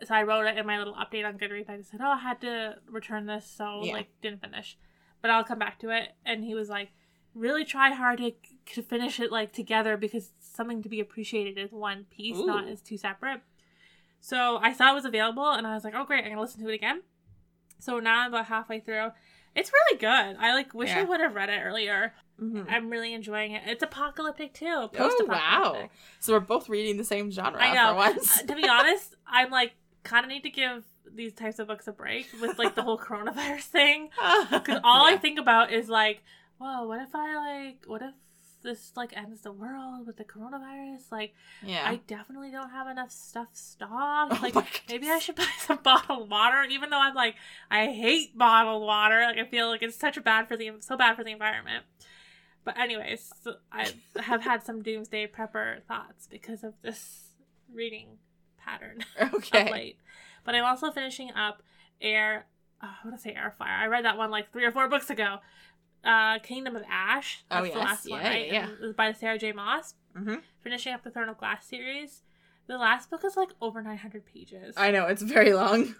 So 0.04 0.13
I 0.13 0.23
wrote 0.23 0.45
it 0.45 0.58
in 0.58 0.65
my 0.65 0.78
little 0.78 0.93
update 0.93 1.26
on 1.26 1.38
Goodreads. 1.39 1.69
I 1.69 1.78
just 1.78 1.89
said, 1.91 2.02
"Oh, 2.04 2.12
I 2.12 2.17
had 2.17 2.39
to 2.41 2.76
return 2.88 3.26
this, 3.26 3.45
so 3.50 3.82
Yeah. 3.84 3.93
like 3.93 4.10
didn't 4.21 4.41
finish, 4.41 4.78
but 5.21 5.32
I'll 5.32 5.43
come 5.43 5.60
back 5.60 5.80
to 5.80 5.89
it." 5.89 6.15
And 6.26 6.43
he 6.43 6.54
was 6.54 6.69
like, 6.69 6.91
"Really 7.34 7.65
try 7.65 7.91
hard 7.91 8.19
to 8.19 8.32
to 8.73 8.82
finish 8.84 9.19
it 9.19 9.32
like 9.32 9.54
together 9.54 9.97
because 9.97 10.32
it's 10.38 10.47
something 10.56 10.84
to 10.84 10.89
be 10.89 11.00
appreciated 11.00 11.58
as 11.58 11.71
one 11.71 12.06
piece, 12.06 12.38
not 12.38 12.65
Ooh. 12.65 12.71
as 12.71 12.82
two 12.82 12.97
separate." 12.97 13.41
So 14.19 14.58
I 14.58 14.73
saw 14.73 14.91
it 14.91 14.95
was 14.95 15.06
available, 15.06 15.50
and 15.52 15.65
I 15.65 15.73
was 15.73 15.84
like, 15.84 15.95
"Oh, 15.95 16.06
great! 16.06 16.23
I'm 16.23 16.30
gonna 16.32 16.41
listen 16.41 16.62
to 16.63 16.69
it 16.69 16.76
again." 16.76 17.02
So 17.80 18.00
now 18.00 18.21
I'm 18.21 18.34
about 18.34 18.47
halfway 18.47 18.80
through. 18.80 19.12
It's 19.56 19.71
really 19.73 19.97
good. 20.00 20.36
I 20.39 20.54
like 20.54 20.73
wish 20.76 20.91
I 20.91 21.04
would 21.04 21.19
have 21.21 21.34
read 21.36 21.50
it 21.50 21.62
earlier. 21.63 22.13
Mhm. 22.41 22.65
I'm 22.69 22.89
really 22.89 23.13
enjoying 23.13 23.54
it. 23.54 23.63
It's 23.65 23.82
apocalyptic 23.84 24.54
too. 24.54 24.89
Oh 24.97 25.26
wow! 25.28 25.89
So 26.19 26.34
we're 26.34 26.39
both 26.39 26.69
reading 26.69 26.97
the 26.97 27.04
same 27.04 27.32
genre 27.32 27.60
I 27.62 27.73
know. 27.73 27.91
for 27.91 27.95
once. 27.95 28.39
Uh, 28.39 28.43
to 28.43 28.56
be 28.56 28.67
honest, 28.67 29.15
I'm 29.26 29.50
like 29.50 29.73
kind 30.04 30.23
of 30.23 30.30
need 30.30 30.43
to 30.43 30.50
give 30.50 30.84
these 31.13 31.34
types 31.34 31.60
of 31.60 31.67
books 31.67 31.88
a 31.88 31.91
break 31.91 32.28
with 32.41 32.58
like 32.60 32.76
the 32.76 32.84
whole 32.84 32.97
coronavirus 32.97 33.63
thing 33.63 34.10
because 34.52 34.80
all 34.84 35.06
I 35.06 35.17
think 35.17 35.39
about 35.39 35.71
is 35.71 35.89
like, 35.89 36.21
whoa, 36.60 36.86
what 36.88 37.02
if 37.02 37.15
I 37.15 37.36
like, 37.36 37.86
what 37.88 38.02
if 38.02 38.13
this 38.62 38.91
like 38.95 39.15
ends 39.15 39.41
the 39.41 39.52
world 39.52 40.06
with 40.06 40.17
the 40.17 40.23
coronavirus? 40.23 41.12
Like, 41.12 41.34
yeah. 41.63 41.84
I 41.86 42.02
definitely 42.08 42.52
don't 42.52 42.69
have 42.69 42.88
enough 42.88 43.12
stuff 43.12 43.50
stocked. 43.54 44.34
Oh 44.34 44.39
like, 44.41 44.84
maybe 44.89 45.10
I 45.10 45.19
should 45.19 45.36
buy 45.36 45.47
some 45.60 45.80
bottled 45.82 46.30
water, 46.30 46.63
even 46.69 46.89
though 46.89 47.02
I'm 47.02 47.15
like, 47.15 47.36
I 47.71 47.88
hate 47.88 48.38
bottled 48.38 48.84
water. 48.84 49.21
Like, 49.21 49.38
I 49.38 49.45
feel 49.45 49.69
like 49.69 49.82
it's 49.82 49.97
such 49.97 50.17
a 50.17 50.21
bad 50.21 50.47
for 50.47 50.56
the 50.56 50.71
so 50.80 50.97
bad 50.97 51.15
for 51.15 51.23
the 51.23 51.32
environment. 51.32 51.84
But 52.67 52.77
anyways, 52.77 53.32
so 53.45 53.56
I 53.71 53.88
have 54.19 54.41
had 54.41 54.62
some 54.62 54.82
doomsday 54.84 55.27
prepper 55.27 55.84
thoughts 55.84 56.27
because 56.30 56.65
of 56.65 56.73
this 56.82 57.30
reading 57.73 58.17
pattern 58.58 59.06
of 59.19 59.49
late. 59.53 59.97
But 60.43 60.53
I'm 60.53 60.65
also 60.65 60.91
finishing 60.91 61.32
up 61.32 61.63
Air. 62.01 62.45
Oh, 62.84 62.88
I 62.88 63.08
want 63.08 63.15
to 63.17 63.23
say 63.23 63.34
Airfire. 63.34 63.80
I 63.80 63.86
read 63.86 64.03
that 64.03 64.17
one 64.17 64.32
like 64.32 64.51
three 64.51 64.65
or 64.65 64.71
four 64.71 64.89
books 64.89 65.10
ago. 65.10 65.38
Uh, 66.03 66.39
Kingdom 66.39 66.75
of 66.75 66.84
Ash. 66.91 67.45
Oh, 67.49 67.62
That's 67.63 67.69
the 67.73 67.80
yes. 67.80 67.86
last 67.86 68.10
one, 68.10 68.21
Yeah, 68.21 68.27
right? 68.30 68.47
yeah, 68.47 68.53
yeah. 68.53 68.86
Was 68.86 68.93
by 68.93 69.13
Sarah 69.13 69.38
J. 69.39 69.53
Maas. 69.53 69.95
Mhm. 70.17 70.41
Finishing 70.60 70.91
up 70.93 71.03
the 71.06 71.10
Throne 71.10 71.30
of 71.30 71.38
Glass 71.38 71.65
series. 71.65 72.23
The 72.67 72.77
last 72.77 73.10
book 73.10 73.23
is 73.23 73.38
like 73.38 73.49
over 73.62 73.82
900 73.82 74.25
pages. 74.25 74.75
I 74.75 74.91
know 74.91 75.06
it's 75.06 75.21
very 75.21 75.53
long. 75.53 75.95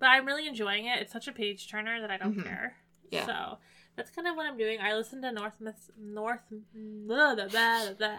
But 0.00 0.06
I'm 0.06 0.26
really 0.26 0.48
enjoying 0.48 0.86
it. 0.86 1.00
It's 1.00 1.12
such 1.12 1.28
a 1.28 1.32
page 1.32 1.70
turner 1.70 2.00
that 2.00 2.10
I 2.10 2.16
don't 2.16 2.36
Mhm. 2.36 2.42
care. 2.44 2.76
Yeah. 3.12 3.26
So 3.26 3.58
that's 3.98 4.10
kind 4.10 4.26
of 4.28 4.36
what 4.36 4.46
I'm 4.46 4.56
doing. 4.56 4.78
I 4.80 4.94
listened 4.94 5.22
to 5.24 5.32
North 5.32 5.60
Myth- 5.60 5.90
North 5.98 6.40
blah, 6.74 7.34
blah, 7.34 7.48
blah, 7.48 7.92
blah, 7.98 8.16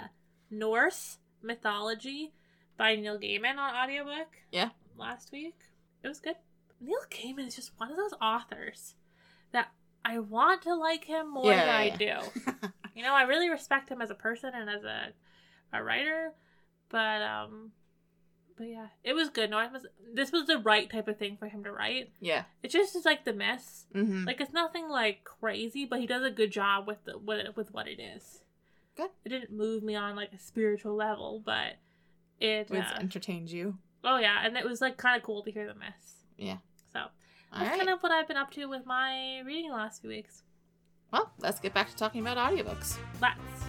Norse 0.52 1.18
Mythology 1.42 2.34
by 2.78 2.96
Neil 2.96 3.18
Gaiman 3.18 3.58
on 3.58 3.74
audiobook. 3.76 4.28
Yeah. 4.52 4.70
Last 4.98 5.32
week. 5.32 5.56
It 6.04 6.08
was 6.08 6.20
good. 6.20 6.36
Neil 6.82 7.00
Gaiman 7.10 7.48
is 7.48 7.56
just 7.56 7.72
one 7.78 7.90
of 7.90 7.98
those 7.98 8.14
authors 8.22 8.96
that 9.52 9.72
I 10.06 10.20
want 10.20 10.62
to 10.64 10.76
like 10.76 11.06
him 11.06 11.32
more 11.34 11.46
Yeah, 11.52 11.66
than 11.66 11.70
I 11.76 11.86
yeah, 12.00 12.22
do. 12.32 12.42
You 12.96 13.04
know, 13.06 13.14
I 13.14 13.22
really 13.24 13.50
respect 13.50 13.90
him 13.90 14.02
as 14.02 14.10
a 14.12 14.16
person 14.16 14.52
and 14.54 14.70
as 14.70 14.84
a 14.84 15.14
a 15.72 15.82
writer, 15.82 16.34
but 16.90 17.22
um 17.22 17.72
but 18.60 18.68
yeah, 18.68 18.88
it 19.04 19.14
was 19.14 19.30
good. 19.30 19.50
North 19.50 19.72
Myth- 19.72 19.86
this 20.14 20.32
was 20.32 20.46
the 20.46 20.60
right 20.60 20.88
type 20.90 21.08
of 21.08 21.18
thing 21.18 21.38
for 21.38 21.48
him 21.48 21.64
to 21.64 21.72
write. 21.72 22.12
yeah. 22.20 22.44
It 22.62 22.70
just 22.70 22.96
is 22.96 23.06
like 23.06 23.26
the 23.26 23.34
mess. 23.34 23.86
hmm 23.94 24.26
Like 24.26 24.40
it's 24.40 24.54
nothing 24.54 24.88
like 24.90 25.24
crazy, 25.24 25.86
but 25.86 26.00
he 26.00 26.06
does 26.06 26.24
a 26.24 26.30
good 26.30 26.52
job 26.52 26.86
with 26.86 27.04
the 27.06 27.18
with 27.18 27.56
with 27.56 27.74
what 27.74 27.88
it 27.88 28.00
is. 28.00 28.44
Good. 28.96 29.10
It 29.26 29.30
didn't 29.30 29.52
move 29.52 29.82
me 29.82 29.96
on 29.96 30.16
like 30.16 30.34
a 30.34 30.38
spiritual 30.40 30.94
level, 30.96 31.42
but 31.44 31.78
it. 32.40 32.68
It's 32.70 32.92
Uh, 32.92 32.98
entertained 33.00 33.50
you. 33.50 33.78
oh 34.04 34.18
yeah, 34.18 34.46
and 34.46 34.56
it 34.58 34.66
was 34.66 34.82
like 34.82 34.98
kind 34.98 35.18
of 35.18 35.24
cool 35.24 35.42
to 35.44 35.52
hear 35.52 35.66
the 35.66 35.74
mess. 35.76 36.26
Yeah. 36.38 36.58
So 36.94 37.00
All 37.00 37.10
that's 37.54 37.70
right. 37.70 37.78
kind 37.78 37.90
of 37.90 38.04
what 38.04 38.12
I've 38.12 38.28
been 38.28 38.38
up 38.38 38.52
to 38.52 38.66
with 38.66 38.86
my 38.86 39.40
reading 39.46 39.70
the 39.72 39.76
last 39.78 40.02
few 40.02 40.10
weeks. 40.10 40.44
Well, 41.12 41.32
let's 41.40 41.60
get 41.60 41.74
back 41.74 41.90
to 41.90 41.96
talking 41.96 42.22
about 42.22 42.38
audiobooks. 42.38 42.98
Let's. 43.22 43.69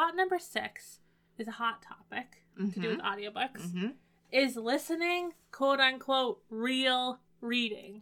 Thought 0.00 0.16
number 0.16 0.38
six 0.38 1.00
is 1.36 1.46
a 1.46 1.50
hot 1.52 1.82
topic 1.82 2.42
to 2.72 2.80
do 2.80 2.88
with 2.88 3.00
audiobooks. 3.00 3.60
Mm-hmm. 3.60 3.88
Is 4.32 4.56
listening, 4.56 5.32
quote 5.52 5.78
unquote, 5.78 6.40
real 6.48 7.18
reading. 7.42 8.00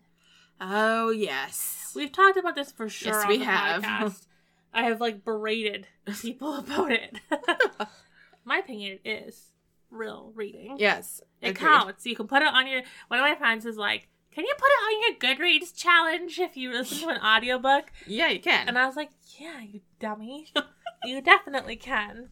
Oh 0.61 1.11
yes. 1.11 1.91
We've 1.97 2.13
talked 2.13 2.37
about 2.37 2.55
this 2.55 2.71
for 2.71 2.89
sure 2.89 3.15
Yes, 3.15 3.27
we 3.27 3.39
the 3.39 3.47
have. 3.47 3.83
podcast. 3.83 4.27
I 4.73 4.85
have 4.85 5.01
like 5.01 5.25
berated 5.25 5.89
people 6.23 6.55
about 6.55 6.93
it. 6.93 7.19
my 8.45 8.59
opinion 8.59 9.01
is 9.05 9.47
real 9.91 10.31
reading. 10.37 10.77
yes. 10.79 11.21
It 11.43 11.49
agreed. 11.51 11.67
counts. 11.67 12.07
You 12.07 12.15
can 12.15 12.29
put 12.29 12.43
it 12.43 12.55
on 12.55 12.69
your. 12.69 12.83
One 13.09 13.19
of 13.19 13.25
my 13.25 13.35
friends 13.35 13.67
is 13.67 13.77
like, 13.77 14.07
"Can 14.31 14.45
you 14.45 14.55
put 14.57 14.69
it 14.69 14.85
on 14.85 15.03
your 15.03 15.35
Goodreads 15.37 15.75
challenge 15.77 16.39
if 16.39 16.57
you 16.57 16.71
listen 16.71 17.09
to 17.09 17.09
an 17.15 17.21
audiobook?" 17.21 17.91
Yeah, 18.07 18.29
you 18.29 18.39
can. 18.39 18.69
And 18.69 18.79
I 18.79 18.87
was 18.87 18.95
like, 18.95 19.11
"Yeah, 19.41 19.61
you 19.63 19.81
dummy, 19.99 20.47
you 21.05 21.21
definitely 21.21 21.77
can." 21.77 22.29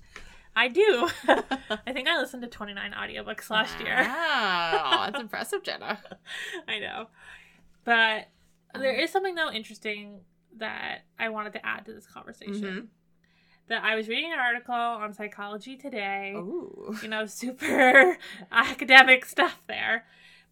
I 0.58 0.68
do. 0.68 1.08
I 1.28 1.92
think 1.92 2.08
I 2.08 2.18
listened 2.18 2.42
to 2.42 2.48
29 2.48 2.92
audiobooks 2.92 3.50
last 3.50 3.78
year. 3.78 3.94
Wow, 3.96 5.02
that's 5.10 5.20
impressive, 5.20 5.62
Jenna. 5.62 5.98
I 6.66 6.78
know. 6.78 7.08
But 7.84 8.28
there 8.74 8.94
is 8.94 9.10
something 9.10 9.34
though 9.34 9.50
interesting 9.50 10.20
that 10.56 11.00
I 11.18 11.28
wanted 11.28 11.52
to 11.54 11.66
add 11.66 11.84
to 11.86 11.92
this 11.92 12.06
conversation. 12.06 12.62
Mhm. 12.62 12.86
That 13.68 13.82
I 13.84 13.96
was 13.96 14.08
reading 14.08 14.32
an 14.32 14.38
article 14.38 14.74
on 14.74 15.12
Psychology 15.12 15.76
Today. 15.76 16.32
Ooh. 16.36 16.96
You 17.02 17.08
know, 17.08 17.26
super 17.26 18.16
academic 18.52 19.24
stuff 19.26 19.60
there. 19.66 20.06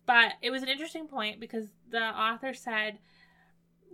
But 0.05 0.33
it 0.42 0.50
was 0.50 0.62
an 0.62 0.68
interesting 0.68 1.07
point 1.07 1.40
because 1.40 1.68
the 1.88 2.03
author 2.03 2.53
said 2.53 2.98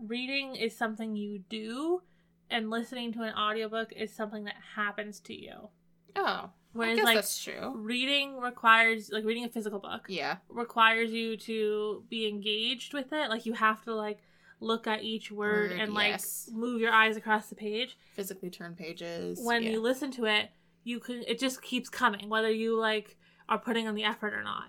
reading 0.05 0.57
is 0.57 0.77
something 0.77 1.15
you 1.15 1.41
do 1.51 2.03
and 2.51 2.71
listening 2.71 3.13
to 3.15 3.23
an 3.23 3.35
audiobook 3.35 3.93
is 3.93 4.13
something 4.13 4.45
that 4.45 4.57
happens 4.77 5.21
to 5.21 5.35
you. 5.35 5.69
Oh, 6.17 6.23
I 6.25 6.49
Whereas 6.73 6.97
guess 6.97 7.05
like 7.05 7.15
that's 7.17 7.43
true. 7.43 7.73
reading 7.77 8.39
requires 8.39 9.11
like 9.11 9.25
reading 9.25 9.45
a 9.45 9.49
physical 9.49 9.79
book 9.79 10.07
Yeah. 10.09 10.37
requires 10.49 11.11
you 11.13 11.37
to 11.39 12.05
be 12.09 12.29
engaged 12.29 12.95
with 12.95 13.13
it. 13.13 13.29
Like 13.31 13.47
you 13.47 13.53
have 13.55 13.83
to 13.85 13.95
like 13.95 14.19
look 14.61 14.87
at 14.87 15.03
each 15.03 15.33
word, 15.33 15.71
Word, 15.71 15.81
and 15.81 15.95
like 15.95 16.11
yes. 16.11 16.49
move 16.53 16.81
your 16.81 16.93
eyes 16.93 17.17
across 17.17 17.49
the 17.49 17.55
page. 17.55 17.97
Physically 18.15 18.51
turn 18.51 18.75
pages. 18.75 19.41
When 19.43 19.63
yeah. 19.63 19.71
you 19.71 19.81
listen 19.81 20.11
to 20.13 20.27
it, 20.27 20.51
you 20.85 21.01
can 21.01 21.23
it 21.27 21.39
just 21.39 21.63
keeps 21.63 21.89
coming, 21.89 22.29
whether 22.29 22.51
you 22.51 22.77
like 22.79 23.17
are 23.49 23.59
putting 23.59 23.87
in 23.87 23.95
the 23.95 24.05
effort 24.05 24.33
or 24.35 24.43
not. 24.43 24.69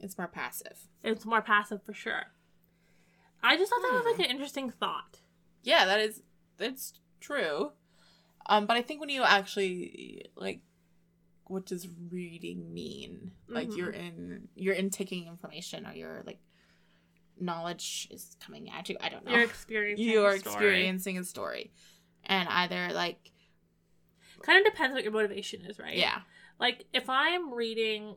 it's 0.00 0.16
more 0.16 0.28
passive. 0.28 0.88
It's 1.02 1.24
more 1.26 1.42
passive 1.42 1.82
for 1.82 1.92
sure. 1.92 2.26
I 3.42 3.56
just 3.56 3.70
thought 3.70 3.82
that 3.82 3.92
was 3.92 4.02
Hmm. 4.02 4.08
like 4.10 4.18
an 4.20 4.24
interesting 4.34 4.70
thought. 4.70 5.20
Yeah, 5.62 5.84
that 5.86 6.00
is 6.00 6.22
that's 6.58 6.92
true. 7.20 7.72
Um, 8.46 8.66
but 8.66 8.76
I 8.76 8.82
think 8.82 9.00
when 9.00 9.08
you 9.10 9.22
actually 9.22 10.26
like 10.36 10.60
what 11.44 11.66
does 11.66 11.88
reading 12.10 12.72
mean? 12.72 13.32
Like 13.48 13.68
Mhm. 13.68 13.76
you're 13.76 13.90
in 13.90 14.48
you're 14.54 14.74
in 14.74 14.90
taking 14.90 15.26
information 15.26 15.86
or 15.86 15.92
you're 15.92 16.22
like 16.24 16.38
knowledge 17.38 18.08
is 18.10 18.36
coming 18.44 18.70
at 18.70 18.88
you. 18.88 18.96
I 19.00 19.08
don't 19.08 19.24
know. 19.24 19.32
You're 19.32 19.42
experiencing. 19.44 20.06
you 20.06 20.24
are 20.24 20.30
the 20.32 20.36
experiencing 20.36 21.18
a 21.18 21.24
story. 21.24 21.72
And 22.24 22.48
either 22.48 22.92
like 22.92 23.32
Kind 24.42 24.64
of 24.66 24.72
depends 24.72 24.94
what 24.94 25.02
your 25.02 25.12
motivation 25.12 25.62
is, 25.66 25.78
right? 25.78 25.96
yeah, 25.96 26.20
Like 26.58 26.86
if 26.94 27.08
I'm 27.10 27.52
reading 27.52 28.16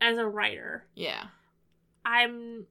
as 0.00 0.18
a 0.18 0.26
writer, 0.26 0.86
yeah. 0.94 1.26
I'm 2.04 2.66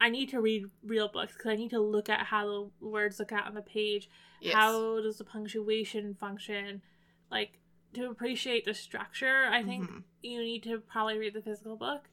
I 0.00 0.08
need 0.10 0.28
to 0.30 0.40
read 0.40 0.64
real 0.84 1.08
books 1.08 1.32
because 1.32 1.52
I 1.52 1.56
need 1.56 1.70
to 1.70 1.80
look 1.80 2.08
at 2.08 2.26
how 2.26 2.46
the 2.80 2.86
words 2.86 3.18
look 3.18 3.32
out 3.32 3.46
on 3.46 3.54
the 3.54 3.62
page. 3.62 4.08
Yes. 4.42 4.54
How 4.54 5.00
does 5.00 5.18
the 5.18 5.24
punctuation 5.24 6.14
function? 6.14 6.82
Like 7.30 7.60
to 7.94 8.10
appreciate 8.10 8.64
the 8.64 8.74
structure, 8.74 9.44
I 9.50 9.62
think 9.62 9.88
Mhm. 9.90 10.04
you 10.22 10.40
need 10.40 10.62
to 10.64 10.80
probably 10.80 11.18
read 11.18 11.34
the 11.34 11.42
physical 11.42 11.76
book. 11.76 12.08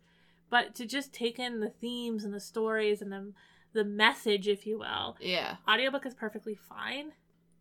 But 0.49 0.75
to 0.75 0.85
just 0.85 1.13
take 1.13 1.39
in 1.39 1.59
the 1.59 1.69
themes 1.69 2.23
and 2.23 2.33
the 2.33 2.39
stories 2.39 3.01
and 3.01 3.11
the 3.11 3.33
the 3.71 3.83
message, 3.85 4.47
if 4.47 4.65
you 4.65 4.79
will, 4.79 5.15
Yeah. 5.21 5.57
audiobook 5.67 6.03
is 6.05 6.15
perfectly 6.15 6.55
fine. 6.55 7.13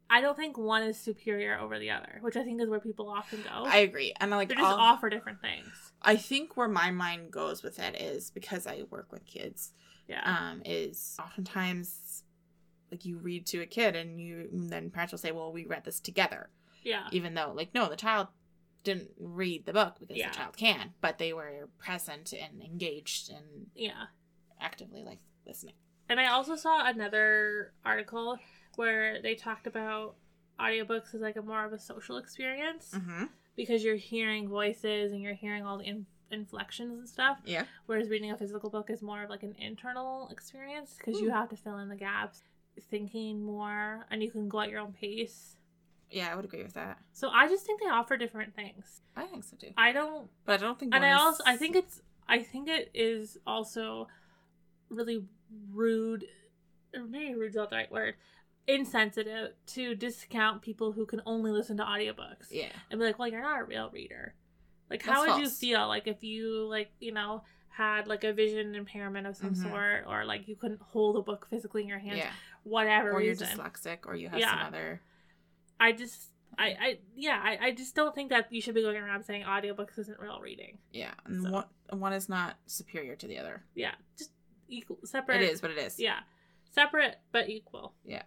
I 0.08 0.22
don't 0.22 0.36
think 0.38 0.56
one 0.56 0.82
is 0.82 0.98
superior 0.98 1.58
over 1.58 1.78
the 1.78 1.90
other, 1.90 2.16
which 2.22 2.34
I 2.34 2.44
think 2.44 2.62
is 2.62 2.68
where 2.70 2.80
people 2.80 3.10
often 3.10 3.42
go. 3.42 3.50
I 3.66 3.78
agree. 3.78 4.14
And 4.18 4.32
I 4.32 4.38
like 4.38 4.48
They 4.48 4.54
just 4.54 4.66
I'll- 4.66 4.78
offer 4.78 5.10
different 5.10 5.42
things. 5.42 5.92
I 6.00 6.16
think 6.16 6.56
where 6.56 6.66
my 6.66 6.90
mind 6.90 7.30
goes 7.30 7.62
with 7.62 7.78
it 7.78 7.94
is 8.00 8.30
because 8.30 8.66
I 8.66 8.84
work 8.84 9.12
with 9.12 9.26
kids. 9.26 9.74
Yeah. 10.08 10.22
Um, 10.24 10.62
is 10.64 11.14
oftentimes 11.22 12.24
like 12.90 13.04
you 13.04 13.18
read 13.18 13.46
to 13.46 13.60
a 13.60 13.66
kid 13.66 13.96
and 13.96 14.20
you 14.20 14.48
and 14.52 14.70
then 14.70 14.90
parents 14.90 15.12
will 15.12 15.18
say, 15.18 15.32
"Well, 15.32 15.52
we 15.52 15.64
read 15.66 15.84
this 15.84 16.00
together," 16.00 16.50
yeah. 16.82 17.08
even 17.12 17.34
though 17.34 17.52
like 17.54 17.74
no, 17.74 17.88
the 17.88 17.96
child 17.96 18.28
didn't 18.84 19.10
read 19.18 19.66
the 19.66 19.72
book 19.72 19.96
because 19.98 20.16
Yeah. 20.16 20.30
the 20.30 20.36
child 20.36 20.56
can, 20.56 20.94
but 21.00 21.18
they 21.18 21.32
were 21.32 21.68
present 21.78 22.32
and 22.32 22.62
engaged 22.62 23.28
and 23.30 23.66
Yeah. 23.74 24.06
actively 24.60 25.02
like 25.02 25.18
listening. 25.46 25.74
And 26.08 26.18
I 26.20 26.28
also 26.28 26.56
saw 26.56 26.86
another 26.88 27.72
article 27.84 28.38
where 28.76 29.20
they 29.20 29.34
talked 29.34 29.66
about 29.66 30.16
audiobooks 30.58 31.14
as 31.14 31.20
like 31.20 31.36
a 31.36 31.42
more 31.42 31.64
of 31.64 31.72
a 31.72 31.78
social 31.78 32.16
experience. 32.18 32.92
Mm-hmm. 32.94 33.24
because 33.56 33.82
you're 33.82 33.96
hearing 33.96 34.48
voices 34.48 35.10
and 35.10 35.20
you're 35.20 35.34
hearing 35.34 35.64
all 35.66 35.78
the 35.78 35.84
in- 35.84 36.06
inflections 36.30 36.96
and 36.96 37.08
stuff. 37.08 37.40
Yeah. 37.44 37.64
Whereas 37.86 38.08
reading 38.08 38.30
a 38.30 38.36
physical 38.36 38.70
book 38.70 38.88
is 38.88 39.02
more 39.02 39.24
of 39.24 39.30
like 39.30 39.42
an 39.42 39.56
internal 39.58 40.28
experience 40.30 40.94
because 40.96 41.20
you 41.20 41.26
Hmm. 41.30 41.34
have 41.34 41.48
to 41.48 41.56
fill 41.56 41.78
in 41.78 41.88
the 41.88 41.96
gaps, 41.96 42.44
thinking 42.84 43.42
more, 43.42 44.06
and 44.10 44.22
you 44.22 44.30
can 44.30 44.48
go 44.48 44.60
at 44.60 44.70
your 44.70 44.80
own 44.80 44.92
pace. 44.92 45.56
Yeah, 46.10 46.30
I 46.32 46.36
would 46.36 46.44
agree 46.44 46.62
with 46.62 46.74
that. 46.74 46.98
So 47.12 47.28
I 47.28 47.48
just 47.48 47.66
think 47.66 47.80
they 47.80 47.88
offer 47.88 48.16
different 48.16 48.54
things. 48.54 49.02
I 49.16 49.24
think 49.26 49.44
so 49.44 49.56
too. 49.56 49.72
I 49.76 49.92
don't 49.92 50.28
But 50.46 50.54
I 50.54 50.56
don't 50.64 50.78
think 50.78 50.94
and 50.94 51.04
I 51.04 51.12
also 51.12 51.42
I 51.46 51.56
think 51.56 51.76
it's 51.76 52.00
I 52.26 52.42
think 52.42 52.68
it 52.68 52.90
is 52.94 53.36
also 53.46 54.08
really 54.88 55.24
rude 55.72 56.24
or 56.94 57.04
maybe 57.04 57.34
rude's 57.34 57.56
not 57.56 57.68
the 57.70 57.76
right 57.76 57.92
word. 57.92 58.14
Insensitive 58.66 59.52
to 59.66 59.94
discount 59.94 60.62
people 60.62 60.92
who 60.92 61.04
can 61.06 61.20
only 61.26 61.50
listen 61.50 61.76
to 61.78 61.82
audiobooks. 61.82 62.48
Yeah. 62.50 62.68
And 62.90 62.98
be 63.00 63.06
like, 63.06 63.18
well, 63.18 63.28
you're 63.28 63.42
not 63.42 63.60
a 63.60 63.64
real 63.64 63.90
reader. 63.92 64.34
Like 64.90 65.02
That's 65.04 65.18
how 65.18 65.26
would 65.36 65.42
you 65.42 65.48
feel 65.50 65.86
like 65.88 66.06
if 66.06 66.22
you 66.22 66.66
like, 66.68 66.90
you 67.00 67.12
know, 67.12 67.42
had 67.68 68.06
like 68.08 68.24
a 68.24 68.32
vision 68.32 68.74
impairment 68.74 69.26
of 69.26 69.36
some 69.36 69.54
Mhm. 69.54 69.62
sort 69.62 70.04
or 70.06 70.24
like 70.24 70.48
you 70.48 70.56
couldn't 70.56 70.80
hold 70.80 71.16
a 71.16 71.22
book 71.22 71.46
physically 71.48 71.82
in 71.82 71.88
your 71.88 71.98
hands, 71.98 72.18
Yeah. 72.18 72.32
Whatever 72.68 73.12
Or 73.12 73.20
you're 73.22 73.34
dyslexic 73.34 73.98
or 74.06 74.14
you 74.14 74.28
have 74.28 74.40
some 74.40 74.58
Yeah. 74.58 74.66
other 74.66 75.00
I 75.80 75.92
just 75.92 76.28
I, 76.58 76.64
I 76.80 76.98
yeah, 77.14 77.40
I, 77.42 77.66
I 77.68 77.70
just 77.72 77.94
don't 77.94 78.14
think 78.14 78.30
that 78.30 78.52
you 78.52 78.60
should 78.60 78.74
be 78.74 78.82
going 78.82 78.96
around 78.96 79.22
saying 79.24 79.44
audiobooks 79.44 79.96
isn't 79.98 80.18
real 80.18 80.40
reading. 80.40 80.78
Yeah. 80.92 81.12
And 81.24 81.42
So. 81.44 81.50
one 81.50 81.64
one 81.90 82.12
is 82.12 82.28
not 82.28 82.56
superior 82.66 83.14
to 83.16 83.26
the 83.28 83.38
other. 83.38 83.62
Yeah. 83.74 83.92
Just 84.16 84.30
equal 84.68 84.98
separate 85.04 85.42
It 85.42 85.50
is, 85.50 85.60
but 85.60 85.70
it 85.70 85.78
is. 85.78 86.00
Yeah. 86.00 86.20
Separate 86.72 87.16
but 87.32 87.48
equal. 87.48 87.94
Yeah. 88.04 88.22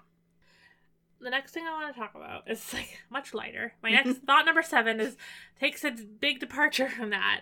The 1.20 1.30
next 1.30 1.52
thing 1.52 1.66
I 1.68 1.72
want 1.74 1.94
to 1.94 2.00
talk 2.00 2.16
about 2.16 2.50
is 2.50 2.74
like 2.74 3.00
much 3.10 3.34
lighter. 3.34 3.74
My 3.84 3.92
next 3.92 4.20
thought 4.24 4.46
number 4.46 4.64
seven 4.64 5.00
is 5.00 5.18
takes 5.60 5.84
a 5.84 5.92
big 5.92 6.40
departure 6.40 6.90
from 6.90 7.10
that. 7.10 7.42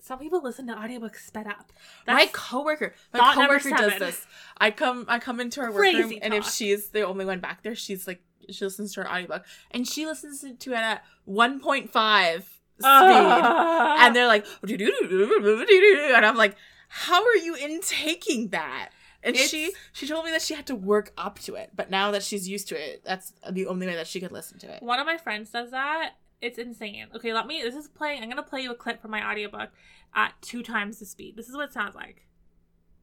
Some 0.00 0.18
people 0.18 0.42
listen 0.42 0.66
to 0.68 0.74
audiobooks 0.74 1.16
sped 1.26 1.46
up. 1.46 1.72
my 2.06 2.26
coworker, 2.32 2.94
my 3.12 3.34
coworker 3.34 3.70
does 3.70 3.98
this. 3.98 4.26
I 4.58 4.70
come, 4.70 5.04
I 5.08 5.18
come 5.18 5.40
into 5.40 5.60
her 5.60 5.70
workroom, 5.72 5.94
Crazy 5.94 6.22
and 6.22 6.32
if 6.34 6.46
she's 6.48 6.90
the 6.90 7.02
only 7.02 7.24
one 7.24 7.40
back 7.40 7.62
there, 7.62 7.74
she's 7.74 8.06
like, 8.06 8.20
she 8.48 8.64
listens 8.64 8.94
to 8.94 9.02
her 9.02 9.10
audiobook, 9.10 9.44
and 9.70 9.86
she 9.86 10.06
listens 10.06 10.40
to 10.40 10.72
it 10.72 10.76
at 10.76 11.04
one 11.24 11.60
point 11.60 11.90
five 11.90 12.44
speed, 12.44 12.84
Ah. 12.84 14.06
and 14.06 14.14
they're 14.16 14.26
like, 14.28 14.46
and 14.62 16.26
I'm 16.26 16.36
like, 16.36 16.56
how 16.88 17.22
are 17.24 17.36
you 17.36 17.54
intaking 17.56 18.48
that? 18.48 18.90
And 19.22 19.36
she 19.36 19.72
she 19.92 20.06
told 20.06 20.24
me 20.24 20.30
that 20.30 20.42
she 20.42 20.54
had 20.54 20.66
to 20.68 20.74
work 20.76 21.12
up 21.18 21.40
to 21.40 21.56
it, 21.56 21.70
but 21.74 21.90
now 21.90 22.12
that 22.12 22.22
she's 22.22 22.48
used 22.48 22.68
to 22.68 22.76
it, 22.76 23.02
that's 23.04 23.32
the 23.50 23.66
only 23.66 23.86
way 23.86 23.96
that 23.96 24.06
she 24.06 24.20
could 24.20 24.32
listen 24.32 24.58
to 24.60 24.72
it. 24.72 24.82
One 24.82 25.00
of 25.00 25.06
my 25.06 25.16
friends 25.18 25.50
does 25.50 25.72
that. 25.72 26.12
It's 26.40 26.58
insane. 26.58 27.06
Okay, 27.14 27.32
let 27.32 27.46
me. 27.46 27.62
This 27.62 27.74
is 27.74 27.88
playing. 27.88 28.22
I'm 28.22 28.28
gonna 28.28 28.42
play 28.42 28.60
you 28.60 28.70
a 28.70 28.74
clip 28.76 29.00
from 29.02 29.10
my 29.10 29.28
audiobook 29.28 29.70
at 30.14 30.34
two 30.40 30.62
times 30.62 30.98
the 30.98 31.06
speed. 31.06 31.36
This 31.36 31.48
is 31.48 31.56
what 31.56 31.64
it 31.64 31.72
sounds 31.72 31.94
like. 31.94 32.26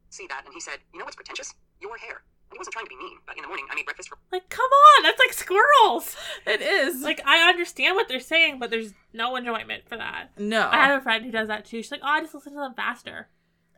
see 0.09 0.25
that, 0.27 0.43
and 0.45 0.53
he 0.53 0.59
said, 0.61 0.79
"You 0.93 0.99
know 0.99 1.05
what's 1.05 1.17
pretentious? 1.17 1.53
Your 1.81 1.97
hair." 1.97 2.23
And 2.49 2.53
he 2.53 2.57
wasn't 2.59 2.73
trying 2.73 2.85
to 2.85 2.89
be 2.89 2.95
mean, 2.95 3.17
but 3.25 3.35
in 3.35 3.41
the 3.41 3.47
morning 3.47 3.65
I 3.69 3.75
made 3.75 3.85
breakfast 3.85 4.07
for 4.07 4.17
Like, 4.31 4.47
come 4.49 4.69
on, 4.69 5.03
that's 5.03 5.19
like 5.19 5.33
squirrels. 5.33 6.15
It 6.45 6.61
is 6.61 7.01
Like, 7.01 7.19
I 7.25 7.49
understand 7.49 7.95
what 7.95 8.07
they're 8.07 8.19
saying, 8.19 8.59
but 8.59 8.69
there's 8.69 8.93
no 9.13 9.35
enjoyment 9.35 9.89
for 9.89 9.97
that. 9.97 10.29
no, 10.37 10.69
I 10.71 10.85
have 10.85 10.99
a 10.99 11.03
friend 11.03 11.25
who 11.25 11.31
does 11.31 11.47
that 11.49 11.65
too. 11.65 11.81
She's 11.81 11.91
like, 11.91 12.01
"Oh, 12.03 12.07
I 12.07 12.21
just 12.21 12.33
listen 12.35 12.53
to 12.53 12.59
them 12.59 12.75
faster," 12.75 13.27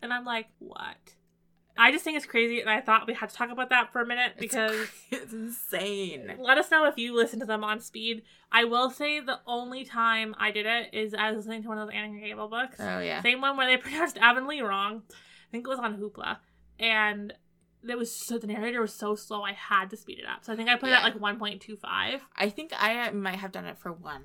and 0.01 0.14
I'm 0.14 0.26
like, 0.26 0.47
"What?" 0.60 1.16
I 1.78 1.91
just 1.91 2.03
think 2.03 2.17
it's 2.17 2.25
crazy, 2.25 2.61
and 2.61 2.69
I 2.69 2.82
thought 2.82 3.07
we 3.07 3.13
had 3.13 3.30
to 3.30 3.36
talk 3.36 3.49
about 3.49 3.69
that 3.69 3.91
for 3.91 4.01
a 4.01 4.05
minute 4.05 4.34
because 4.39 4.88
it's 5.11 5.34
insane. 5.34 6.36
let 6.39 6.57
us 6.57 6.71
know 6.71 6.86
if 6.86 6.97
you 6.97 7.15
listen 7.15 7.39
to 7.39 7.45
them 7.45 7.63
on 7.63 7.80
speed. 7.80 8.23
I 8.51 8.63
will 8.63 8.89
say 8.89 9.19
the 9.19 9.39
only 9.45 9.84
time 9.86 10.36
I 10.39 10.51
did 10.51 10.65
it 10.65 10.93
is 10.93 11.13
I 11.13 11.30
was 11.30 11.38
listening 11.38 11.63
to 11.63 11.69
one 11.69 11.78
of 11.78 11.88
those 11.88 11.95
Anna 11.95 12.19
Gable 12.19 12.47
books. 12.47 12.78
Oh 12.80 12.99
yeah, 12.99 13.21
Same 13.21 13.41
one 13.41 13.57
where 13.57 13.67
they 13.67 13.78
pronounced 13.82 14.17
Avonlea 14.17 14.61
wrong. 14.61 15.03
I 15.09 15.51
think 15.51 15.65
it 15.65 15.69
was 15.69 15.80
on 15.80 15.97
Hoopla. 15.97 16.38
And 16.80 17.34
it 17.88 17.97
was 17.97 18.11
so 18.11 18.38
the 18.38 18.47
narrator 18.47 18.82
was 18.82 18.93
so 18.93 19.15
slow 19.15 19.43
I 19.43 19.53
had 19.53 19.89
to 19.91 19.97
speed 19.97 20.19
it 20.19 20.25
up. 20.25 20.43
So 20.43 20.53
I 20.53 20.55
think 20.55 20.69
I 20.69 20.75
put 20.75 20.89
it 20.89 20.93
at 20.93 21.03
like 21.03 21.15
1.25. 21.39 22.19
I 22.36 22.49
think 22.49 22.71
I 22.78 23.07
uh, 23.07 23.11
might 23.13 23.38
have 23.38 23.51
done 23.51 23.65
it 23.65 23.78
for 23.78 23.91
one. 23.91 24.23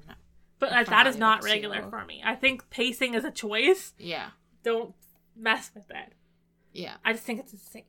But 0.59 0.71
like, 0.71 0.89
uh, 0.89 0.91
that 0.91 1.07
is 1.07 1.17
not 1.17 1.45
regular 1.45 1.83
for 1.91 2.05
me. 2.05 2.23
I 2.25 2.35
think 2.35 2.71
pacing 2.71 3.15
is 3.15 3.25
a 3.25 3.31
choice. 3.31 3.95
Yeah, 3.99 4.31
Don't 4.63 4.95
mess 5.37 5.71
with 5.75 5.91
it. 5.91 6.13
Yeah. 6.73 6.97
I 7.05 7.13
just 7.13 7.25
think 7.25 7.41
it's 7.41 7.53
insane. 7.53 7.85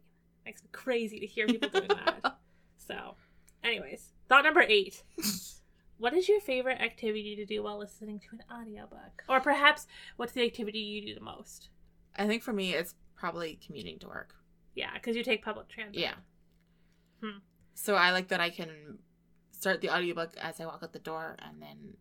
Makes 0.45 0.63
me 0.63 0.69
crazy 0.71 1.19
to 1.19 1.25
hear 1.25 1.47
people 1.47 1.69
doing 1.69 1.87
that. 1.89 2.37
So, 2.85 3.15
anyways, 3.63 4.09
thought 4.27 4.43
number 4.43 4.59
eight. 4.59 5.03
What 6.03 6.13
is 6.13 6.27
your 6.27 6.41
favorite 6.41 6.81
activity 6.81 7.33
to 7.37 7.45
do 7.45 7.63
while 7.63 7.77
listening 7.77 8.19
to 8.19 8.27
an 8.33 8.41
audiobook? 8.51 9.23
Or 9.29 9.39
perhaps 9.39 9.87
what's 10.17 10.33
the 10.33 10.43
activity 10.43 10.79
you 10.79 11.05
do 11.05 11.15
the 11.15 11.21
most? 11.21 11.69
I 12.17 12.27
think 12.27 12.43
for 12.43 12.51
me, 12.51 12.73
it's 12.73 12.95
probably 13.15 13.57
commuting 13.65 13.99
to 13.99 14.07
work. 14.07 14.35
Yeah, 14.75 14.89
because 14.95 15.15
you 15.15 15.23
take 15.23 15.45
public 15.45 15.69
transit. 15.69 16.01
Yeah. 16.01 16.15
Hmm. 17.21 17.37
So 17.75 17.95
I 17.95 18.11
like 18.11 18.27
that 18.29 18.41
I 18.41 18.49
can 18.49 18.97
start 19.51 19.79
the 19.79 19.95
audiobook 19.95 20.33
as 20.41 20.59
I 20.59 20.65
walk 20.65 20.81
out 20.83 20.91
the 20.91 20.99
door 20.99 21.37
and 21.39 21.61
then 21.61 21.93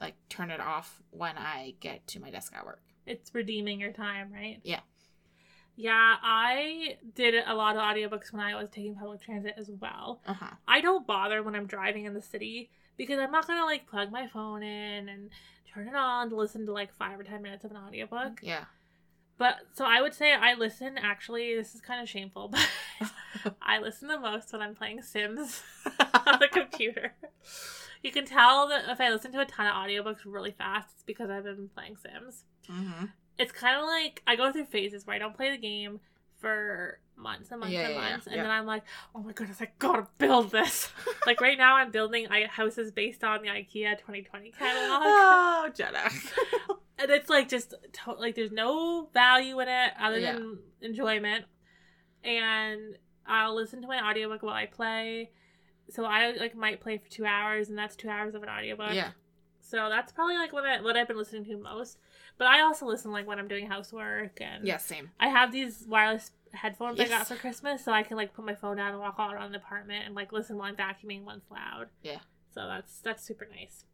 like 0.00 0.14
turn 0.28 0.52
it 0.52 0.60
off 0.60 1.02
when 1.10 1.36
I 1.36 1.74
get 1.80 2.06
to 2.08 2.20
my 2.20 2.30
desk 2.30 2.52
at 2.54 2.64
work. 2.64 2.82
It's 3.06 3.34
redeeming 3.34 3.80
your 3.80 3.92
time, 3.92 4.32
right? 4.32 4.60
Yeah. 4.62 4.80
Yeah, 5.82 6.14
I 6.22 6.96
did 7.16 7.34
a 7.44 7.56
lot 7.56 7.74
of 7.74 7.82
audiobooks 7.82 8.32
when 8.32 8.40
I 8.40 8.54
was 8.54 8.70
taking 8.70 8.94
public 8.94 9.20
transit 9.20 9.54
as 9.56 9.68
well. 9.68 10.20
Uh 10.24 10.34
huh. 10.34 10.50
I 10.68 10.80
don't 10.80 11.04
bother 11.08 11.42
when 11.42 11.56
I'm 11.56 11.66
driving 11.66 12.04
in 12.04 12.14
the 12.14 12.22
city 12.22 12.70
because 12.96 13.18
I'm 13.18 13.32
not 13.32 13.48
gonna 13.48 13.64
like 13.64 13.88
plug 13.88 14.12
my 14.12 14.28
phone 14.28 14.62
in 14.62 15.08
and 15.08 15.30
turn 15.74 15.88
it 15.88 15.96
on 15.96 16.30
to 16.30 16.36
listen 16.36 16.66
to 16.66 16.72
like 16.72 16.94
five 16.94 17.18
or 17.18 17.24
ten 17.24 17.42
minutes 17.42 17.64
of 17.64 17.72
an 17.72 17.78
audiobook. 17.78 18.38
Yeah. 18.44 18.66
But 19.38 19.56
so 19.72 19.84
I 19.84 20.00
would 20.00 20.14
say 20.14 20.32
I 20.32 20.54
listen 20.54 20.96
actually 20.98 21.56
this 21.56 21.74
is 21.74 21.80
kind 21.80 22.00
of 22.00 22.08
shameful, 22.08 22.46
but 23.42 23.52
I 23.60 23.80
listen 23.80 24.06
the 24.06 24.20
most 24.20 24.52
when 24.52 24.62
I'm 24.62 24.76
playing 24.76 25.02
Sims 25.02 25.64
on 25.98 26.38
the 26.38 26.48
computer. 26.48 27.14
You 28.04 28.12
can 28.12 28.24
tell 28.24 28.68
that 28.68 28.88
if 28.88 29.00
I 29.00 29.10
listen 29.10 29.32
to 29.32 29.40
a 29.40 29.46
ton 29.46 29.66
of 29.66 29.74
audiobooks 29.74 30.20
really 30.24 30.52
fast, 30.52 30.90
it's 30.94 31.02
because 31.02 31.28
I've 31.28 31.42
been 31.42 31.70
playing 31.74 31.96
Sims. 31.96 32.44
hmm 32.68 33.06
It's 33.38 33.52
kind 33.52 33.76
of 33.78 33.84
like 33.86 34.22
I 34.26 34.36
go 34.36 34.52
through 34.52 34.66
phases 34.66 35.06
where 35.06 35.16
I 35.16 35.18
don't 35.18 35.36
play 35.36 35.50
the 35.50 35.58
game 35.58 36.00
for 36.38 36.98
months 37.16 37.50
and 37.50 37.60
months 37.60 37.72
Yeah, 37.72 37.86
and 37.86 37.94
yeah, 37.94 38.00
yeah, 38.02 38.10
months, 38.10 38.26
and 38.26 38.36
yeah. 38.36 38.42
then 38.42 38.50
I'm 38.50 38.66
like, 38.66 38.82
oh 39.14 39.20
my 39.20 39.32
goodness, 39.32 39.60
I 39.60 39.68
gotta 39.78 40.06
build 40.18 40.50
this. 40.50 40.90
like 41.26 41.40
right 41.40 41.56
now, 41.56 41.76
I'm 41.76 41.90
building 41.90 42.26
houses 42.48 42.90
based 42.90 43.22
on 43.24 43.42
the 43.42 43.48
IKEA 43.48 43.98
2020 43.98 44.50
catalog, 44.50 45.02
Oh, 45.04 45.70
Jenna. 45.74 46.08
and 46.98 47.10
it's 47.10 47.28
like 47.30 47.48
just 47.48 47.74
to- 48.04 48.12
like 48.14 48.34
there's 48.34 48.50
no 48.52 49.08
value 49.14 49.60
in 49.60 49.68
it 49.68 49.92
other 50.00 50.20
than 50.20 50.58
enjoyment. 50.80 51.44
And 52.24 52.96
I'll 53.26 53.54
listen 53.54 53.80
to 53.82 53.88
my 53.88 54.00
audiobook 54.08 54.42
while 54.42 54.54
I 54.54 54.66
play. 54.66 55.30
So 55.90 56.04
I 56.04 56.32
like 56.32 56.56
might 56.56 56.80
play 56.80 56.98
for 56.98 57.08
two 57.10 57.24
hours, 57.26 57.68
and 57.68 57.76
that's 57.78 57.96
two 57.96 58.08
hours 58.08 58.34
of 58.34 58.42
an 58.42 58.48
audiobook. 58.48 58.92
yeah. 58.94 59.10
So 59.72 59.88
that's 59.88 60.12
probably 60.12 60.36
like 60.36 60.52
what 60.52 60.66
I 60.66 60.82
what 60.82 60.98
I've 60.98 61.08
been 61.08 61.16
listening 61.16 61.46
to 61.46 61.56
most. 61.56 61.96
But 62.36 62.46
I 62.46 62.60
also 62.60 62.84
listen 62.84 63.10
like 63.10 63.26
when 63.26 63.38
I'm 63.38 63.48
doing 63.48 63.66
housework 63.66 64.38
and 64.38 64.66
Yeah. 64.66 64.76
Same. 64.76 65.10
I 65.18 65.28
have 65.28 65.50
these 65.50 65.86
wireless 65.88 66.30
headphones 66.52 67.00
I 67.00 67.08
got 67.08 67.26
for 67.26 67.36
Christmas, 67.36 67.82
so 67.82 67.90
I 67.90 68.02
can 68.02 68.18
like 68.18 68.34
put 68.34 68.44
my 68.44 68.54
phone 68.54 68.76
down 68.76 68.90
and 68.92 69.00
walk 69.00 69.14
all 69.18 69.32
around 69.32 69.52
the 69.52 69.56
apartment 69.56 70.04
and 70.04 70.14
like 70.14 70.30
listen 70.30 70.58
while 70.58 70.68
I'm 70.68 70.76
vacuuming 70.76 71.24
once 71.24 71.46
loud. 71.50 71.86
Yeah. 72.02 72.18
So 72.54 72.66
that's 72.66 73.00
that's 73.00 73.24
super 73.24 73.48
nice. 73.50 73.86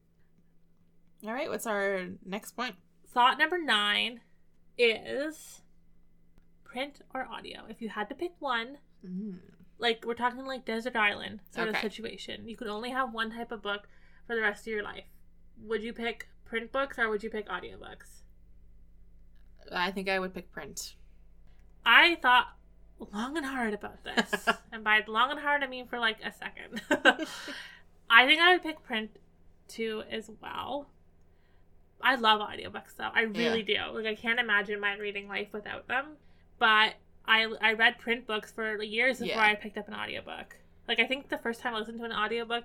All 1.24 1.33
right. 1.33 1.49
What's 1.49 1.66
our 1.66 2.07
next 2.26 2.53
point? 2.57 2.74
Thought 3.07 3.39
number 3.39 3.57
nine 3.62 4.20
is 4.76 5.62
print 6.64 7.03
or 7.14 7.24
audio. 7.24 7.61
If 7.68 7.81
you 7.81 7.89
had 7.91 8.09
to 8.09 8.16
pick 8.16 8.33
one, 8.41 8.79
Mm. 9.07 9.39
like 9.79 10.05
we're 10.05 10.14
talking 10.14 10.45
like 10.45 10.64
desert 10.64 10.97
island 10.97 11.39
sort 11.53 11.68
of 11.68 11.76
situation, 11.79 12.49
you 12.49 12.57
could 12.57 12.66
only 12.66 12.91
have 12.91 13.14
one 13.14 13.31
type 13.31 13.53
of 13.53 13.62
book 13.62 13.87
for 14.26 14.35
the 14.35 14.43
rest 14.43 14.62
of 14.66 14.72
your 14.72 14.83
life. 14.83 15.05
Would 15.64 15.82
you 15.82 15.92
pick 15.92 16.28
print 16.44 16.72
books 16.72 16.98
or 16.98 17.09
would 17.11 17.22
you 17.22 17.30
pick 17.30 17.48
audiobooks? 17.48 18.22
I 19.72 19.90
think 19.90 20.09
I 20.09 20.18
would 20.18 20.34
pick 20.34 20.50
print. 20.50 20.94
I 21.84 22.16
thought 22.22 22.48
long 23.12 23.36
and 23.36 23.46
hard 23.46 23.74
about 23.74 24.02
this. 24.04 24.48
and 24.72 24.82
by 24.82 25.02
long 25.06 25.30
and 25.30 25.40
hard, 25.40 25.62
I 25.62 25.66
mean 25.66 25.86
for 25.86 25.98
like 25.98 26.18
a 26.24 26.32
second. 26.32 26.80
I 28.11 28.26
think 28.26 28.40
I 28.40 28.52
would 28.52 28.62
pick 28.62 28.82
print 28.82 29.11
too 29.68 30.02
as 30.11 30.30
well. 30.40 30.88
I 32.00 32.14
love 32.14 32.40
audiobooks 32.40 32.96
though. 32.96 33.11
I 33.12 33.22
really 33.22 33.62
do. 33.62 33.76
Like 33.92 34.06
I 34.06 34.14
can't 34.14 34.38
imagine 34.40 34.80
my 34.80 34.96
reading 34.96 35.28
life 35.28 35.48
without 35.52 35.88
them. 35.88 36.16
But 36.59 36.94
I 37.26 37.46
I 37.61 37.72
read 37.74 37.98
print 37.98 38.26
books 38.26 38.50
for 38.52 38.82
years 38.82 39.18
before 39.18 39.36
Yeah. 39.36 39.48
I 39.50 39.54
picked 39.54 39.76
up 39.76 39.88
an 39.88 39.94
audiobook. 39.94 40.56
Like 40.86 41.00
I 41.00 41.06
think 41.06 41.28
the 41.28 41.38
first 41.38 41.61
time 41.61 41.74
I 41.74 41.78
listened 41.78 41.98
to 41.98 42.04
an 42.04 42.12
audiobook, 42.12 42.64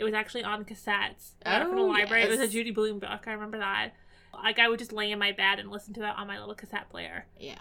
it 0.00 0.04
was 0.04 0.14
actually 0.14 0.42
on 0.42 0.64
cassettes. 0.64 1.34
It 1.46 1.60
from 1.62 1.76
the 1.76 1.82
Oh, 1.82 1.86
library. 1.86 2.22
It 2.24 2.30
was 2.30 2.40
a. 2.40 2.48
Judy 2.48 2.72
Blume 2.72 2.98
book. 2.98 3.22
I 3.26 3.32
remember 3.32 3.58
that. 3.58 3.90
Like 4.34 4.58
I 4.58 4.68
would 4.68 4.78
just 4.80 4.92
lay 4.92 5.12
in 5.12 5.18
my 5.18 5.30
bed 5.32 5.58
and 5.60 5.70
listen 5.70 5.94
to 5.94 6.00
it 6.02 6.14
on 6.16 6.26
my 6.26 6.38
little 6.40 6.54
cassette 6.54 6.88
player 6.90 7.26
Yeah. 7.38 7.58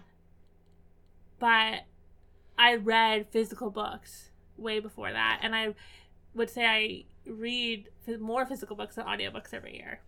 but 1.40 1.82
I 2.58 2.76
read 2.76 3.28
physical 3.32 3.70
books 3.70 4.30
way 4.58 4.80
before 4.80 5.12
that, 5.12 5.40
and 5.42 5.56
I 5.56 5.74
would 6.34 6.50
say 6.50 6.66
I 6.66 7.06
read 7.30 7.90
more 8.20 8.46
physical 8.46 8.76
books 8.76 8.96
than 8.96 9.06
audiobooks 9.06 9.54
every 9.54 9.76
year. 9.76 10.02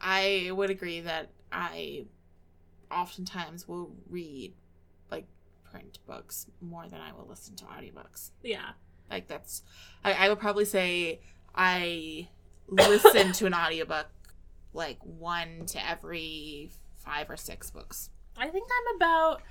I 0.00 0.50
would 0.52 0.70
agree 0.70 1.00
that 1.00 1.30
I 1.50 2.06
oftentimes 2.90 3.66
will 3.68 3.90
read 4.08 4.54
like 5.10 5.26
print 5.70 5.98
books 6.06 6.46
more 6.60 6.86
than 6.88 7.00
I 7.00 7.12
will 7.12 7.26
listen 7.28 7.56
to 7.56 7.64
audiobooks. 7.64 8.30
Yeah. 8.42 8.70
Like 9.10 9.26
that's 9.26 9.62
I, 10.04 10.12
I 10.12 10.28
would 10.28 10.38
probably 10.38 10.64
say 10.64 11.20
I 11.54 12.28
listen 12.68 13.32
to 13.32 13.46
an 13.46 13.54
audiobook 13.54 14.06
like 14.72 14.98
one 15.02 15.66
to 15.66 15.88
every 15.88 16.70
five 16.96 17.30
or 17.30 17.36
six 17.36 17.70
books. 17.70 18.10
I 18.36 18.48
think 18.48 18.68
I'm 18.70 18.96
about 18.96 19.42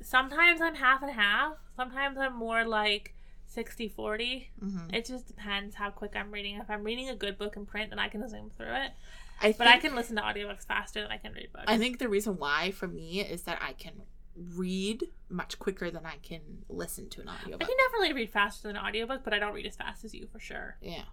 sometimes 0.00 0.60
I'm 0.60 0.74
half 0.74 1.02
and 1.02 1.12
half. 1.12 1.54
Sometimes 1.76 2.18
I'm 2.18 2.36
more 2.36 2.64
like 2.64 3.14
60 3.46 3.88
40. 3.88 4.50
Mm-hmm. 4.62 4.94
It 4.94 5.04
just 5.04 5.26
depends 5.26 5.74
how 5.74 5.90
quick 5.90 6.12
I'm 6.14 6.30
reading. 6.30 6.56
If 6.56 6.70
I'm 6.70 6.84
reading 6.84 7.08
a 7.08 7.16
good 7.16 7.38
book 7.38 7.56
in 7.56 7.66
print, 7.66 7.90
then 7.90 7.98
I 7.98 8.08
can 8.08 8.28
zoom 8.28 8.50
through 8.56 8.74
it. 8.74 8.92
I 9.40 9.54
But 9.56 9.66
I 9.66 9.78
can 9.78 9.94
listen 9.94 10.16
to 10.16 10.22
audiobooks 10.22 10.66
faster 10.66 11.02
than 11.02 11.10
I 11.10 11.18
can 11.18 11.32
read 11.32 11.52
books. 11.52 11.64
I 11.66 11.78
think 11.78 11.98
the 11.98 12.08
reason 12.08 12.36
why 12.36 12.70
for 12.70 12.86
me 12.86 13.20
is 13.20 13.42
that 13.42 13.58
I 13.60 13.72
can 13.72 14.02
read 14.36 15.04
much 15.28 15.58
quicker 15.58 15.90
than 15.90 16.04
I 16.06 16.16
can 16.22 16.40
listen 16.68 17.08
to 17.10 17.20
an 17.20 17.28
audiobook. 17.28 17.62
I 17.62 17.66
can 17.66 17.76
definitely 17.86 18.12
read 18.14 18.30
faster 18.30 18.68
than 18.68 18.76
an 18.76 18.84
audiobook, 18.84 19.22
but 19.24 19.32
I 19.32 19.38
don't 19.38 19.54
read 19.54 19.66
as 19.66 19.76
fast 19.76 20.04
as 20.04 20.14
you 20.14 20.26
for 20.32 20.38
sure. 20.38 20.76
Yeah. 20.80 21.04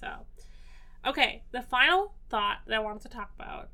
So, 0.00 0.08
okay, 1.06 1.42
the 1.52 1.62
final 1.62 2.14
thought 2.30 2.58
that 2.66 2.74
I 2.74 2.78
wanted 2.78 3.02
to 3.02 3.08
talk 3.08 3.30
about 3.34 3.70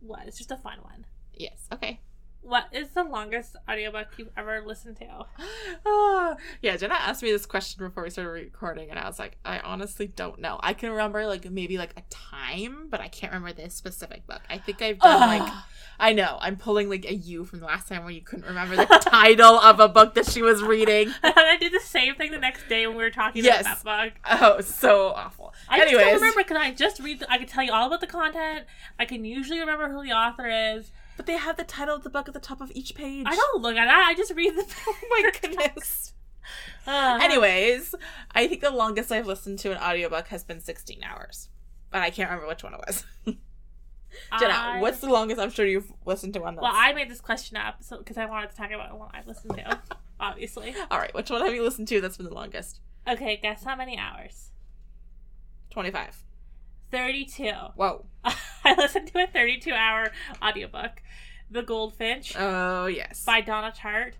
was 0.00 0.36
just 0.36 0.50
a 0.50 0.56
fun 0.56 0.78
one. 0.82 1.06
Yes. 1.34 1.68
Okay. 1.72 2.00
What 2.42 2.68
is 2.72 2.88
the 2.88 3.04
longest 3.04 3.54
audiobook 3.70 4.08
you've 4.16 4.30
ever 4.36 4.62
listened 4.66 4.96
to? 4.98 5.26
Ah, 5.86 6.36
yeah, 6.62 6.76
Jenna 6.76 6.94
asked 6.94 7.22
me 7.22 7.30
this 7.32 7.46
question 7.46 7.84
before 7.86 8.02
we 8.02 8.10
started 8.10 8.30
recording, 8.30 8.90
and 8.90 8.98
I 8.98 9.06
was 9.06 9.18
like, 9.18 9.36
I 9.44 9.58
honestly 9.60 10.06
don't 10.08 10.40
know. 10.40 10.58
I 10.62 10.74
can 10.74 10.90
remember 10.90 11.26
like 11.26 11.48
maybe 11.50 11.78
like 11.78 11.92
a 11.96 12.02
time, 12.10 12.88
but 12.90 13.00
I 13.00 13.08
can't 13.08 13.32
remember 13.32 13.52
this 13.54 13.74
specific 13.74 14.26
book. 14.26 14.40
I 14.50 14.58
think 14.58 14.82
I've 14.82 14.98
done 14.98 15.20
like 15.40 15.52
I 15.98 16.12
know 16.12 16.38
I'm 16.40 16.56
pulling 16.56 16.88
like 16.88 17.04
a 17.04 17.14
you 17.14 17.44
from 17.44 17.60
the 17.60 17.66
last 17.66 17.88
time 17.88 18.02
where 18.02 18.12
you 18.12 18.20
couldn't 18.22 18.46
remember 18.46 18.76
the 18.76 18.84
title 19.02 19.58
of 19.58 19.80
a 19.80 19.88
book 19.88 20.14
that 20.14 20.26
she 20.26 20.42
was 20.42 20.62
reading. 20.62 21.12
I 21.22 21.56
did 21.60 21.72
the 21.72 21.80
same 21.80 22.14
thing 22.14 22.30
the 22.30 22.38
next 22.38 22.68
day 22.68 22.86
when 22.86 22.96
we 22.96 23.02
were 23.04 23.10
talking 23.10 23.44
Yes. 23.44 23.62
about 23.62 23.84
that 23.84 24.14
book. 24.14 24.40
Oh, 24.42 24.60
so 24.60 25.08
awful. 25.08 25.54
I 25.68 25.78
just 25.80 25.92
don't 25.92 26.14
remember 26.14 26.40
because 26.42 26.56
I 26.56 26.72
just 26.72 27.00
read. 27.00 27.20
The, 27.20 27.30
I 27.30 27.38
can 27.38 27.46
tell 27.46 27.62
you 27.64 27.72
all 27.72 27.86
about 27.86 28.00
the 28.00 28.06
content. 28.06 28.64
I 28.98 29.04
can 29.04 29.24
usually 29.24 29.60
remember 29.60 29.88
who 29.90 30.02
the 30.02 30.12
author 30.12 30.48
is. 30.48 30.90
But 31.20 31.26
they 31.26 31.36
have 31.36 31.58
the 31.58 31.64
title 31.64 31.94
of 31.94 32.02
the 32.02 32.08
book 32.08 32.28
at 32.28 32.32
the 32.32 32.40
top 32.40 32.62
of 32.62 32.72
each 32.74 32.94
page. 32.94 33.26
I 33.28 33.36
don't 33.36 33.60
look 33.60 33.76
at 33.76 33.84
that. 33.84 34.06
I 34.08 34.14
just 34.14 34.32
read 34.34 34.56
the. 34.56 34.64
Oh 34.88 34.96
my 35.10 35.30
goodness. 35.38 36.14
Uh, 36.86 37.18
Anyways, 37.22 37.94
I 38.34 38.46
think 38.48 38.62
the 38.62 38.70
longest 38.70 39.12
I've 39.12 39.26
listened 39.26 39.58
to 39.58 39.70
an 39.70 39.76
audiobook 39.76 40.28
has 40.28 40.44
been 40.44 40.60
16 40.60 41.04
hours. 41.04 41.50
But 41.90 42.00
I 42.00 42.08
can't 42.08 42.30
remember 42.30 42.48
which 42.48 42.62
one 42.64 42.72
it 42.72 42.80
was. 42.86 43.04
Jenna, 44.40 44.54
I- 44.54 44.80
what's 44.80 45.00
the 45.00 45.10
longest 45.10 45.38
I'm 45.38 45.50
sure 45.50 45.66
you've 45.66 45.92
listened 46.06 46.32
to 46.32 46.40
one 46.40 46.54
that's... 46.54 46.62
Well, 46.62 46.72
I 46.74 46.94
made 46.94 47.10
this 47.10 47.20
question 47.20 47.58
up 47.58 47.82
so 47.82 47.98
because 47.98 48.16
I 48.16 48.24
wanted 48.24 48.48
to 48.52 48.56
talk 48.56 48.70
about 48.70 48.98
one 48.98 49.10
I've 49.12 49.26
listened 49.26 49.58
to. 49.58 49.78
obviously. 50.18 50.74
All 50.90 50.98
right, 50.98 51.12
which 51.12 51.28
one 51.28 51.42
have 51.42 51.54
you 51.54 51.62
listened 51.62 51.88
to 51.88 52.00
that's 52.00 52.16
been 52.16 52.24
the 52.24 52.32
longest? 52.34 52.80
Okay, 53.06 53.36
guess 53.42 53.62
how 53.64 53.76
many 53.76 53.98
hours? 53.98 54.52
25. 55.68 56.24
Thirty-two. 56.90 57.52
Whoa. 57.76 58.06
I 58.24 58.74
listened 58.76 59.08
to 59.12 59.22
a 59.22 59.26
thirty-two 59.26 59.72
hour 59.72 60.10
audiobook, 60.42 61.02
"The 61.50 61.62
Goldfinch" 61.62 62.34
Oh, 62.38 62.86
yes. 62.86 63.24
by 63.24 63.40
Donna 63.40 63.72
Tartt. 63.76 64.14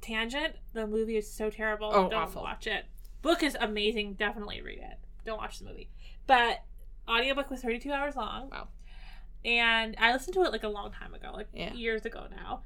Tangent. 0.00 0.56
The 0.74 0.86
movie 0.86 1.16
is 1.16 1.30
so 1.30 1.50
terrible. 1.50 1.90
Oh, 1.92 2.08
Don't 2.10 2.14
awful. 2.14 2.42
watch 2.42 2.66
it. 2.66 2.84
Book 3.22 3.42
is 3.42 3.56
amazing. 3.58 4.14
Definitely 4.14 4.60
read 4.60 4.78
it. 4.78 4.98
Don't 5.24 5.38
watch 5.38 5.58
the 5.58 5.64
movie. 5.64 5.88
But 6.26 6.62
audiobook 7.08 7.50
was 7.50 7.60
32 7.62 7.90
hours 7.90 8.16
long. 8.16 8.50
Wow. 8.50 8.68
And 9.44 9.96
I 9.98 10.12
listened 10.12 10.34
to 10.34 10.42
it 10.42 10.52
like 10.52 10.62
a 10.62 10.68
long 10.68 10.90
time 10.92 11.14
ago, 11.14 11.30
like 11.32 11.48
Yeah. 11.54 11.72
years 11.72 12.04
ago 12.04 12.26
now. 12.30 12.62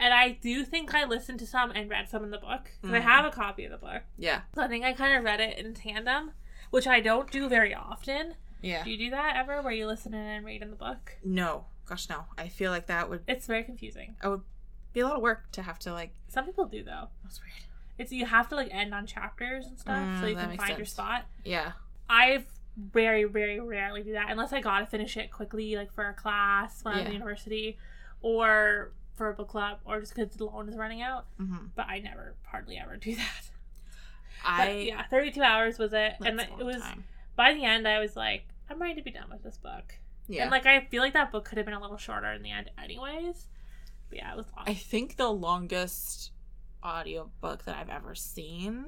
And 0.00 0.14
I 0.14 0.30
do 0.30 0.64
think 0.64 0.94
I 0.94 1.04
listened 1.04 1.40
to 1.40 1.46
some 1.46 1.70
and 1.72 1.90
read 1.90 2.08
some 2.08 2.24
in 2.24 2.30
the 2.30 2.38
book. 2.38 2.70
Because 2.80 2.94
I 2.94 3.00
Mhm. 3.00 3.02
have 3.02 3.24
a 3.26 3.30
copy 3.30 3.64
of 3.64 3.72
the 3.72 3.78
book. 3.78 4.02
Yeah. 4.16 4.42
So 4.54 4.62
I 4.62 4.68
think 4.68 4.84
I 4.84 4.92
kind 4.94 5.16
of 5.16 5.24
read 5.24 5.40
it 5.40 5.58
in 5.58 5.74
tandem, 5.74 6.32
which 6.70 6.86
I 6.86 7.00
don't 7.00 7.30
do 7.30 7.48
very 7.48 7.74
often. 7.74 8.34
Yeah. 8.62 8.82
Do 8.84 8.90
you 8.90 8.96
do 8.98 9.10
that 9.10 9.36
ever 9.36 9.62
where 9.62 9.72
you 9.72 9.86
listen 9.86 10.14
in 10.14 10.20
and 10.24 10.44
read 10.44 10.62
in 10.62 10.70
the 10.70 10.76
book? 10.76 11.16
No. 11.24 11.66
Gosh, 11.86 12.08
no. 12.08 12.24
I 12.36 12.48
feel 12.48 12.70
like 12.70 12.86
that 12.86 13.08
would 13.08 13.22
It's 13.28 13.46
very 13.46 13.62
confusing. 13.64 14.16
I 14.22 14.28
would 14.28 14.42
be 14.92 15.00
a 15.00 15.06
lot 15.06 15.16
of 15.16 15.22
work 15.22 15.50
to 15.52 15.62
have 15.62 15.78
to, 15.80 15.92
like... 15.92 16.12
Some 16.28 16.44
people 16.44 16.66
do 16.66 16.82
though. 16.82 17.08
That's 17.22 17.40
weird. 17.40 17.52
It's 17.98 18.12
you 18.12 18.26
have 18.26 18.48
to 18.50 18.54
like 18.56 18.68
end 18.72 18.94
on 18.94 19.06
chapters 19.06 19.66
and 19.66 19.78
stuff 19.78 19.96
Mm, 19.98 20.20
so 20.20 20.26
you 20.26 20.36
can 20.36 20.56
find 20.56 20.76
your 20.76 20.86
spot. 20.86 21.24
Yeah. 21.44 21.72
I 22.08 22.44
very, 22.76 23.24
very 23.24 23.58
rarely 23.60 24.02
do 24.04 24.12
that 24.12 24.30
unless 24.30 24.52
I 24.52 24.60
gotta 24.60 24.86
finish 24.86 25.16
it 25.16 25.32
quickly, 25.32 25.74
like 25.76 25.92
for 25.92 26.08
a 26.08 26.14
class 26.14 26.84
when 26.84 26.94
I'm 26.94 27.00
Yeah. 27.00 27.06
in 27.06 27.12
university, 27.14 27.76
or 28.22 28.92
for 29.16 29.30
a 29.30 29.34
book 29.34 29.48
club, 29.48 29.78
or 29.84 29.98
just 30.00 30.14
because 30.14 30.34
the 30.36 30.44
loan 30.44 30.68
is 30.68 30.76
running 30.76 31.02
out. 31.02 31.26
hmm 31.38 31.56
But 31.74 31.86
I 31.88 31.98
never, 31.98 32.34
hardly 32.44 32.76
ever 32.78 32.96
do 32.96 33.14
that. 33.16 33.50
I... 34.44 34.66
But 34.66 34.84
yeah, 34.84 35.02
32 35.08 35.42
hours 35.42 35.78
was 35.78 35.92
it, 35.92 36.14
and 36.24 36.40
it 36.40 36.64
was 36.64 36.80
time. 36.80 37.04
by 37.36 37.54
the 37.54 37.64
end 37.64 37.86
I 37.88 37.98
was 37.98 38.16
like, 38.16 38.46
I'm 38.70 38.80
ready 38.80 38.94
to 38.96 39.02
be 39.02 39.10
done 39.10 39.28
with 39.30 39.42
this 39.42 39.56
book. 39.58 39.94
Yeah. 40.28 40.42
And 40.42 40.50
like 40.50 40.66
I 40.66 40.80
feel 40.90 41.02
like 41.02 41.14
that 41.14 41.32
book 41.32 41.44
could 41.46 41.56
have 41.58 41.64
been 41.66 41.74
a 41.74 41.80
little 41.80 41.96
shorter 41.96 42.30
in 42.32 42.42
the 42.42 42.50
end, 42.50 42.70
anyways. 42.82 43.46
But 44.10 44.18
yeah, 44.18 44.32
it 44.32 44.36
was 44.36 44.46
long. 44.56 44.64
I 44.68 44.74
think 44.74 45.16
the 45.16 45.30
longest 45.30 46.32
audiobook 46.84 47.64
that 47.64 47.76
I've 47.76 47.88
ever 47.90 48.14
seen 48.14 48.86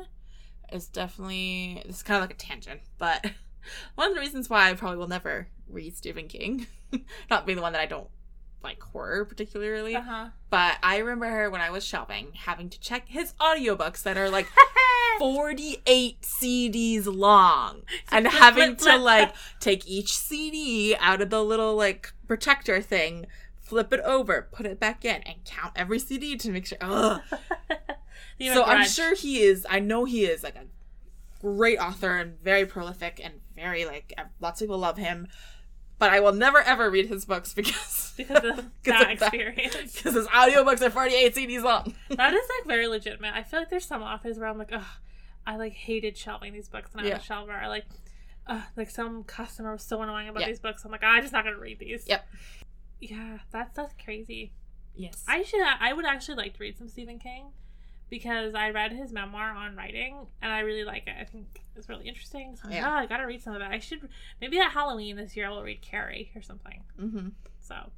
is 0.73 0.87
definitely 0.89 1.83
this 1.87 1.97
is 1.97 2.03
kind 2.03 2.17
of 2.23 2.29
like 2.29 2.35
a 2.35 2.39
tangent, 2.39 2.81
but 2.99 3.25
one 3.95 4.09
of 4.09 4.15
the 4.15 4.21
reasons 4.21 4.49
why 4.49 4.71
I 4.71 4.75
probably 4.75 4.99
will 4.99 5.09
never 5.09 5.49
read 5.69 5.97
Stephen 5.97 6.29
King, 6.29 6.67
not 7.31 7.47
being 7.47 7.57
the 7.57 7.63
one 7.63 7.73
that 7.73 7.83
I 7.83 7.87
don't 7.87 8.09
like 8.63 8.83
horror 8.83 9.25
particularly, 9.25 9.97
Uh 9.97 10.03
huh. 10.03 10.27
but 10.51 10.77
I 10.83 10.99
remember 10.99 11.49
when 11.51 11.61
I 11.63 11.71
was 11.71 11.85
shopping 11.85 12.29
having 12.35 12.69
to 12.69 12.79
check 12.81 13.09
his 13.09 13.33
audiobooks 13.41 14.03
that 14.03 14.17
are 14.19 14.29
like 14.31 14.47
48 15.21 16.23
CDs 16.23 17.05
long 17.07 17.83
and 18.11 18.27
having 18.27 18.75
to 18.77 18.97
like 18.97 19.35
take 19.61 19.87
each 19.87 20.17
CD 20.17 20.97
out 20.99 21.21
of 21.21 21.29
the 21.29 21.45
little 21.45 21.77
like 21.77 22.15
protector 22.27 22.81
thing, 22.81 23.27
flip 23.61 23.93
it 23.93 24.01
over, 24.01 24.49
put 24.51 24.65
it 24.65 24.81
back 24.81 25.05
in, 25.05 25.21
and 25.25 25.45
count 25.45 25.75
every 25.77 25.99
CD 25.99 26.39
to 26.39 26.51
make 26.51 26.65
sure. 26.67 26.79
Ugh. 26.81 27.21
So 28.43 28.65
I'm 28.65 28.87
sure 28.87 29.15
he 29.15 29.43
is. 29.43 29.67
I 29.69 29.81
know 29.81 30.07
he 30.07 30.25
is 30.25 30.43
like 30.43 30.57
a 30.57 30.65
great 31.43 31.79
author 31.79 32.17
and 32.17 32.41
very 32.41 32.65
prolific 32.65 33.21
and 33.23 33.35
very 33.55 33.85
like 33.85 34.19
lots 34.41 34.63
of 34.63 34.67
people 34.67 34.79
love 34.79 34.97
him. 34.97 35.29
But 35.99 36.11
I 36.11 36.21
will 36.21 36.33
never 36.33 36.61
ever 36.63 36.91
read 36.91 37.07
his 37.09 37.27
books 37.27 37.53
because 37.55 38.15
because 38.17 38.59
of 38.59 38.71
that 38.85 39.11
experience. 39.11 39.95
because 39.95 40.15
his 40.15 40.27
audiobooks 40.29 40.81
are 40.81 40.89
48 40.89 41.35
CDs 41.35 41.63
long. 41.63 41.95
that 42.09 42.33
is 42.33 42.49
like 42.59 42.67
very 42.67 42.87
legitimate. 42.87 43.35
I 43.35 43.43
feel 43.43 43.61
like 43.61 43.69
there's 43.69 43.85
some 43.85 44.01
authors 44.03 44.39
where 44.39 44.49
I'm 44.49 44.57
like, 44.57 44.73
ugh, 44.73 44.83
I 45.47 45.57
like 45.57 45.73
hated 45.73 46.17
shelving 46.17 46.53
these 46.53 46.69
books 46.69 46.91
and 46.93 47.01
I 47.01 47.05
Yeah. 47.09 47.15
was 47.19 47.25
a 47.25 47.33
shelver. 47.33 47.61
I 47.63 47.67
like, 47.69 47.87
ugh, 48.47 48.63
like 48.77 48.91
some 48.91 49.25
customer 49.25 49.73
was 49.73 49.83
so 49.83 50.01
annoying 50.03 50.29
about 50.29 50.41
Yeah. 50.41 50.49
these 50.49 50.61
books. 50.61 50.85
I'm 50.85 50.91
like, 50.91 51.03
I'm 51.03 51.23
just 51.23 51.33
not 51.33 51.45
gonna 51.45 51.59
read 51.59 51.79
these. 51.79 52.07
Yep. 52.07 52.27
Yeah, 53.01 53.39
that's 53.51 53.75
that's 53.77 53.95
crazy. 54.03 54.53
Yes. 54.95 55.25
I 55.27 55.43
should. 55.43 55.63
I 55.63 55.93
would 55.93 56.05
actually 56.05 56.35
like 56.37 56.55
to 56.55 56.61
read 56.61 56.77
some 56.77 56.89
Stephen 56.89 57.19
King 57.19 57.47
because 58.11 58.55
I 58.55 58.71
read 58.71 58.93
his 58.93 59.13
memoir 59.13 59.51
on 59.51 59.77
writing 59.77 60.27
and 60.43 60.53
I 60.53 60.61
really 60.61 60.85
like 60.85 61.07
it. 61.07 61.15
I 61.19 61.25
think 61.25 61.63
it's 61.77 61.89
really 61.89 62.09
interesting. 62.09 62.57
So 62.57 62.63
I'm 62.65 62.71
like, 62.71 62.81
Yeah. 62.81 62.89
oh, 62.91 62.95
I 62.99 63.07
gotta 63.07 63.27
read 63.27 63.41
some 63.43 63.55
of 63.55 63.63
it. 63.63 63.69
I 63.71 63.79
should 63.79 64.09
maybe 64.41 64.59
at 64.59 64.73
Halloween 64.73 65.17
this 65.17 65.37
year 65.37 65.47
I 65.47 65.51
will 65.51 65.63
read 65.63 65.81
Carrie 65.81 66.31
or 66.35 66.43
something. 66.43 66.83
mm-hmm. 67.01 67.29
So, 67.61 67.91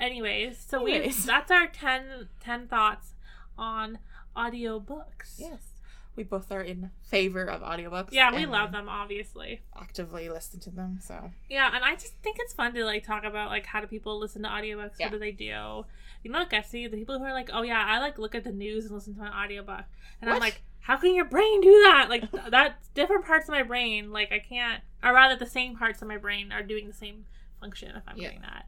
anyways, 0.00 0.58
so 0.58 0.82
we 0.82 1.08
that's 1.08 1.50
our 1.50 1.68
10, 1.68 2.28
10 2.40 2.66
thoughts 2.68 3.14
on 3.56 3.98
audiobooks. 4.36 5.38
Yes. 5.38 5.71
We 6.14 6.24
both 6.24 6.52
are 6.52 6.60
in 6.62 6.90
favor 7.02 7.44
of 7.44 7.62
audiobooks. 7.62 8.08
Yeah, 8.12 8.34
we 8.34 8.44
love 8.46 8.70
them 8.72 8.88
obviously. 8.88 9.62
Actively 9.74 10.28
listen 10.28 10.60
to 10.60 10.70
them. 10.70 10.98
So 11.00 11.30
Yeah, 11.48 11.70
and 11.74 11.82
I 11.84 11.94
just 11.94 12.14
think 12.22 12.36
it's 12.40 12.52
fun 12.52 12.74
to 12.74 12.84
like 12.84 13.04
talk 13.04 13.24
about 13.24 13.48
like 13.50 13.66
how 13.66 13.80
do 13.80 13.86
people 13.86 14.18
listen 14.18 14.42
to 14.42 14.48
audiobooks? 14.48 14.92
Yeah. 14.98 15.06
What 15.06 15.12
do 15.12 15.18
they 15.18 15.32
do? 15.32 15.84
You 16.24 16.30
know 16.30 16.38
like 16.40 16.50
gets 16.50 16.72
me? 16.72 16.86
The 16.86 16.96
people 16.96 17.18
who 17.18 17.24
are 17.24 17.32
like, 17.32 17.50
oh 17.52 17.62
yeah, 17.62 17.82
I 17.86 17.98
like 17.98 18.18
look 18.18 18.34
at 18.34 18.44
the 18.44 18.52
news 18.52 18.84
and 18.86 18.94
listen 18.94 19.14
to 19.16 19.22
an 19.22 19.28
audiobook. 19.32 19.84
And 20.20 20.30
I'm 20.30 20.38
like, 20.38 20.62
how 20.80 20.96
can 20.96 21.14
your 21.14 21.24
brain 21.24 21.60
do 21.62 21.70
that? 21.84 22.06
Like 22.10 22.30
th- 22.30 22.44
that's 22.50 22.88
different 22.88 23.24
parts 23.24 23.48
of 23.48 23.52
my 23.54 23.62
brain. 23.62 24.12
Like 24.12 24.32
I 24.32 24.38
can't 24.38 24.82
or 25.02 25.12
rather 25.14 25.36
the 25.36 25.50
same 25.50 25.76
parts 25.76 26.02
of 26.02 26.08
my 26.08 26.18
brain 26.18 26.52
are 26.52 26.62
doing 26.62 26.86
the 26.88 26.94
same 26.94 27.24
function 27.60 27.96
if 27.96 28.02
I'm 28.06 28.16
Yeah. 28.18 28.28
doing 28.30 28.42
that. 28.42 28.66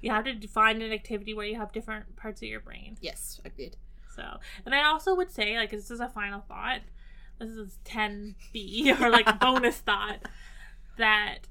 You 0.00 0.10
have 0.10 0.24
to 0.26 0.46
find 0.48 0.82
an 0.82 0.92
activity 0.92 1.32
where 1.34 1.46
you 1.46 1.56
have 1.56 1.72
different 1.72 2.14
parts 2.14 2.40
of 2.42 2.48
your 2.48 2.60
brain. 2.60 2.98
yes, 3.00 3.40
agreed. 3.44 3.76
So, 4.14 4.38
and 4.64 4.74
I 4.74 4.84
also 4.84 5.14
would 5.14 5.30
say, 5.30 5.56
like, 5.56 5.70
this 5.70 5.90
is 5.90 6.00
a 6.00 6.08
final 6.08 6.40
thought. 6.40 6.80
This 7.38 7.50
is 7.50 7.78
10B 7.84 8.98
or 9.00 9.10
like 9.10 9.40
bonus 9.40 9.78
thought 9.78 10.20
that 10.98 11.48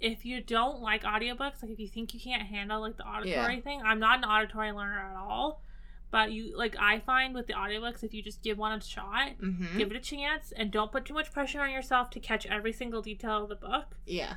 if 0.00 0.24
you 0.24 0.40
don't 0.40 0.80
like 0.80 1.04
audiobooks, 1.04 1.62
like 1.62 1.70
if 1.70 1.78
you 1.78 1.86
think 1.88 2.14
you 2.14 2.20
can't 2.20 2.42
handle 2.42 2.80
like 2.80 2.96
the 2.96 3.04
auditory 3.06 3.54
Yeah. 3.56 3.60
thing, 3.60 3.82
I'm 3.84 4.00
not 4.00 4.18
an 4.18 4.24
auditory 4.24 4.72
learner 4.72 4.98
at 4.98 5.16
all. 5.16 5.62
But 6.10 6.32
you 6.32 6.56
like 6.58 6.74
I 6.80 6.98
find 6.98 7.34
with 7.34 7.46
the 7.46 7.52
audiobooks, 7.52 8.02
if 8.02 8.12
you 8.12 8.20
just 8.22 8.42
give 8.42 8.58
one 8.58 8.72
a 8.76 8.82
shot, 8.82 9.38
Mm-hmm. 9.40 9.78
give 9.78 9.90
it 9.92 9.96
a 9.96 10.00
chance, 10.00 10.52
and 10.56 10.72
don't 10.72 10.90
put 10.90 11.04
too 11.04 11.14
much 11.14 11.32
pressure 11.32 11.60
on 11.60 11.70
yourself 11.70 12.10
to 12.10 12.18
catch 12.20 12.46
every 12.46 12.72
single 12.72 13.00
detail 13.00 13.44
of 13.44 13.48
the 13.48 13.54
book, 13.54 13.94
yeah. 14.06 14.34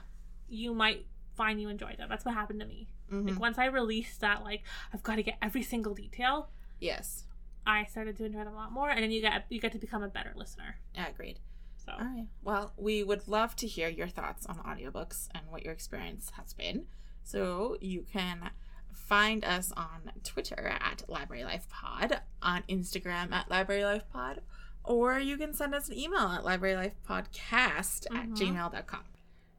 you 0.47 0.75
might 0.75 1.07
find 1.35 1.59
you 1.59 1.69
enjoy 1.69 1.95
them. 1.97 2.09
That's 2.09 2.23
what 2.25 2.35
happened 2.35 2.59
to 2.59 2.67
me. 2.67 2.89
Mhm. 3.11 3.29
Like 3.31 3.39
once 3.39 3.57
I 3.57 3.65
released 3.65 4.21
that, 4.21 4.43
like 4.43 4.61
I've 4.93 5.01
got 5.01 5.15
to 5.15 5.23
get 5.23 5.37
every 5.41 5.63
single 5.63 5.95
detail. 5.95 6.49
yes. 6.79 7.23
I 7.65 7.85
started 7.85 8.17
to 8.17 8.25
enjoy 8.25 8.39
them 8.43 8.53
a 8.53 8.55
lot 8.55 8.71
more, 8.71 8.89
and 8.89 9.03
then 9.03 9.11
you 9.11 9.21
get 9.21 9.45
you 9.49 9.59
get 9.61 9.71
to 9.73 9.79
become 9.79 10.03
a 10.03 10.07
better 10.07 10.33
listener. 10.35 10.77
Yeah, 10.95 11.07
agreed. 11.07 11.39
So 11.85 11.91
All 11.91 11.99
right. 12.05 12.27
Well, 12.43 12.73
we 12.77 13.03
would 13.03 13.27
love 13.27 13.55
to 13.57 13.67
hear 13.67 13.89
your 13.89 14.07
thoughts 14.07 14.45
on 14.45 14.57
audiobooks 14.59 15.27
and 15.35 15.43
what 15.49 15.63
your 15.63 15.73
experience 15.73 16.31
has 16.37 16.53
been. 16.53 16.85
So 17.23 17.77
you 17.81 18.05
can 18.11 18.51
find 18.93 19.43
us 19.43 19.71
on 19.75 20.11
Twitter 20.23 20.77
at 20.79 21.03
Library 21.09 21.43
Life 21.43 21.67
Pod, 21.69 22.21
on 22.41 22.63
Instagram 22.69 23.31
at 23.33 23.49
Library 23.49 23.83
Life 23.83 24.03
Pod, 24.11 24.41
or 24.83 25.19
you 25.19 25.35
can 25.37 25.53
send 25.53 25.75
us 25.75 25.89
an 25.89 25.97
email 25.97 26.19
at 26.27 26.43
librarylifepodcast 26.43 28.05
at 28.15 28.29
Mhm. 28.29 28.35
gmail.com. 28.37 29.03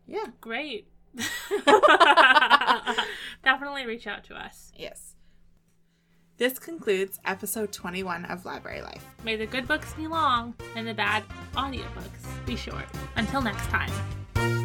Yeah. 0.06 0.26
great. 0.40 0.88
Definitely 3.44 3.86
reach 3.86 4.06
out 4.06 4.24
to 4.24 4.34
us. 4.34 4.72
Yes. 4.76 5.13
This 6.36 6.58
concludes 6.58 7.20
episode 7.24 7.70
21 7.70 8.24
of 8.24 8.44
Library 8.44 8.82
Life. 8.82 9.04
May 9.22 9.36
the 9.36 9.46
good 9.46 9.68
books 9.68 9.94
be 9.94 10.08
long 10.08 10.54
and 10.74 10.86
the 10.86 10.94
bad 10.94 11.22
audiobooks 11.54 12.44
be 12.44 12.56
short. 12.56 12.86
Until 13.14 13.40
next 13.40 13.66
time. 13.66 14.63